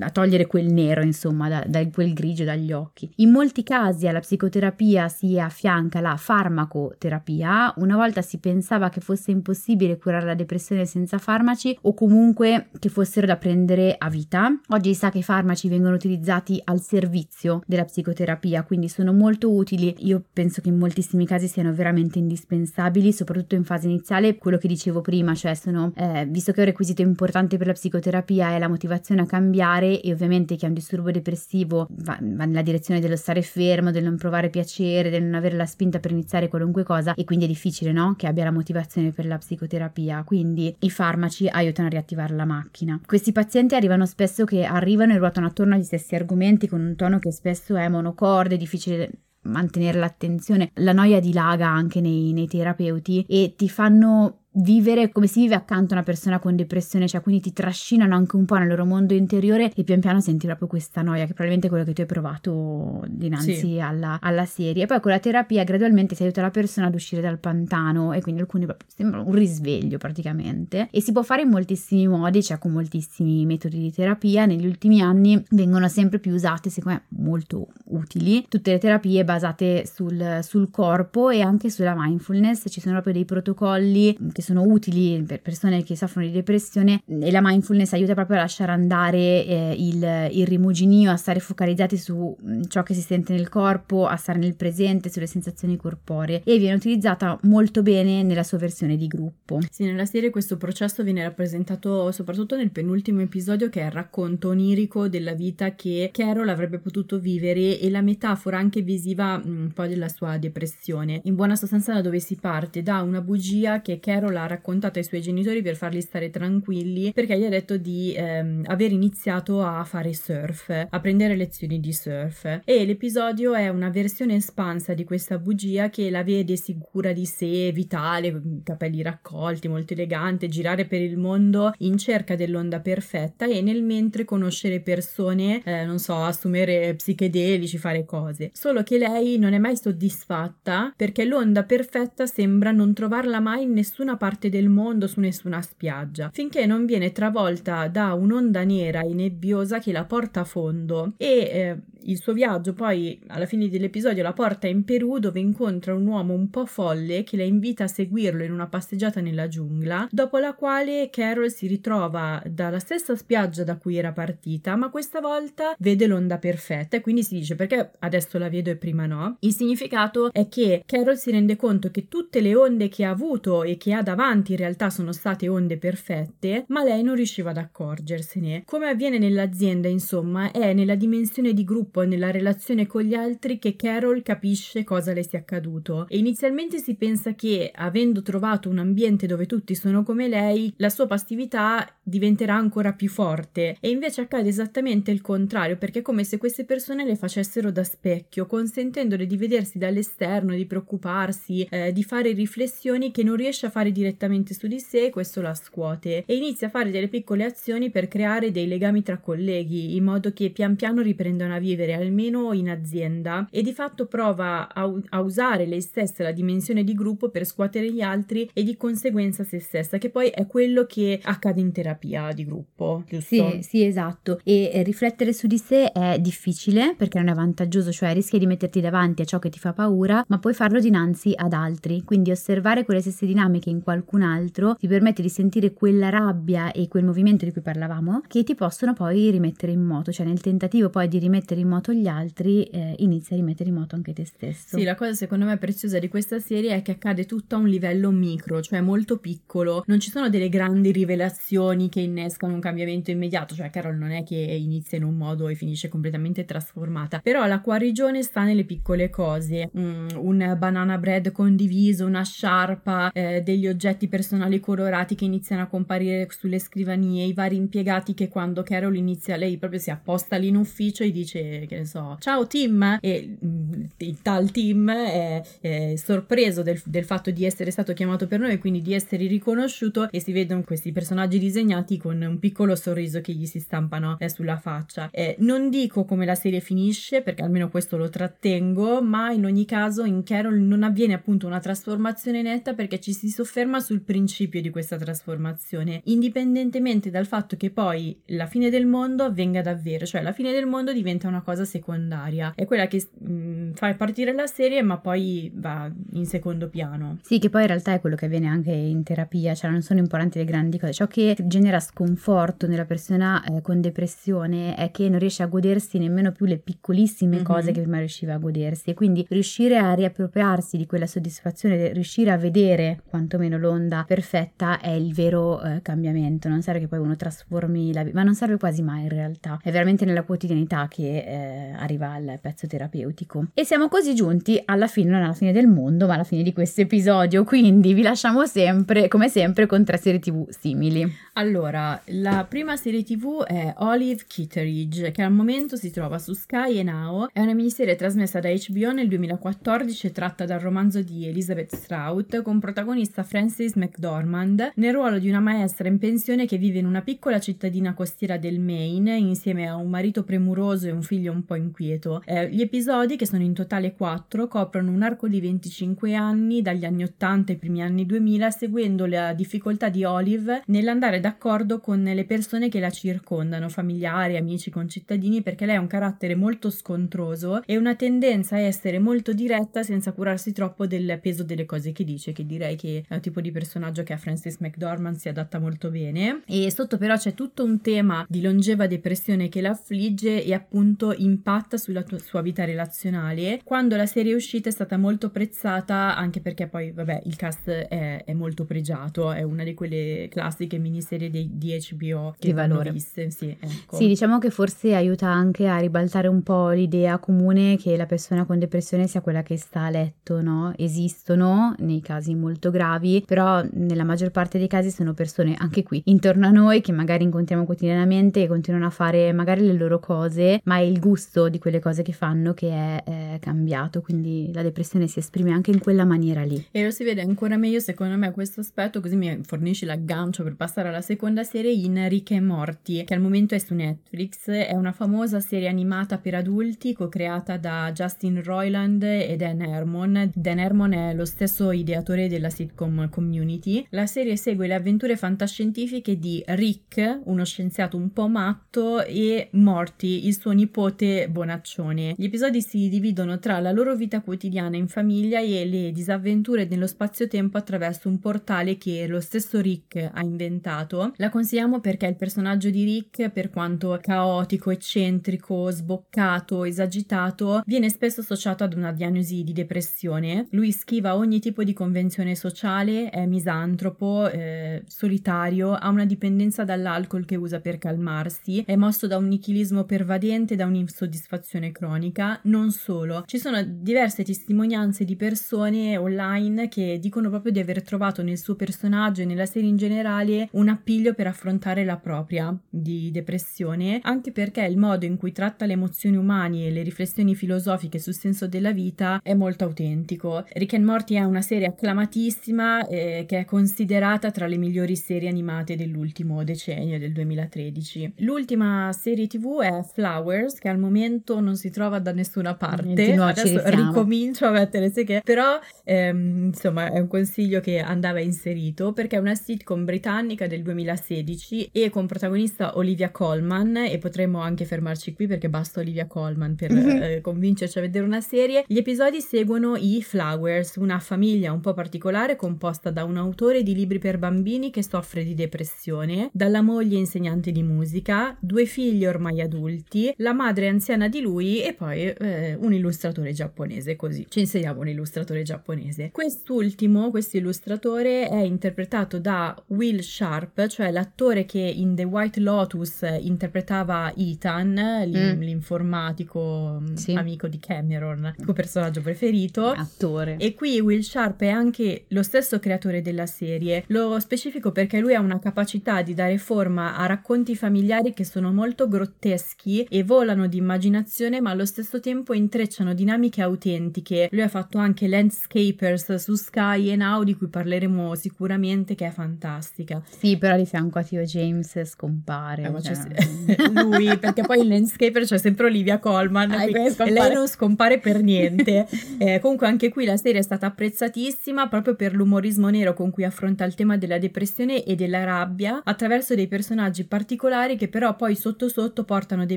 a 0.00 0.10
togliere 0.10 0.46
quel 0.46 0.72
nero 0.72 1.02
insomma 1.02 1.48
da, 1.48 1.64
da, 1.66 1.86
quel 1.88 2.12
grigio 2.12 2.44
dagli 2.44 2.72
occhi. 2.72 3.10
In 3.16 3.30
molti 3.30 3.62
casi 3.62 4.06
alla 4.06 4.20
psicoterapia 4.20 5.08
si 5.08 5.38
affianca 5.38 6.00
la 6.00 6.16
farmacoterapia, 6.16 7.74
una 7.76 7.96
volta 7.96 8.22
si 8.22 8.38
pensava 8.38 8.88
che 8.88 9.00
fosse 9.00 9.30
impossibile 9.30 9.98
curare 9.98 10.26
la 10.26 10.34
depressione 10.34 10.84
senza 10.84 11.18
farmaci 11.18 11.76
o 11.82 11.94
comunque 11.94 12.68
che 12.78 12.88
fossero 12.88 13.26
da 13.26 13.36
prendere 13.36 13.96
a 13.98 14.08
vita. 14.08 14.48
Oggi 14.68 14.92
si 14.92 15.00
sa 15.00 15.10
che 15.10 15.18
i 15.18 15.22
farmaci 15.22 15.68
vengono 15.68 15.94
utilizzati 15.94 16.60
al 16.64 16.80
servizio 16.80 17.62
della 17.66 17.84
psicoterapia, 17.84 18.62
quindi 18.62 18.88
sono 18.88 19.12
molto 19.12 19.52
utili. 19.52 19.94
Io 20.00 20.22
penso 20.32 20.60
che 20.60 20.68
in 20.68 20.78
molti 20.78 20.99
moltissimi 21.00 21.26
casi 21.26 21.48
siano 21.48 21.72
veramente 21.72 22.18
indispensabili, 22.18 23.12
soprattutto 23.12 23.54
in 23.54 23.64
fase 23.64 23.86
iniziale, 23.86 24.36
quello 24.36 24.58
che 24.58 24.68
dicevo 24.68 25.00
prima, 25.00 25.34
cioè 25.34 25.54
sono, 25.54 25.92
eh, 25.96 26.26
visto 26.28 26.52
che 26.52 26.60
un 26.60 26.66
requisito 26.66 27.00
importante 27.00 27.56
per 27.56 27.66
la 27.66 27.72
psicoterapia 27.72 28.54
è 28.54 28.58
la 28.58 28.68
motivazione 28.68 29.22
a 29.22 29.26
cambiare 29.26 30.00
e 30.00 30.12
ovviamente 30.12 30.56
chi 30.56 30.66
ha 30.66 30.68
un 30.68 30.74
disturbo 30.74 31.10
depressivo 31.10 31.86
va, 31.90 32.18
va 32.20 32.44
nella 32.44 32.62
direzione 32.62 33.00
dello 33.00 33.16
stare 33.16 33.40
fermo, 33.40 33.90
del 33.90 34.04
non 34.04 34.16
provare 34.16 34.50
piacere, 34.50 35.08
del 35.08 35.22
non 35.22 35.34
avere 35.34 35.56
la 35.56 35.66
spinta 35.66 35.98
per 36.00 36.10
iniziare 36.10 36.48
qualunque 36.48 36.82
cosa 36.82 37.14
e 37.14 37.24
quindi 37.24 37.46
è 37.46 37.48
difficile, 37.48 37.92
no? 37.92 38.14
Che 38.16 38.26
abbia 38.26 38.44
la 38.44 38.52
motivazione 38.52 39.10
per 39.10 39.26
la 39.26 39.38
psicoterapia, 39.38 40.22
quindi 40.24 40.74
i 40.80 40.90
farmaci 40.90 41.48
aiutano 41.48 41.88
a 41.88 41.90
riattivare 41.90 42.34
la 42.34 42.44
macchina. 42.44 43.00
Questi 43.04 43.32
pazienti 43.32 43.74
arrivano 43.74 44.04
spesso 44.04 44.44
che 44.44 44.64
arrivano 44.64 45.14
e 45.14 45.18
ruotano 45.18 45.46
attorno 45.46 45.74
agli 45.74 45.82
stessi 45.82 46.14
argomenti 46.14 46.68
con 46.68 46.80
un 46.80 46.94
tono 46.94 47.18
che 47.18 47.32
spesso 47.32 47.76
è 47.76 47.88
monocorde, 47.88 48.56
difficile 48.58 49.10
mantenere 49.42 49.98
l'attenzione. 49.98 50.70
La 50.74 50.92
noia 50.92 51.20
dilaga 51.20 51.68
anche 51.68 52.00
nei, 52.00 52.32
nei 52.32 52.46
terapeuti 52.46 53.24
e 53.28 53.54
ti 53.56 53.68
fanno 53.68 54.39
vivere 54.52 55.10
come 55.10 55.26
si 55.26 55.40
vive 55.40 55.54
accanto 55.54 55.92
a 55.92 55.96
una 55.96 56.04
persona 56.04 56.38
con 56.38 56.56
depressione, 56.56 57.06
cioè 57.06 57.20
quindi 57.20 57.40
ti 57.40 57.52
trascinano 57.52 58.14
anche 58.14 58.36
un 58.36 58.44
po' 58.44 58.56
nel 58.56 58.68
loro 58.68 58.84
mondo 58.84 59.14
interiore 59.14 59.72
e 59.74 59.84
pian 59.84 60.00
piano 60.00 60.20
senti 60.20 60.46
proprio 60.46 60.66
questa 60.66 61.02
noia, 61.02 61.22
che 61.26 61.34
probabilmente 61.34 61.66
è 61.66 61.70
quello 61.70 61.84
che 61.84 61.92
tu 61.92 62.00
hai 62.00 62.06
provato 62.06 63.04
dinanzi 63.08 63.54
sì. 63.54 63.80
alla, 63.80 64.18
alla, 64.20 64.44
serie. 64.44 64.84
E 64.84 64.86
poi 64.86 65.00
con 65.00 65.12
la 65.12 65.18
terapia 65.18 65.62
gradualmente 65.64 66.14
si 66.14 66.22
aiuta 66.22 66.40
la 66.40 66.50
persona 66.50 66.88
ad 66.88 66.94
uscire 66.94 67.20
dal 67.20 67.38
pantano 67.38 68.12
e 68.12 68.20
quindi 68.20 68.40
alcuni 68.40 68.64
proprio 68.64 68.88
sembra 68.92 69.20
un 69.20 69.32
risveglio 69.32 69.98
praticamente. 69.98 70.88
E 70.90 71.00
si 71.00 71.12
può 71.12 71.22
fare 71.22 71.42
in 71.42 71.48
moltissimi 71.48 72.08
modi, 72.08 72.42
cioè 72.42 72.58
con 72.58 72.72
moltissimi 72.72 73.46
metodi 73.46 73.78
di 73.78 73.92
terapia. 73.92 74.46
Negli 74.46 74.66
ultimi 74.66 75.00
anni 75.00 75.42
vengono 75.50 75.88
sempre 75.88 76.18
più 76.18 76.32
usate, 76.32 76.70
secondo 76.70 77.02
me 77.08 77.20
molto 77.20 77.68
utili, 77.84 78.46
tutte 78.48 78.72
le 78.72 78.78
terapie 78.78 79.24
basate 79.24 79.86
sul, 79.86 80.40
sul 80.42 80.70
corpo 80.70 81.30
e 81.30 81.40
anche 81.40 81.70
sulla 81.70 81.94
mindfulness. 81.96 82.64
Ci 82.68 82.80
sono 82.80 82.94
proprio 82.94 83.12
dei 83.12 83.24
protocolli 83.24 84.16
che 84.40 84.42
sono 84.42 84.62
utili 84.62 85.22
per 85.22 85.40
persone 85.40 85.84
che 85.84 85.94
soffrono 85.94 86.26
di 86.26 86.32
depressione 86.32 87.02
e 87.06 87.30
la 87.30 87.40
mindfulness 87.42 87.92
aiuta 87.92 88.14
proprio 88.14 88.38
a 88.38 88.40
lasciare 88.40 88.72
andare 88.72 89.18
eh, 89.18 89.74
il, 89.78 90.28
il 90.32 90.46
rimuginio, 90.46 91.10
a 91.10 91.16
stare 91.16 91.38
focalizzati 91.40 91.96
su 91.96 92.34
mm, 92.42 92.62
ciò 92.68 92.82
che 92.82 92.94
si 92.94 93.02
sente 93.02 93.34
nel 93.34 93.48
corpo, 93.48 94.06
a 94.06 94.16
stare 94.16 94.38
nel 94.38 94.56
presente, 94.56 95.10
sulle 95.10 95.26
sensazioni 95.26 95.76
corporee 95.76 96.42
e 96.44 96.58
viene 96.58 96.74
utilizzata 96.74 97.38
molto 97.42 97.82
bene 97.82 98.22
nella 98.22 98.42
sua 98.42 98.58
versione 98.58 98.96
di 98.96 99.06
gruppo. 99.06 99.58
Sì, 99.70 99.84
nella 99.84 100.06
serie 100.06 100.30
questo 100.30 100.56
processo 100.56 101.02
viene 101.02 101.22
rappresentato 101.22 102.10
soprattutto 102.10 102.56
nel 102.56 102.70
penultimo 102.70 103.20
episodio 103.20 103.68
che 103.68 103.82
è 103.82 103.84
il 103.84 103.90
racconto 103.90 104.48
onirico 104.48 105.08
della 105.08 105.34
vita 105.34 105.74
che 105.74 106.10
Carol 106.12 106.48
avrebbe 106.48 106.78
potuto 106.78 107.18
vivere 107.18 107.78
e 107.78 107.90
la 107.90 108.00
metafora 108.00 108.58
anche 108.58 108.80
visiva 108.80 109.38
mm, 109.38 109.60
un 109.60 109.72
po' 109.72 109.86
della 109.86 110.08
sua 110.08 110.38
depressione. 110.38 111.20
In 111.24 111.34
buona 111.34 111.56
sostanza 111.56 111.92
da 111.92 112.00
dove 112.00 112.20
si 112.20 112.36
parte? 112.36 112.82
Da 112.82 113.02
una 113.02 113.20
bugia 113.20 113.82
che 113.82 114.00
Carol 114.00 114.29
l'ha 114.30 114.46
raccontato 114.46 114.98
ai 114.98 115.04
suoi 115.04 115.20
genitori 115.20 115.62
per 115.62 115.76
farli 115.76 116.00
stare 116.00 116.30
tranquilli 116.30 117.12
perché 117.12 117.38
gli 117.38 117.44
ha 117.44 117.48
detto 117.48 117.76
di 117.76 118.14
ehm, 118.16 118.64
aver 118.66 118.92
iniziato 118.92 119.62
a 119.62 119.84
fare 119.84 120.12
surf, 120.14 120.86
a 120.88 121.00
prendere 121.00 121.36
lezioni 121.36 121.80
di 121.80 121.92
surf 121.92 122.60
e 122.64 122.84
l'episodio 122.84 123.54
è 123.54 123.68
una 123.68 123.90
versione 123.90 124.36
espansa 124.36 124.94
di 124.94 125.04
questa 125.04 125.38
bugia 125.38 125.90
che 125.90 126.10
la 126.10 126.22
vede 126.22 126.56
sicura 126.56 127.12
di 127.12 127.26
sé, 127.26 127.72
vitale, 127.72 128.40
capelli 128.62 129.02
raccolti, 129.02 129.68
molto 129.68 129.92
elegante, 129.92 130.48
girare 130.48 130.86
per 130.86 131.00
il 131.00 131.16
mondo 131.16 131.72
in 131.78 131.96
cerca 131.98 132.36
dell'onda 132.36 132.80
perfetta 132.80 133.46
e 133.46 133.60
nel 133.62 133.82
mentre 133.82 134.24
conoscere 134.24 134.80
persone, 134.80 135.62
eh, 135.64 135.84
non 135.84 135.98
so, 135.98 136.14
assumere 136.16 136.94
psichedelici, 136.94 137.78
fare 137.78 138.04
cose. 138.04 138.50
Solo 138.52 138.82
che 138.82 138.98
lei 138.98 139.38
non 139.38 139.52
è 139.52 139.58
mai 139.58 139.76
soddisfatta 139.76 140.92
perché 140.96 141.24
l'onda 141.24 141.64
perfetta 141.64 142.26
sembra 142.26 142.70
non 142.70 142.94
trovarla 142.94 143.40
mai 143.40 143.62
in 143.62 143.72
nessuna 143.72 144.16
parte 144.20 144.50
del 144.50 144.68
mondo 144.68 145.06
su 145.06 145.18
nessuna 145.18 145.62
spiaggia, 145.62 146.28
finché 146.30 146.66
non 146.66 146.84
viene 146.84 147.10
travolta 147.10 147.88
da 147.88 148.12
un'onda 148.12 148.64
nera 148.64 149.00
e 149.00 149.14
nebbiosa 149.14 149.78
che 149.78 149.92
la 149.92 150.04
porta 150.04 150.40
a 150.40 150.44
fondo 150.44 151.14
e 151.16 151.26
eh, 151.26 151.76
il 152.04 152.18
suo 152.18 152.32
viaggio 152.32 152.72
poi 152.72 153.20
alla 153.28 153.46
fine 153.46 153.68
dell'episodio 153.68 154.22
la 154.22 154.32
porta 154.32 154.66
in 154.66 154.84
Perù 154.84 155.18
dove 155.18 155.40
incontra 155.40 155.94
un 155.94 156.06
uomo 156.06 156.32
un 156.32 156.50
po' 156.50 156.66
folle 156.66 157.22
che 157.22 157.36
la 157.36 157.42
invita 157.42 157.84
a 157.84 157.88
seguirlo 157.88 158.42
in 158.42 158.52
una 158.52 158.66
passeggiata 158.66 159.20
nella 159.20 159.48
giungla, 159.48 160.08
dopo 160.10 160.38
la 160.38 160.54
quale 160.54 161.10
Carol 161.10 161.50
si 161.50 161.66
ritrova 161.66 162.42
dalla 162.46 162.78
stessa 162.78 163.16
spiaggia 163.16 163.64
da 163.64 163.76
cui 163.76 163.96
era 163.96 164.12
partita, 164.12 164.76
ma 164.76 164.90
questa 164.90 165.20
volta 165.20 165.74
vede 165.78 166.06
l'onda 166.06 166.38
perfetta 166.38 166.96
e 166.96 167.00
quindi 167.00 167.22
si 167.22 167.34
dice 167.34 167.54
perché 167.54 167.90
adesso 167.98 168.38
la 168.38 168.48
vedo 168.48 168.70
e 168.70 168.76
prima 168.76 169.06
no. 169.06 169.36
Il 169.40 169.54
significato 169.54 170.32
è 170.32 170.48
che 170.48 170.82
Carol 170.86 171.18
si 171.18 171.30
rende 171.30 171.56
conto 171.56 171.90
che 171.90 172.08
tutte 172.08 172.40
le 172.40 172.54
onde 172.54 172.88
che 172.88 173.04
ha 173.04 173.10
avuto 173.10 173.62
e 173.62 173.76
che 173.76 173.92
ha 173.92 174.02
davanti 174.02 174.52
in 174.52 174.58
realtà 174.58 174.90
sono 174.90 175.12
state 175.12 175.48
onde 175.48 175.76
perfette, 175.76 176.64
ma 176.68 176.82
lei 176.82 177.02
non 177.02 177.14
riusciva 177.14 177.50
ad 177.50 177.56
accorgersene. 177.56 178.62
Come 178.64 178.88
avviene 178.88 179.18
nell'azienda, 179.18 179.88
insomma, 179.88 180.50
è 180.50 180.72
nella 180.72 180.94
dimensione 180.94 181.52
di 181.52 181.64
gruppo 181.64 181.89
gruppo, 181.90 182.02
nella 182.02 182.30
relazione 182.30 182.86
con 182.86 183.02
gli 183.02 183.14
altri, 183.14 183.58
che 183.58 183.74
Carol 183.76 184.22
capisce 184.22 184.84
cosa 184.84 185.12
le 185.12 185.24
sia 185.24 185.40
accaduto. 185.40 186.06
E 186.08 186.16
inizialmente 186.16 186.78
si 186.78 186.94
pensa 186.94 187.34
che, 187.34 187.70
avendo 187.74 188.22
trovato 188.22 188.68
un 188.68 188.78
ambiente 188.78 189.26
dove 189.26 189.46
tutti 189.46 189.74
sono 189.74 190.02
come 190.04 190.28
lei, 190.28 190.72
la 190.76 190.88
sua 190.88 191.06
passività 191.06 191.86
diventerà 192.02 192.54
ancora 192.54 192.92
più 192.92 193.08
forte. 193.08 193.76
E 193.80 193.90
invece 193.90 194.22
accade 194.22 194.48
esattamente 194.48 195.10
il 195.10 195.20
contrario, 195.20 195.76
perché 195.76 195.98
è 195.98 196.02
come 196.02 196.24
se 196.24 196.38
queste 196.38 196.64
persone 196.64 197.04
le 197.04 197.16
facessero 197.16 197.70
da 197.70 197.84
specchio, 197.84 198.46
consentendole 198.46 199.26
di 199.26 199.36
vedersi 199.36 199.78
dall'esterno, 199.78 200.54
di 200.54 200.66
preoccuparsi, 200.66 201.66
eh, 201.68 201.92
di 201.92 202.04
fare 202.04 202.32
riflessioni 202.32 203.10
che 203.10 203.24
non 203.24 203.36
riesce 203.36 203.66
a 203.66 203.70
fare 203.70 203.90
direttamente 203.90 204.54
su 204.54 204.68
di 204.68 204.78
sé, 204.78 205.10
questo 205.10 205.40
la 205.40 205.54
scuote. 205.54 206.24
E 206.24 206.36
inizia 206.36 206.68
a 206.68 206.70
fare 206.70 206.90
delle 206.90 207.08
piccole 207.08 207.44
azioni 207.44 207.90
per 207.90 208.08
creare 208.08 208.52
dei 208.52 208.68
legami 208.68 209.02
tra 209.02 209.18
colleghi, 209.18 209.96
in 209.96 210.04
modo 210.04 210.32
che 210.32 210.50
pian 210.50 210.76
piano 210.76 211.02
riprendano 211.02 211.54
a 211.54 211.58
vivere 211.58 211.79
almeno 211.88 212.52
in 212.52 212.68
azienda 212.68 213.46
e 213.50 213.62
di 213.62 213.72
fatto 213.72 214.06
prova 214.06 214.72
a, 214.72 214.92
a 215.10 215.20
usare 215.20 215.66
lei 215.66 215.80
stessa 215.80 216.22
la 216.22 216.32
dimensione 216.32 216.84
di 216.84 216.94
gruppo 216.94 217.28
per 217.30 217.44
scuotere 217.44 217.90
gli 217.92 218.00
altri 218.00 218.48
e 218.52 218.62
di 218.62 218.76
conseguenza 218.76 219.44
se 219.44 219.60
stessa, 219.60 219.98
che 219.98 220.10
poi 220.10 220.28
è 220.28 220.46
quello 220.46 220.84
che 220.84 221.20
accade 221.22 221.60
in 221.60 221.72
terapia 221.72 222.32
di 222.32 222.44
gruppo, 222.44 223.04
giusto? 223.06 223.50
Sì, 223.50 223.58
sì, 223.62 223.84
esatto. 223.84 224.40
E 224.44 224.82
riflettere 224.84 225.32
su 225.32 225.46
di 225.46 225.58
sé 225.58 225.92
è 225.92 226.18
difficile 226.18 226.94
perché 226.96 227.18
non 227.18 227.28
è 227.28 227.34
vantaggioso, 227.34 227.92
cioè 227.92 228.12
rischi 228.12 228.38
di 228.38 228.46
metterti 228.46 228.80
davanti 228.80 229.22
a 229.22 229.24
ciò 229.24 229.38
che 229.38 229.48
ti 229.48 229.58
fa 229.58 229.72
paura, 229.72 230.24
ma 230.28 230.38
puoi 230.38 230.54
farlo 230.54 230.80
dinanzi 230.80 231.32
ad 231.34 231.52
altri. 231.52 232.02
Quindi 232.04 232.30
osservare 232.30 232.84
quelle 232.84 233.00
stesse 233.00 233.26
dinamiche 233.26 233.70
in 233.70 233.82
qualcun 233.82 234.22
altro 234.22 234.74
ti 234.74 234.88
permette 234.88 235.22
di 235.22 235.28
sentire 235.28 235.72
quella 235.72 236.08
rabbia 236.08 236.72
e 236.72 236.88
quel 236.88 237.04
movimento 237.04 237.44
di 237.44 237.52
cui 237.52 237.62
parlavamo 237.62 238.22
che 238.26 238.42
ti 238.44 238.54
possono 238.54 238.92
poi 238.92 239.30
rimettere 239.30 239.72
in 239.72 239.82
moto, 239.82 240.12
cioè 240.12 240.26
nel 240.26 240.40
tentativo 240.40 240.90
poi 240.90 241.08
di 241.08 241.18
rimettere 241.18 241.60
in 241.60 241.68
moto 241.70 241.92
gli 241.92 242.06
altri 242.06 242.64
eh, 242.64 242.94
inizi 242.98 243.32
a 243.32 243.36
rimettere 243.36 243.70
in 243.70 243.76
moto 243.76 243.94
anche 243.94 244.12
te 244.12 244.24
stesso. 244.24 244.76
Sì, 244.76 244.84
la 244.84 244.94
cosa 244.94 245.14
secondo 245.14 245.44
me 245.44 245.56
preziosa 245.56 245.98
di 245.98 246.08
questa 246.08 246.38
serie 246.38 246.74
è 246.74 246.82
che 246.82 246.92
accade 246.92 247.24
tutto 247.24 247.54
a 247.54 247.58
un 247.58 247.68
livello 247.68 248.10
micro, 248.10 248.60
cioè 248.60 248.80
molto 248.80 249.18
piccolo, 249.18 249.84
non 249.86 250.00
ci 250.00 250.10
sono 250.10 250.28
delle 250.28 250.48
grandi 250.48 250.92
rivelazioni 250.92 251.88
che 251.88 252.00
innescano 252.00 252.54
un 252.54 252.60
cambiamento 252.60 253.10
immediato, 253.10 253.54
cioè 253.54 253.70
Carol 253.70 253.96
non 253.96 254.10
è 254.10 254.24
che 254.24 254.36
inizia 254.36 254.98
in 254.98 255.04
un 255.04 255.16
modo 255.16 255.48
e 255.48 255.54
finisce 255.54 255.88
completamente 255.88 256.44
trasformata, 256.44 257.20
però 257.20 257.46
la 257.46 257.58
guarigione 257.58 258.22
sta 258.22 258.44
nelle 258.44 258.64
piccole 258.64 259.10
cose, 259.10 259.70
mm, 259.76 260.08
un 260.16 260.56
banana 260.58 260.98
bread 260.98 261.30
condiviso, 261.32 262.04
una 262.04 262.24
sciarpa, 262.24 263.12
eh, 263.12 263.42
degli 263.42 263.66
oggetti 263.66 264.08
personali 264.08 264.60
colorati 264.60 265.14
che 265.14 265.24
iniziano 265.24 265.62
a 265.62 265.66
comparire 265.66 266.26
sulle 266.30 266.58
scrivanie, 266.58 267.24
i 267.24 267.32
vari 267.32 267.56
impiegati 267.56 268.14
che 268.14 268.28
quando 268.28 268.62
Carol 268.62 268.96
inizia, 268.96 269.36
lei 269.36 269.58
proprio 269.58 269.80
si 269.80 269.90
apposta 269.90 270.36
lì 270.36 270.48
in 270.48 270.56
ufficio 270.56 271.02
e 271.02 271.10
dice, 271.10 271.59
che 271.66 271.76
ne 271.76 271.84
so, 271.84 272.16
ciao 272.20 272.46
Tim, 272.46 272.98
e 273.00 273.36
mm, 273.44 273.72
il 273.98 274.22
tal 274.22 274.50
Tim 274.50 274.90
è, 274.90 275.42
è 275.60 275.94
sorpreso 275.96 276.62
del, 276.62 276.80
del, 276.84 277.04
fatto 277.04 277.30
di 277.30 277.44
essere 277.44 277.70
stato 277.70 277.92
chiamato 277.92 278.26
per 278.26 278.40
nome, 278.40 278.58
quindi 278.58 278.82
di 278.82 278.94
essere 278.94 279.26
riconosciuto 279.26 280.10
e 280.10 280.20
si 280.20 280.32
vedono 280.32 280.62
questi 280.62 280.92
personaggi 280.92 281.38
disegnati 281.38 281.96
con 281.96 282.20
un 282.20 282.38
piccolo 282.38 282.74
sorriso 282.76 283.20
che 283.20 283.32
gli 283.32 283.46
si 283.46 283.60
stampano 283.60 284.16
eh, 284.18 284.28
sulla 284.28 284.58
faccia. 284.58 285.10
Eh, 285.10 285.36
non 285.40 285.70
dico 285.70 286.04
come 286.04 286.24
la 286.24 286.34
serie 286.34 286.60
finisce, 286.60 287.22
perché 287.22 287.42
almeno 287.42 287.68
questo 287.68 287.96
lo 287.96 288.08
trattengo, 288.08 289.02
ma 289.02 289.30
in 289.32 289.44
ogni 289.44 289.64
caso 289.64 290.04
in 290.04 290.22
Carol 290.22 290.58
non 290.58 290.82
avviene 290.82 291.14
appunto 291.14 291.46
una 291.46 291.60
trasformazione 291.60 292.42
netta 292.42 292.74
perché 292.74 293.00
ci 293.00 293.12
si 293.12 293.28
sofferma 293.28 293.80
sul 293.80 294.00
principio 294.00 294.60
di 294.60 294.70
questa 294.70 294.96
trasformazione, 294.96 296.00
indipendentemente 296.04 297.10
dal 297.10 297.26
fatto 297.26 297.56
che 297.56 297.70
poi 297.70 298.18
la 298.26 298.46
fine 298.46 298.70
del 298.70 298.86
mondo 298.86 299.24
avvenga 299.24 299.62
davvero, 299.62 300.06
cioè 300.06 300.22
la 300.22 300.32
fine 300.32 300.52
del 300.52 300.66
mondo 300.66 300.92
diventa 300.92 301.28
una 301.28 301.40
cosa 301.40 301.49
secondaria, 301.64 302.52
è 302.54 302.64
quella 302.64 302.86
che 302.86 303.08
mh, 303.18 303.32
mm, 303.32 303.72
fa 303.72 303.94
partire 303.94 304.32
la 304.32 304.46
serie 304.46 304.82
ma 304.82 304.98
poi 304.98 305.50
va 305.54 305.90
in 306.12 306.26
secondo 306.26 306.68
piano. 306.68 307.18
Sì, 307.22 307.38
che 307.38 307.50
poi 307.50 307.62
in 307.62 307.68
realtà 307.68 307.92
è 307.92 308.00
quello 308.00 308.16
che 308.16 308.26
avviene 308.26 308.46
anche 308.46 308.72
in 308.72 309.02
terapia, 309.02 309.54
cioè 309.54 309.70
non 309.70 309.82
sono 309.82 310.00
importanti 310.00 310.38
le 310.38 310.44
grandi 310.44 310.78
cose, 310.78 310.92
ciò 310.92 311.06
che 311.06 311.36
genera 311.44 311.80
sconforto 311.80 312.66
nella 312.66 312.84
persona 312.84 313.42
eh, 313.44 313.60
con 313.62 313.80
depressione 313.80 314.74
è 314.74 314.90
che 314.90 315.08
non 315.08 315.18
riesce 315.18 315.42
a 315.42 315.46
godersi 315.46 315.98
nemmeno 315.98 316.32
più 316.32 316.46
le 316.46 316.58
piccolissime 316.58 317.36
mm-hmm. 317.36 317.44
cose 317.44 317.72
che 317.72 317.80
prima 317.80 317.98
riusciva 317.98 318.34
a 318.34 318.38
godersi. 318.38 318.90
E 318.90 318.94
quindi 318.94 319.26
riuscire 319.28 319.78
a 319.78 319.92
riappropriarsi 319.92 320.76
di 320.76 320.86
quella 320.86 321.06
soddisfazione, 321.06 321.92
riuscire 321.92 322.30
a 322.30 322.36
vedere 322.36 323.02
quantomeno 323.08 323.58
l'onda 323.58 324.04
perfetta 324.06 324.80
è 324.80 324.90
il 324.90 325.12
vero 325.14 325.62
eh, 325.62 325.82
cambiamento, 325.82 326.48
non 326.48 326.62
serve 326.62 326.80
che 326.80 326.88
poi 326.88 326.98
uno 326.98 327.16
trasformi 327.16 327.92
la 327.92 328.02
vita, 328.02 328.16
ma 328.16 328.22
non 328.22 328.34
serve 328.34 328.56
quasi 328.56 328.82
mai 328.82 329.02
in 329.02 329.08
realtà, 329.08 329.58
è 329.62 329.70
veramente 329.70 330.04
nella 330.04 330.22
quotidianità 330.22 330.86
che 330.88 331.18
eh, 331.18 331.39
arriva 331.76 332.12
al 332.12 332.38
pezzo 332.40 332.66
terapeutico. 332.66 333.48
E 333.54 333.64
siamo 333.64 333.88
così 333.88 334.14
giunti 334.14 334.60
alla 334.64 334.86
fine, 334.86 335.10
non 335.10 335.22
alla 335.22 335.32
fine 335.32 335.52
del 335.52 335.66
mondo, 335.66 336.06
ma 336.06 336.14
alla 336.14 336.24
fine 336.24 336.42
di 336.42 336.52
questo 336.52 336.80
episodio, 336.80 337.44
quindi 337.44 337.94
vi 337.94 338.02
lasciamo 338.02 338.46
sempre, 338.46 339.08
come 339.08 339.28
sempre, 339.28 339.66
con 339.66 339.84
tre 339.84 339.96
serie 339.96 340.20
tv 340.20 340.48
simili. 340.50 341.10
Allora, 341.34 342.00
la 342.06 342.44
prima 342.48 342.76
serie 342.76 343.02
tv 343.02 343.44
è 343.44 343.74
Olive 343.78 344.24
Kitteridge, 344.26 345.10
che 345.10 345.22
al 345.22 345.32
momento 345.32 345.76
si 345.76 345.90
trova 345.90 346.18
su 346.18 346.32
Sky 346.32 346.78
e 346.78 346.82
Now, 346.82 347.28
è 347.32 347.40
una 347.40 347.54
miniserie 347.54 347.96
trasmessa 347.96 348.40
da 348.40 348.48
HBO 348.48 348.92
nel 348.92 349.08
2014 349.08 350.06
e 350.06 350.12
tratta 350.12 350.44
dal 350.44 350.60
romanzo 350.60 351.02
di 351.02 351.26
Elizabeth 351.26 351.74
Strout 351.74 352.42
con 352.42 352.60
protagonista 352.60 353.22
Frances 353.22 353.74
McDormand 353.74 354.72
nel 354.74 354.92
ruolo 354.92 355.18
di 355.18 355.28
una 355.28 355.40
maestra 355.40 355.88
in 355.88 355.98
pensione 355.98 356.46
che 356.46 356.58
vive 356.58 356.78
in 356.78 356.86
una 356.86 357.02
piccola 357.02 357.40
cittadina 357.40 357.94
costiera 357.94 358.36
del 358.36 358.60
Maine 358.60 359.16
insieme 359.16 359.68
a 359.68 359.76
un 359.76 359.88
marito 359.88 360.22
premuroso 360.22 360.86
e 360.86 360.90
un 360.90 361.02
figlio 361.02 361.29
un 361.30 361.44
po' 361.44 361.54
inquieto. 361.54 362.22
Eh, 362.24 362.50
gli 362.50 362.60
episodi, 362.60 363.16
che 363.16 363.26
sono 363.26 363.42
in 363.42 363.54
totale 363.54 363.94
quattro, 363.94 364.48
coprono 364.48 364.90
un 364.90 365.02
arco 365.02 365.28
di 365.28 365.40
25 365.40 366.14
anni 366.14 366.62
dagli 366.62 366.84
anni 366.84 367.04
80 367.04 367.52
ai 367.52 367.58
primi 367.58 367.82
anni 367.82 368.04
2000 368.06 368.50
seguendo 368.50 369.06
la 369.06 369.32
difficoltà 369.32 369.88
di 369.88 370.04
Olive 370.04 370.62
nell'andare 370.66 371.20
d'accordo 371.20 371.80
con 371.80 372.02
le 372.02 372.24
persone 372.24 372.68
che 372.68 372.80
la 372.80 372.90
circondano, 372.90 373.68
familiari, 373.68 374.36
amici, 374.36 374.70
concittadini, 374.70 375.42
perché 375.42 375.66
lei 375.66 375.76
ha 375.76 375.80
un 375.80 375.86
carattere 375.86 376.34
molto 376.34 376.70
scontroso 376.70 377.62
e 377.64 377.76
una 377.76 377.94
tendenza 377.94 378.56
a 378.56 378.60
essere 378.60 378.98
molto 378.98 379.32
diretta 379.32 379.82
senza 379.82 380.12
curarsi 380.12 380.52
troppo 380.52 380.86
del 380.86 381.18
peso 381.20 381.44
delle 381.44 381.66
cose 381.66 381.92
che 381.92 382.04
dice, 382.04 382.32
che 382.32 382.44
direi 382.44 382.76
che 382.76 383.04
è 383.08 383.14
un 383.14 383.20
tipo 383.20 383.40
di 383.40 383.50
personaggio 383.50 384.02
che 384.02 384.12
a 384.12 384.16
Frances 384.16 384.58
McDormand 384.58 385.16
si 385.16 385.28
adatta 385.28 385.58
molto 385.58 385.90
bene. 385.90 386.42
E 386.46 386.70
sotto 386.70 386.98
però 386.98 387.16
c'è 387.16 387.34
tutto 387.34 387.64
un 387.64 387.80
tema 387.80 388.24
di 388.28 388.40
longeva 388.40 388.86
depressione 388.86 389.48
che 389.48 389.60
la 389.60 389.70
affligge 389.70 390.44
e 390.44 390.54
appunto 390.54 391.14
impatta 391.22 391.76
sulla 391.76 392.02
tua, 392.02 392.18
sua 392.18 392.42
vita 392.42 392.64
relazionale. 392.64 393.60
Quando 393.64 393.96
la 393.96 394.06
serie 394.06 394.32
è 394.32 394.34
uscita 394.34 394.68
è 394.68 394.72
stata 394.72 394.96
molto 394.96 395.26
apprezzata 395.26 396.16
anche 396.16 396.40
perché 396.40 396.66
poi, 396.66 396.92
vabbè, 396.92 397.22
il 397.24 397.36
cast 397.36 397.68
è, 397.68 398.24
è 398.24 398.32
molto 398.32 398.64
pregiato, 398.64 399.32
è 399.32 399.42
una 399.42 399.64
di 399.64 399.74
quelle 399.74 400.28
classiche 400.30 400.78
miniserie 400.78 401.30
di, 401.30 401.50
di 401.52 401.76
HBO 401.90 402.34
che 402.38 402.48
di 402.48 402.52
valore. 402.52 402.92
viste. 402.92 403.30
Sì, 403.30 403.56
ecco. 403.58 403.96
sì, 403.96 404.06
diciamo 404.06 404.38
che 404.38 404.50
forse 404.50 404.94
aiuta 404.94 405.28
anche 405.28 405.66
a 405.66 405.78
ribaltare 405.78 406.28
un 406.28 406.42
po' 406.42 406.70
l'idea 406.70 407.18
comune 407.18 407.76
che 407.76 407.96
la 407.96 408.06
persona 408.06 408.44
con 408.44 408.58
depressione 408.58 409.06
sia 409.06 409.20
quella 409.20 409.42
che 409.42 409.56
sta 409.56 409.82
a 409.82 409.90
letto, 409.90 410.40
no? 410.40 410.72
Esistono 410.76 411.74
nei 411.78 412.00
casi 412.00 412.34
molto 412.34 412.70
gravi, 412.70 413.24
però 413.26 413.62
nella 413.72 414.04
maggior 414.04 414.30
parte 414.30 414.58
dei 414.58 414.68
casi 414.68 414.90
sono 414.90 415.14
persone 415.14 415.54
anche 415.58 415.82
qui 415.82 416.02
intorno 416.06 416.46
a 416.46 416.50
noi 416.50 416.80
che 416.80 416.92
magari 416.92 417.24
incontriamo 417.24 417.64
quotidianamente 417.64 418.42
e 418.42 418.46
continuano 418.46 418.86
a 418.86 418.90
fare 418.90 419.32
magari 419.32 419.66
le 419.66 419.72
loro 419.72 419.98
cose, 419.98 420.60
ma 420.64 420.78
il 420.78 420.99
gusto 421.00 421.48
di 421.48 421.58
quelle 421.58 421.80
cose 421.80 422.02
che 422.02 422.12
fanno 422.12 422.54
che 422.54 422.70
è, 422.70 423.02
è 423.02 423.38
cambiato, 423.40 424.00
quindi 424.02 424.50
la 424.52 424.62
depressione 424.62 425.08
si 425.08 425.18
esprime 425.18 425.50
anche 425.50 425.72
in 425.72 425.80
quella 425.80 426.04
maniera 426.04 426.44
lì. 426.44 426.64
E 426.70 426.84
lo 426.84 426.90
si 426.90 427.02
vede 427.02 427.22
ancora 427.22 427.56
meglio 427.56 427.80
secondo 427.80 428.16
me 428.16 428.30
questo 428.30 428.60
aspetto, 428.60 429.00
così 429.00 429.16
mi 429.16 429.40
fornisce 429.42 429.86
l'aggancio 429.86 430.44
per 430.44 430.54
passare 430.54 430.88
alla 430.88 431.00
seconda 431.00 431.42
serie 431.42 431.72
in 431.72 432.08
Rick 432.08 432.32
e 432.32 432.40
Morty, 432.40 433.04
che 433.04 433.14
al 433.14 433.20
momento 433.20 433.54
è 433.54 433.58
su 433.58 433.74
Netflix, 433.74 434.50
è 434.50 434.74
una 434.74 434.92
famosa 434.92 435.40
serie 435.40 435.68
animata 435.68 436.18
per 436.18 436.34
adulti 436.34 436.92
co-creata 436.92 437.56
da 437.56 437.90
Justin 437.92 438.42
Roiland 438.42 439.02
e 439.02 439.34
Dan 439.36 439.62
Hermon. 439.62 440.30
Dan 440.34 440.58
Hermon 440.58 440.92
è 440.92 441.14
lo 441.14 441.24
stesso 441.24 441.72
ideatore 441.72 442.28
della 442.28 442.50
sitcom 442.50 443.08
Community. 443.08 443.86
La 443.90 444.06
serie 444.06 444.36
segue 444.36 444.66
le 444.66 444.74
avventure 444.74 445.16
fantascientifiche 445.16 446.18
di 446.18 446.42
Rick, 446.46 447.20
uno 447.24 447.44
scienziato 447.44 447.96
un 447.96 448.12
po' 448.12 448.28
matto, 448.28 449.02
e 449.02 449.48
Morty, 449.52 450.26
il 450.26 450.38
suo 450.38 450.50
nipote 450.50 450.88
bonaccione. 450.94 452.14
Gli 452.16 452.24
episodi 452.24 452.60
si 452.62 452.88
dividono 452.88 453.38
tra 453.38 453.60
la 453.60 453.70
loro 453.70 453.94
vita 453.94 454.20
quotidiana 454.20 454.76
in 454.76 454.88
famiglia 454.88 455.40
e 455.40 455.64
le 455.64 455.92
disavventure 455.92 456.66
nello 456.66 456.86
spazio-tempo 456.86 457.56
attraverso 457.56 458.08
un 458.08 458.18
portale 458.18 458.76
che 458.76 459.06
lo 459.06 459.20
stesso 459.20 459.60
Rick 459.60 460.10
ha 460.12 460.22
inventato. 460.22 461.12
La 461.16 461.30
consigliamo 461.30 461.80
perché 461.80 462.06
il 462.06 462.16
personaggio 462.16 462.70
di 462.70 462.84
Rick, 462.84 463.30
per 463.30 463.50
quanto 463.50 463.98
caotico, 464.00 464.70
eccentrico, 464.70 465.70
sboccato, 465.70 466.64
esagitato, 466.64 467.62
viene 467.66 467.88
spesso 467.88 468.20
associato 468.20 468.64
ad 468.64 468.74
una 468.74 468.92
diagnosi 468.92 469.42
di 469.44 469.52
depressione. 469.52 470.48
Lui 470.50 470.72
schiva 470.72 471.16
ogni 471.16 471.38
tipo 471.40 471.64
di 471.64 471.72
convenzione 471.72 472.34
sociale, 472.34 473.10
è 473.10 473.26
misantropo, 473.26 474.28
eh, 474.28 474.82
solitario, 474.86 475.72
ha 475.72 475.88
una 475.88 476.04
dipendenza 476.04 476.64
dall'alcol 476.64 477.24
che 477.24 477.36
usa 477.36 477.60
per 477.60 477.78
calmarsi, 477.78 478.62
è 478.66 478.76
mosso 478.76 479.06
da 479.06 479.16
un 479.16 479.28
nichilismo 479.28 479.84
pervadente, 479.84 480.56
da 480.56 480.66
un 480.66 480.74
un'insoddisfazione 480.80 481.72
cronica. 481.72 482.40
Non 482.44 482.70
solo, 482.70 483.22
ci 483.26 483.38
sono 483.38 483.62
diverse 483.62 484.24
testimonianze 484.24 485.04
di 485.04 485.16
persone 485.16 485.96
online 485.96 486.68
che 486.68 486.98
dicono 487.00 487.28
proprio 487.28 487.52
di 487.52 487.60
aver 487.60 487.82
trovato 487.82 488.22
nel 488.22 488.38
suo 488.38 488.54
personaggio 488.54 489.22
e 489.22 489.24
nella 489.26 489.46
serie 489.46 489.68
in 489.68 489.76
generale 489.76 490.48
un 490.52 490.68
appiglio 490.68 491.14
per 491.14 491.26
affrontare 491.26 491.84
la 491.84 491.96
propria 491.96 492.56
di 492.68 493.10
depressione, 493.10 494.00
anche 494.02 494.32
perché 494.32 494.64
il 494.64 494.76
modo 494.76 495.04
in 495.04 495.16
cui 495.16 495.32
tratta 495.32 495.66
le 495.66 495.74
emozioni 495.74 496.16
umane 496.16 496.66
e 496.66 496.70
le 496.70 496.82
riflessioni 496.82 497.34
filosofiche 497.34 497.98
sul 497.98 498.14
senso 498.14 498.46
della 498.46 498.72
vita 498.72 499.20
è 499.22 499.34
molto 499.34 499.64
autentico. 499.64 500.44
Rick 500.52 500.74
and 500.74 500.84
Morty 500.84 501.14
è 501.14 501.22
una 501.22 501.42
serie 501.42 501.66
acclamatissima 501.66 502.86
eh, 502.86 503.24
che 503.26 503.40
è 503.40 503.44
considerata 503.44 504.30
tra 504.30 504.46
le 504.46 504.56
migliori 504.56 504.96
serie 504.96 505.28
animate 505.28 505.76
dell'ultimo 505.76 506.42
decennio, 506.44 506.98
del 506.98 507.12
2013. 507.12 508.14
L'ultima 508.18 508.90
serie 508.92 509.26
tv 509.26 509.60
è 509.60 509.82
Flowers, 509.82 510.58
che 510.58 510.68
al 510.70 510.78
momento 510.78 511.40
non 511.40 511.56
si 511.56 511.70
trova 511.70 511.98
da 511.98 512.12
nessuna 512.12 512.54
parte. 512.54 513.12
Adesso 513.12 513.62
ricomincio 513.66 514.46
a 514.46 514.50
mettere 514.50 514.90
che 515.04 515.20
però 515.24 515.58
ehm, 515.84 516.46
insomma 516.46 516.90
è 516.90 516.98
un 516.98 517.06
consiglio 517.06 517.60
che 517.60 517.78
andava 517.78 518.20
inserito 518.20 518.92
perché 518.92 519.16
è 519.16 519.18
una 519.18 519.34
sitcom 519.34 519.84
britannica 519.84 520.46
del 520.46 520.62
2016 520.62 521.70
e 521.72 521.90
con 521.90 522.06
protagonista 522.06 522.76
Olivia 522.76 523.10
Colman 523.10 523.76
e 523.76 523.98
potremmo 523.98 524.40
anche 524.40 524.64
fermarci 524.64 525.12
qui 525.12 525.26
perché 525.26 525.48
basta 525.48 525.80
Olivia 525.80 526.06
Colman 526.06 526.56
per 526.56 526.72
mm-hmm. 526.72 527.02
eh, 527.02 527.20
convincerci 527.20 527.78
a 527.78 527.82
vedere 527.82 528.04
una 528.04 528.20
serie. 528.20 528.64
Gli 528.66 528.78
episodi 528.78 529.20
seguono 529.20 529.76
i 529.76 530.02
Flowers, 530.02 530.76
una 530.76 530.98
famiglia 530.98 531.52
un 531.52 531.60
po' 531.60 531.74
particolare 531.74 532.36
composta 532.36 532.90
da 532.90 533.04
un 533.04 533.16
autore 533.16 533.62
di 533.62 533.74
libri 533.74 533.98
per 533.98 534.18
bambini 534.18 534.70
che 534.70 534.82
soffre 534.82 535.24
di 535.24 535.34
depressione, 535.34 536.30
dalla 536.32 536.62
moglie 536.62 536.98
insegnante 536.98 537.52
di 537.52 537.62
musica, 537.62 538.36
due 538.40 538.64
figli 538.64 539.06
ormai 539.06 539.40
adulti, 539.40 540.12
la 540.18 540.32
madre 540.32 540.59
anziana 540.68 541.08
di 541.08 541.20
lui 541.20 541.62
e 541.62 541.72
poi 541.74 542.06
eh, 542.06 542.54
un 542.54 542.72
illustratore 542.72 543.32
giapponese, 543.32 543.96
così 543.96 544.26
ci 544.28 544.40
insegniamo 544.40 544.80
un 544.80 544.88
illustratore 544.88 545.42
giapponese. 545.42 546.10
Quest'ultimo, 546.12 547.10
questo 547.10 547.36
illustratore, 547.36 548.28
è 548.28 548.40
interpretato 548.40 549.18
da 549.18 549.54
Will 549.68 550.00
Sharp, 550.00 550.66
cioè 550.66 550.90
l'attore 550.90 551.44
che 551.44 551.60
in 551.60 551.94
The 551.94 552.04
White 552.04 552.40
Lotus 552.40 553.04
interpretava 553.20 554.12
Ethan, 554.16 555.04
mm. 555.06 555.40
l'informatico 555.40 556.80
mm, 556.80 556.94
sì. 556.94 557.14
amico 557.14 557.46
di 557.48 557.58
Cameron, 557.58 558.34
il 558.36 558.44
suo 558.44 558.52
personaggio 558.52 559.00
preferito. 559.00 559.68
Attore. 559.70 560.36
E 560.38 560.54
qui 560.54 560.80
Will 560.80 561.00
Sharp 561.00 561.40
è 561.40 561.48
anche 561.48 562.04
lo 562.08 562.22
stesso 562.22 562.58
creatore 562.58 563.02
della 563.02 563.26
serie. 563.26 563.84
Lo 563.88 564.18
specifico 564.20 564.72
perché 564.72 564.98
lui 564.98 565.14
ha 565.14 565.20
una 565.20 565.38
capacità 565.38 566.02
di 566.02 566.14
dare 566.14 566.38
forma 566.38 566.96
a 566.96 567.06
racconti 567.06 567.56
familiari 567.56 568.12
che 568.12 568.24
sono 568.24 568.52
molto 568.52 568.88
grotteschi 568.88 569.84
e 569.84 570.02
volano 570.02 570.46
di 570.50 570.58
immaginazione, 570.58 571.40
ma 571.40 571.50
allo 571.50 571.64
stesso 571.64 572.00
tempo 572.00 572.34
intrecciano 572.34 572.92
dinamiche 572.92 573.40
autentiche. 573.40 574.28
Lui 574.30 574.42
ha 574.42 574.48
fatto 574.48 574.76
anche 574.76 575.08
Landscapers 575.08 576.16
su 576.16 576.34
Sky 576.34 576.90
e 576.90 576.96
Now, 576.96 577.22
di 577.22 577.34
cui 577.34 577.48
parleremo 577.48 578.14
sicuramente, 578.14 578.94
che 578.94 579.06
è 579.06 579.10
fantastica. 579.10 580.02
Sì, 580.06 580.36
però 580.36 580.56
di 580.56 580.66
fianco 580.66 580.98
a 580.98 581.02
Tio 581.02 581.22
James 581.22 581.82
scompare. 581.84 582.64
Eh, 582.64 582.82
cioè... 582.82 583.70
lui, 583.72 584.18
perché 584.18 584.42
poi 584.42 584.60
il 584.60 584.68
Landscaper 584.68 585.24
c'è 585.24 585.38
sempre 585.38 585.66
Olivia 585.66 585.98
Colman, 585.98 586.50
ah, 586.50 586.64
e 586.64 587.10
lei 587.10 587.32
non 587.32 587.48
scompare 587.48 587.98
per 587.98 588.22
niente. 588.22 588.86
eh, 589.18 589.38
comunque 589.38 589.66
anche 589.66 589.88
qui 589.88 590.04
la 590.04 590.16
serie 590.16 590.40
è 590.40 590.42
stata 590.42 590.66
apprezzatissima 590.66 591.68
proprio 591.68 591.94
per 591.94 592.14
l'umorismo 592.14 592.68
nero 592.68 592.92
con 592.94 593.10
cui 593.10 593.24
affronta 593.24 593.64
il 593.64 593.74
tema 593.74 593.96
della 593.96 594.18
depressione 594.18 594.84
e 594.84 594.94
della 594.96 595.24
rabbia 595.24 595.80
attraverso 595.84 596.34
dei 596.34 596.48
personaggi 596.48 597.04
particolari 597.04 597.76
che 597.76 597.88
però 597.88 598.16
poi 598.16 598.34
sotto 598.34 598.68
sotto 598.68 599.04
portano 599.04 599.46
dei 599.46 599.56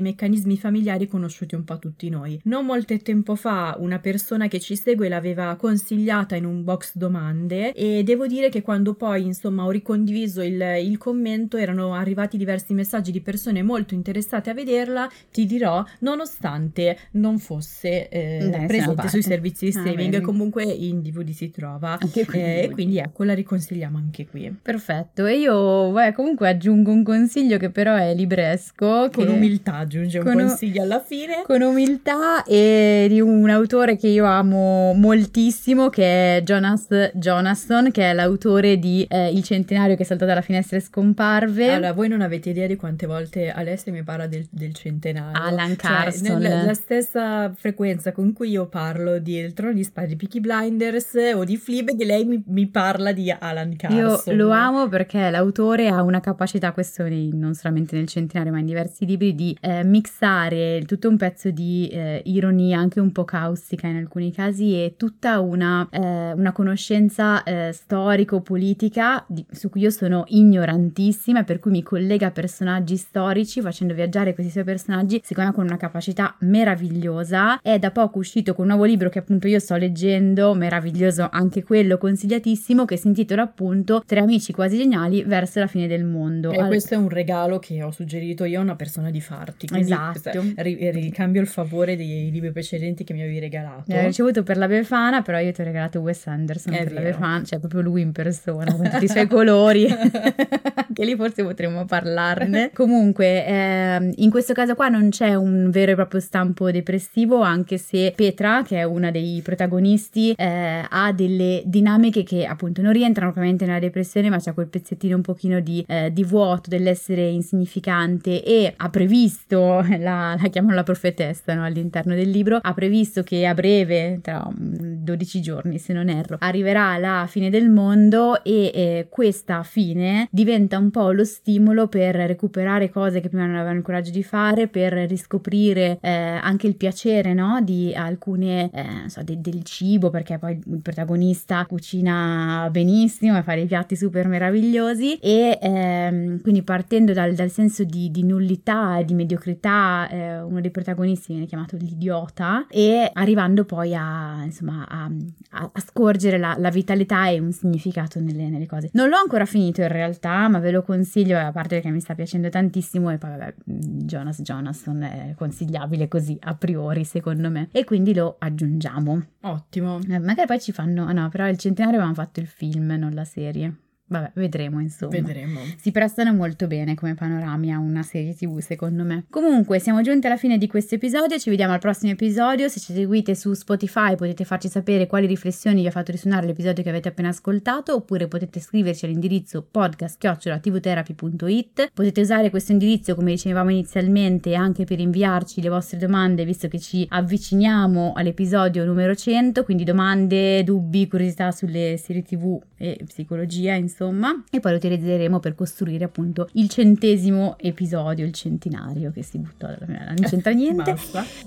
meccanismi 0.00 0.56
familiari 0.56 0.82
conosciuti 1.08 1.54
un 1.54 1.64
po' 1.64 1.78
tutti 1.78 2.08
noi. 2.08 2.40
Non 2.44 2.64
molto 2.64 2.92
tempo 2.98 3.34
fa 3.34 3.76
una 3.78 3.98
persona 3.98 4.48
che 4.48 4.60
ci 4.60 4.76
segue 4.76 5.08
l'aveva 5.08 5.56
consigliata 5.56 6.36
in 6.36 6.44
un 6.44 6.64
box 6.64 6.92
domande 6.94 7.72
e 7.72 8.02
devo 8.02 8.26
dire 8.26 8.48
che 8.48 8.62
quando 8.62 8.94
poi 8.94 9.24
insomma 9.24 9.64
ho 9.64 9.70
ricondiviso 9.70 10.42
il, 10.42 10.60
il 10.82 10.98
commento 10.98 11.56
erano 11.56 11.94
arrivati 11.94 12.36
diversi 12.36 12.74
messaggi 12.74 13.10
di 13.10 13.20
persone 13.20 13.62
molto 13.62 13.94
interessate 13.94 14.50
a 14.50 14.54
vederla, 14.54 15.08
ti 15.30 15.46
dirò, 15.46 15.84
nonostante 16.00 16.98
non 17.12 17.38
fosse 17.38 18.08
eh, 18.08 18.48
Beh, 18.50 18.66
presente 18.66 19.08
sui 19.08 19.22
servizi 19.22 19.66
di 19.66 19.76
ah, 19.76 19.80
streaming, 19.80 20.14
ah, 20.14 20.20
comunque 20.20 20.64
in 20.64 21.00
DVD 21.00 21.30
si 21.30 21.50
trova 21.50 21.98
e 21.98 22.26
eh, 22.32 22.70
quindi 22.72 22.98
ecco 22.98 23.24
la 23.24 23.34
riconsigliamo 23.34 23.96
anche 23.96 24.26
qui. 24.26 24.54
Perfetto, 24.60 25.26
e 25.26 25.38
io 25.38 25.90
beh, 25.92 26.12
comunque 26.12 26.48
aggiungo 26.48 26.90
un 26.90 27.02
consiglio 27.02 27.58
che 27.58 27.70
però 27.70 27.94
è 27.94 28.14
libresco. 28.14 29.10
Con 29.12 29.28
umiltà 29.28 29.76
aggiunge 29.76 30.18
un 30.18 30.24
consiglio 30.24 30.73
alla 30.80 31.00
fine. 31.00 31.42
Con 31.44 31.60
umiltà 31.62 32.42
e 32.44 33.06
di 33.08 33.20
un 33.20 33.48
autore 33.50 33.96
che 33.96 34.08
io 34.08 34.24
amo 34.24 34.92
moltissimo 34.94 35.88
che 35.88 36.38
è 36.38 36.42
Jonas 36.42 37.10
Jonasson 37.12 37.90
che 37.90 38.10
è 38.10 38.12
l'autore 38.12 38.78
di 38.78 39.06
eh, 39.08 39.30
Il 39.30 39.42
centenario 39.42 39.96
che 39.96 40.04
saltò 40.04 40.24
dalla 40.24 40.40
finestra 40.40 40.76
e 40.76 40.80
scomparve. 40.80 41.72
Allora, 41.72 41.92
voi 41.92 42.08
non 42.08 42.20
avete 42.20 42.50
idea 42.50 42.66
di 42.66 42.76
quante 42.76 43.06
volte 43.06 43.50
Alessia 43.50 43.92
mi 43.92 44.02
parla 44.02 44.26
del, 44.26 44.46
del 44.50 44.74
centenario. 44.74 45.40
Alan 45.40 45.68
cioè, 45.68 45.76
Carson. 45.76 46.38
nella 46.38 46.74
stessa 46.74 47.52
frequenza 47.54 48.12
con 48.12 48.32
cui 48.32 48.50
io 48.50 48.66
parlo 48.66 49.18
di 49.18 49.36
Il 49.36 49.52
trono 49.52 49.72
di 49.72 49.84
spade 49.84 50.08
di 50.08 50.16
Peaky 50.16 50.40
Blinders 50.40 51.14
o 51.34 51.44
di 51.44 51.56
Fleabag, 51.56 52.00
lei 52.02 52.24
mi, 52.24 52.42
mi, 52.46 52.66
parla 52.66 53.12
di 53.12 53.30
Alan 53.30 53.76
Carson. 53.76 54.34
Io 54.34 54.36
lo 54.36 54.50
amo 54.50 54.88
perché 54.88 55.30
l'autore 55.30 55.88
ha 55.88 56.02
una 56.02 56.20
capacità, 56.20 56.72
questo 56.72 57.04
non 57.06 57.54
solamente 57.54 57.96
nel 57.96 58.06
centenario 58.06 58.52
ma 58.52 58.58
in 58.58 58.66
diversi 58.66 59.04
libri, 59.04 59.34
di 59.34 59.56
eh, 59.60 59.84
mixare 59.84 60.53
tutto 60.86 61.08
un 61.08 61.16
pezzo 61.16 61.50
di 61.50 61.88
eh, 61.88 62.22
ironia, 62.24 62.78
anche 62.78 63.00
un 63.00 63.12
po' 63.12 63.24
caustica 63.24 63.86
in 63.86 63.96
alcuni 63.96 64.32
casi, 64.32 64.74
e 64.74 64.94
tutta 64.96 65.40
una, 65.40 65.86
eh, 65.90 66.32
una 66.32 66.52
conoscenza 66.52 67.42
eh, 67.42 67.72
storico-politica 67.72 69.24
di, 69.28 69.44
su 69.50 69.70
cui 69.70 69.82
io 69.82 69.90
sono 69.90 70.24
ignorantissima, 70.26 71.44
per 71.44 71.60
cui 71.60 71.70
mi 71.70 71.82
collega 71.82 72.28
a 72.28 72.30
personaggi 72.30 72.96
storici 72.96 73.60
facendo 73.60 73.94
viaggiare 73.94 74.34
questi 74.34 74.52
suoi 74.52 74.64
personaggi, 74.64 75.20
secondo 75.22 75.50
me 75.50 75.56
con 75.56 75.64
una 75.66 75.76
capacità 75.76 76.36
meravigliosa. 76.40 77.60
È 77.60 77.78
da 77.78 77.90
poco 77.90 78.18
uscito 78.18 78.54
con 78.54 78.64
un 78.64 78.70
nuovo 78.70 78.84
libro 78.84 79.08
che 79.08 79.18
appunto 79.18 79.46
io 79.48 79.58
sto 79.58 79.76
leggendo, 79.76 80.54
meraviglioso 80.54 81.28
anche 81.30 81.62
quello, 81.62 81.98
consigliatissimo, 81.98 82.84
che 82.84 82.96
si 82.96 83.08
intitola 83.08 83.42
appunto 83.42 84.02
Tre 84.06 84.20
amici 84.20 84.52
quasi 84.52 84.76
geniali 84.76 85.22
verso 85.22 85.60
la 85.60 85.66
fine 85.66 85.86
del 85.86 86.04
mondo. 86.04 86.50
E 86.50 86.58
All... 86.58 86.68
questo 86.68 86.94
è 86.94 86.96
un 86.96 87.08
regalo 87.08 87.58
che 87.58 87.82
ho 87.82 87.90
suggerito 87.90 88.44
io 88.44 88.60
a 88.60 88.62
una 88.62 88.76
persona 88.76 89.10
di 89.10 89.20
farti. 89.20 89.66
Esatto. 89.72 90.43
Ricambio 90.56 91.40
il 91.40 91.46
favore 91.46 91.96
dei 91.96 92.30
libri 92.30 92.52
precedenti 92.52 93.04
che 93.04 93.12
mi 93.12 93.22
avevi 93.22 93.38
regalato. 93.38 93.84
L'ho 93.86 94.00
ricevuto 94.00 94.42
per 94.42 94.56
la 94.56 94.66
Befana, 94.66 95.22
però 95.22 95.38
io 95.38 95.52
ti 95.52 95.60
ho 95.60 95.64
regalato 95.64 96.00
Wes 96.00 96.26
Anderson 96.26 96.72
è 96.72 96.78
per 96.78 96.88
vero. 96.88 97.02
la 97.02 97.10
Befana, 97.10 97.44
cioè 97.44 97.58
proprio 97.58 97.80
lui 97.80 98.02
in 98.02 98.12
persona, 98.12 98.74
con 98.74 98.88
tutti 98.88 99.04
i 99.04 99.08
suoi 99.08 99.26
colori. 99.26 99.86
Anche 100.94 101.04
lì 101.04 101.16
forse 101.16 101.42
potremmo 101.42 101.84
parlarne. 101.86 102.70
Comunque, 102.72 103.46
eh, 103.46 104.12
in 104.16 104.30
questo 104.30 104.52
caso 104.52 104.74
qua 104.74 104.88
non 104.88 105.10
c'è 105.10 105.34
un 105.34 105.70
vero 105.70 105.92
e 105.92 105.94
proprio 105.94 106.20
stampo 106.20 106.70
depressivo, 106.70 107.40
anche 107.40 107.78
se 107.78 108.12
Petra, 108.14 108.62
che 108.62 108.78
è 108.78 108.82
una 108.84 109.10
dei 109.10 109.40
protagonisti, 109.42 110.32
eh, 110.36 110.84
ha 110.88 111.12
delle 111.12 111.62
dinamiche 111.64 112.22
che 112.22 112.46
appunto 112.46 112.80
non 112.82 112.92
rientrano 112.92 113.30
ovviamente 113.30 113.66
nella 113.66 113.78
depressione, 113.78 114.30
ma 114.30 114.38
c'è 114.38 114.54
quel 114.54 114.68
pezzettino 114.68 115.16
un 115.16 115.22
pochino 115.22 115.60
di, 115.60 115.84
eh, 115.88 116.12
di 116.12 116.22
vuoto, 116.22 116.68
dell'essere 116.68 117.28
insignificante 117.28 118.42
e 118.42 118.72
ha 118.76 118.88
previsto, 118.88 119.84
la, 119.98 120.33
la 120.40 120.48
chiamano 120.48 120.74
la 120.74 120.82
profetessa 120.82 121.54
no, 121.54 121.64
all'interno 121.64 122.14
del 122.14 122.30
libro, 122.30 122.58
ha 122.60 122.74
previsto 122.74 123.22
che 123.22 123.46
a 123.46 123.54
breve, 123.54 124.18
tra 124.22 124.48
12 124.54 125.40
giorni 125.40 125.78
se 125.78 125.92
non 125.92 126.08
erro, 126.08 126.36
arriverà 126.40 126.96
la 126.98 127.26
fine 127.28 127.50
del 127.50 127.68
mondo 127.68 128.42
e 128.42 128.70
eh, 128.74 129.06
questa 129.08 129.62
fine 129.62 130.28
diventa 130.30 130.78
un 130.78 130.90
po' 130.90 131.10
lo 131.10 131.24
stimolo 131.24 131.88
per 131.88 132.14
recuperare 132.14 132.90
cose 132.90 133.20
che 133.20 133.28
prima 133.28 133.46
non 133.46 133.56
avevano 133.56 133.78
il 133.78 133.84
coraggio 133.84 134.10
di 134.10 134.22
fare, 134.22 134.68
per 134.68 134.92
riscoprire 134.92 135.98
eh, 136.00 136.10
anche 136.10 136.66
il 136.66 136.76
piacere 136.76 137.34
no, 137.34 137.60
di 137.62 137.92
alcune, 137.94 138.70
eh, 138.72 139.08
so, 139.08 139.22
de- 139.22 139.40
del 139.40 139.62
cibo, 139.62 140.10
perché 140.10 140.38
poi 140.38 140.58
il 140.66 140.80
protagonista 140.82 141.64
cucina 141.66 142.68
benissimo 142.70 143.36
e 143.38 143.42
fa 143.42 143.54
dei 143.54 143.66
piatti 143.66 143.96
super 143.96 144.26
meravigliosi 144.28 145.16
e 145.16 145.58
ehm, 145.60 146.40
quindi 146.40 146.62
partendo 146.62 147.12
dal, 147.12 147.34
dal 147.34 147.50
senso 147.50 147.84
di, 147.84 148.10
di, 148.10 148.24
nullità 148.24 149.02
di 149.02 149.14
mediocrità, 149.14 150.08
eh, 150.24 150.40
uno 150.40 150.60
dei 150.60 150.70
protagonisti 150.70 151.32
viene 151.32 151.46
chiamato 151.46 151.76
l'idiota 151.76 152.66
e 152.68 153.10
arrivando 153.12 153.64
poi 153.64 153.94
a, 153.94 154.42
insomma, 154.44 154.86
a, 154.88 155.10
a, 155.50 155.70
a 155.72 155.80
scorgere 155.80 156.38
la, 156.38 156.54
la, 156.58 156.70
vitalità 156.70 157.28
e 157.28 157.38
un 157.38 157.52
significato 157.52 158.20
nelle, 158.20 158.48
nelle, 158.48 158.66
cose. 158.66 158.90
Non 158.92 159.08
l'ho 159.08 159.16
ancora 159.16 159.44
finito 159.44 159.82
in 159.82 159.88
realtà, 159.88 160.48
ma 160.48 160.58
ve 160.58 160.70
lo 160.70 160.82
consiglio, 160.82 161.38
a 161.38 161.52
parte 161.52 161.80
che 161.80 161.90
mi 161.90 162.00
sta 162.00 162.14
piacendo 162.14 162.48
tantissimo 162.48 163.10
e 163.10 163.18
poi 163.18 163.30
vabbè, 163.30 163.54
Jonas 163.64 164.40
Jonasson 164.40 165.02
è 165.02 165.34
consigliabile 165.36 166.08
così 166.08 166.36
a 166.40 166.54
priori 166.54 167.04
secondo 167.04 167.50
me 167.50 167.68
e 167.72 167.84
quindi 167.84 168.14
lo 168.14 168.36
aggiungiamo. 168.38 169.22
Ottimo. 169.42 169.98
Eh, 170.08 170.18
magari 170.18 170.46
poi 170.46 170.60
ci 170.60 170.72
fanno, 170.72 171.04
ah 171.06 171.12
no, 171.12 171.28
però 171.28 171.48
il 171.48 171.58
centenario 171.58 171.98
avevamo 171.98 172.20
fatto 172.20 172.40
il 172.40 172.46
film, 172.46 172.92
non 172.98 173.12
la 173.12 173.24
serie. 173.24 173.83
Vabbè, 174.06 174.32
vedremo 174.34 174.80
insomma. 174.80 175.12
Vedremo. 175.12 175.60
Si 175.78 175.90
prestano 175.90 176.34
molto 176.34 176.66
bene 176.66 176.94
come 176.94 177.14
panorami 177.14 177.72
a 177.72 177.78
una 177.78 178.02
serie 178.02 178.34
tv 178.34 178.58
secondo 178.58 179.02
me. 179.02 179.24
Comunque 179.30 179.78
siamo 179.78 180.02
giunti 180.02 180.26
alla 180.26 180.36
fine 180.36 180.58
di 180.58 180.66
questo 180.66 180.96
episodio, 180.96 181.38
ci 181.38 181.48
vediamo 181.48 181.72
al 181.72 181.78
prossimo 181.78 182.12
episodio, 182.12 182.68
se 182.68 182.80
ci 182.80 182.92
seguite 182.92 183.34
su 183.34 183.54
Spotify 183.54 184.14
potete 184.14 184.44
farci 184.44 184.68
sapere 184.68 185.06
quali 185.06 185.26
riflessioni 185.26 185.80
vi 185.80 185.86
ha 185.86 185.90
fatto 185.90 186.12
risuonare 186.12 186.46
l'episodio 186.46 186.82
che 186.82 186.90
avete 186.90 187.08
appena 187.08 187.30
ascoltato 187.30 187.94
oppure 187.94 188.28
potete 188.28 188.60
scriverci 188.60 189.06
all'indirizzo 189.06 189.66
podcast.tvtherapy.it 189.70 191.92
potete 191.94 192.20
usare 192.20 192.50
questo 192.50 192.72
indirizzo 192.72 193.14
come 193.14 193.30
dicevamo 193.30 193.70
inizialmente 193.70 194.54
anche 194.54 194.84
per 194.84 195.00
inviarci 195.00 195.62
le 195.62 195.70
vostre 195.70 195.96
domande 195.96 196.44
visto 196.44 196.68
che 196.68 196.78
ci 196.78 197.06
avviciniamo 197.08 198.12
all'episodio 198.14 198.84
numero 198.84 199.14
100 199.14 199.64
quindi 199.64 199.84
domande, 199.84 200.62
dubbi, 200.62 201.08
curiosità 201.08 201.52
sulle 201.52 201.96
serie 201.96 202.22
tv 202.22 202.60
e 202.76 203.00
psicologia 203.06 203.72
insomma 203.72 203.92
insomma, 203.94 204.42
e 204.50 204.58
poi 204.58 204.72
lo 204.72 204.78
utilizzeremo 204.78 205.38
per 205.38 205.54
costruire 205.54 206.04
appunto 206.04 206.48
il 206.52 206.68
centesimo 206.68 207.56
episodio, 207.58 208.24
il 208.24 208.32
centinario 208.32 209.12
che 209.12 209.22
si 209.22 209.38
buttò 209.38 209.68
non 209.86 210.16
c'entra 210.20 210.50
niente. 210.52 210.96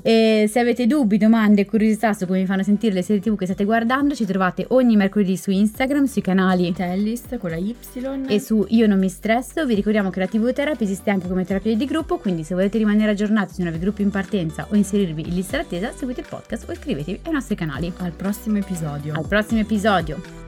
e 0.02 0.48
se 0.50 0.60
avete 0.60 0.88
dubbi, 0.88 1.18
domande, 1.18 1.66
curiosità 1.66 2.14
su 2.14 2.26
come 2.26 2.39
vi 2.39 2.45
fanno 2.45 2.64
sentire 2.64 2.93
le 2.93 3.02
serie 3.02 3.22
TV 3.22 3.36
che 3.36 3.45
state 3.45 3.66
guardando, 3.66 4.16
ci 4.16 4.26
trovate 4.26 4.66
ogni 4.70 4.95
mercoledì 4.95 5.36
su 5.36 5.52
Instagram, 5.52 6.06
sui 6.06 6.22
canali 6.22 6.72
Tellist 6.72 7.38
con 7.38 7.50
la 7.50 7.58
Y 7.58 7.76
e 8.28 8.39
su 8.39 8.66
Io 8.70 8.88
non 8.88 9.00
mi 9.00 9.10
stresso. 9.10 9.66
Vi 9.66 9.76
ricordiamo 9.76 10.10
che 10.10 10.20
la 10.20 10.28
TV 10.28 10.54
Therapy 10.54 10.84
esiste 10.84 11.10
anche 11.10 11.28
come 11.28 11.43
terapia 11.43 11.76
di 11.76 11.86
gruppo, 11.86 12.18
quindi 12.18 12.43
se 12.43 12.54
volete 12.54 12.78
rimanere 12.78 13.12
aggiornati 13.12 13.54
sui 13.54 13.64
nuovi 13.64 13.80
gruppi 13.80 14.02
in 14.02 14.10
partenza 14.10 14.68
o 14.70 14.76
inserirvi 14.76 15.28
in 15.28 15.36
lista 15.36 15.58
d'attesa, 15.58 15.91
seguite 15.95 16.22
il 16.22 16.28
podcast 16.30 16.70
o 16.70 16.72
iscrivetevi 16.72 17.20
ai 17.24 17.32
nostri 17.32 17.56
canali. 17.56 17.91
Al 17.98 18.12
prossimo 18.12 18.58
episodio. 18.58 19.14
Al 19.14 19.28
prossimo 19.28 19.60
episodio. 19.60 20.45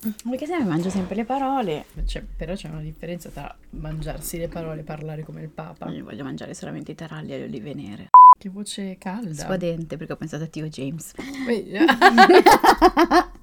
Perché 0.00 0.46
se 0.46 0.56
ne 0.56 0.64
mangio 0.64 0.88
sempre 0.88 1.14
le 1.14 1.24
parole. 1.24 1.84
C'è, 2.06 2.22
però 2.22 2.54
c'è 2.54 2.68
una 2.68 2.80
differenza 2.80 3.28
tra 3.28 3.54
mangiarsi 3.70 4.38
le 4.38 4.48
parole 4.48 4.80
e 4.80 4.84
parlare 4.84 5.22
come 5.24 5.42
il 5.42 5.48
Papa. 5.48 5.90
Io 5.90 6.04
voglio 6.04 6.24
mangiare 6.24 6.54
solamente 6.54 6.92
i 6.92 6.94
taralli 6.94 7.34
e 7.34 7.38
le 7.38 7.44
olive 7.44 7.74
nere. 7.74 8.08
Che 8.38 8.48
voce 8.48 8.96
calda. 8.98 9.34
Spadente, 9.34 9.98
perché 9.98 10.14
ho 10.14 10.16
pensato 10.16 10.44
a 10.44 10.46
Tio 10.46 10.68
James. 10.68 11.12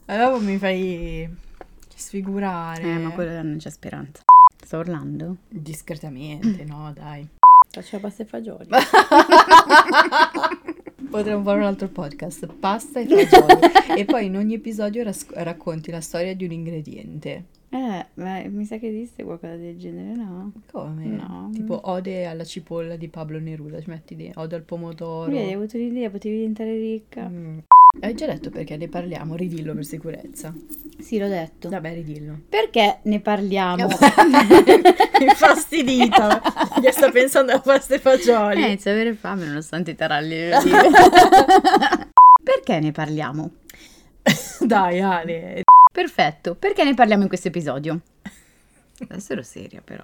allora 0.05 0.39
mi 0.39 0.58
fai 0.58 1.30
sfigurare. 1.95 2.82
Eh, 2.82 2.97
ma 2.97 3.12
quello 3.12 3.43
non 3.43 3.58
c'è 3.58 3.70
speranza. 3.70 4.24
Sto 4.64 4.78
urlando? 4.78 5.38
Discretamente, 5.47 6.64
no, 6.66 6.91
dai. 6.93 7.28
Faccio 7.70 7.99
pasta 7.99 8.24
e 8.24 8.26
fagioli. 8.26 8.70
Potremmo 11.18 11.41
fare 11.41 11.57
un 11.57 11.65
altro 11.65 11.88
podcast, 11.88 12.45
pasta 12.59 12.99
e 12.99 13.07
fagioli. 13.07 13.59
e 13.97 14.05
poi 14.05 14.28
in 14.28 14.38
ogni 14.38 14.53
episodio 14.53 15.03
ras- 15.03 15.26
racconti 15.34 15.89
la 15.89 15.99
storia 15.99 16.36
di 16.36 16.45
un 16.45 16.51
ingrediente. 16.51 17.45
Eh, 17.70 18.05
ma 18.13 18.43
mi 18.47 18.65
sa 18.65 18.78
che 18.78 18.89
esiste 18.89 19.24
qualcosa 19.24 19.55
del 19.55 19.80
genere, 19.80 20.15
no? 20.15 20.51
Come? 20.72 21.05
No. 21.05 21.49
Tipo 21.51 21.80
ode 21.89 22.28
alla 22.28 22.43
cipolla 22.43 22.97
di 22.97 23.07
Pablo 23.07 23.39
Neruda, 23.39 23.82
ci 23.82 23.89
metti 23.89 24.15
lì, 24.15 24.32
ode 24.36 24.55
al 24.57 24.61
pomodoro. 24.61 25.32
Vedi, 25.32 25.43
hai 25.43 25.53
avuto 25.53 25.78
l'idea, 25.78 26.11
potevi 26.11 26.36
diventare 26.36 26.78
ricca. 26.78 27.28
Mm. 27.28 27.57
Hai 28.00 28.14
già 28.14 28.26
detto 28.28 28.50
perché 28.50 28.78
ne 28.78 28.90
parliamo, 28.90 29.36
ridillo 29.36 29.74
per 29.74 29.86
sicurezza. 29.86 30.54
Sì, 31.00 31.18
l'ho 31.18 31.30
detto. 31.30 31.70
Vabbè, 31.70 31.94
ridillo. 31.94 32.42
Perché 32.48 33.00
ne 33.04 33.22
parliamo? 33.22 33.88
Infastidita, 35.20 36.42
che 36.82 36.92
sta 36.92 37.10
pensando 37.10 37.54
a 37.54 37.60
pasta 37.60 37.96
e 37.96 38.00
fagioli. 38.00 38.62
Eh, 38.62 38.66
inizio 38.68 38.92
ad 38.92 38.98
avere 38.98 39.16
fame 39.16 39.46
nonostante 39.46 39.92
i 39.92 39.96
taralli. 39.96 40.50
perché 42.44 42.80
ne 42.80 42.92
parliamo? 42.92 43.52
Dai, 44.60 45.00
Ale. 45.00 45.64
Perfetto, 45.92 46.56
perché 46.56 46.84
ne 46.84 46.94
parliamo 46.94 47.24
in 47.24 47.30
questo 47.30 47.48
episodio? 47.48 48.02
Adesso 49.00 49.34
ero 49.34 49.44
seria 49.44 49.82
però. 49.84 50.04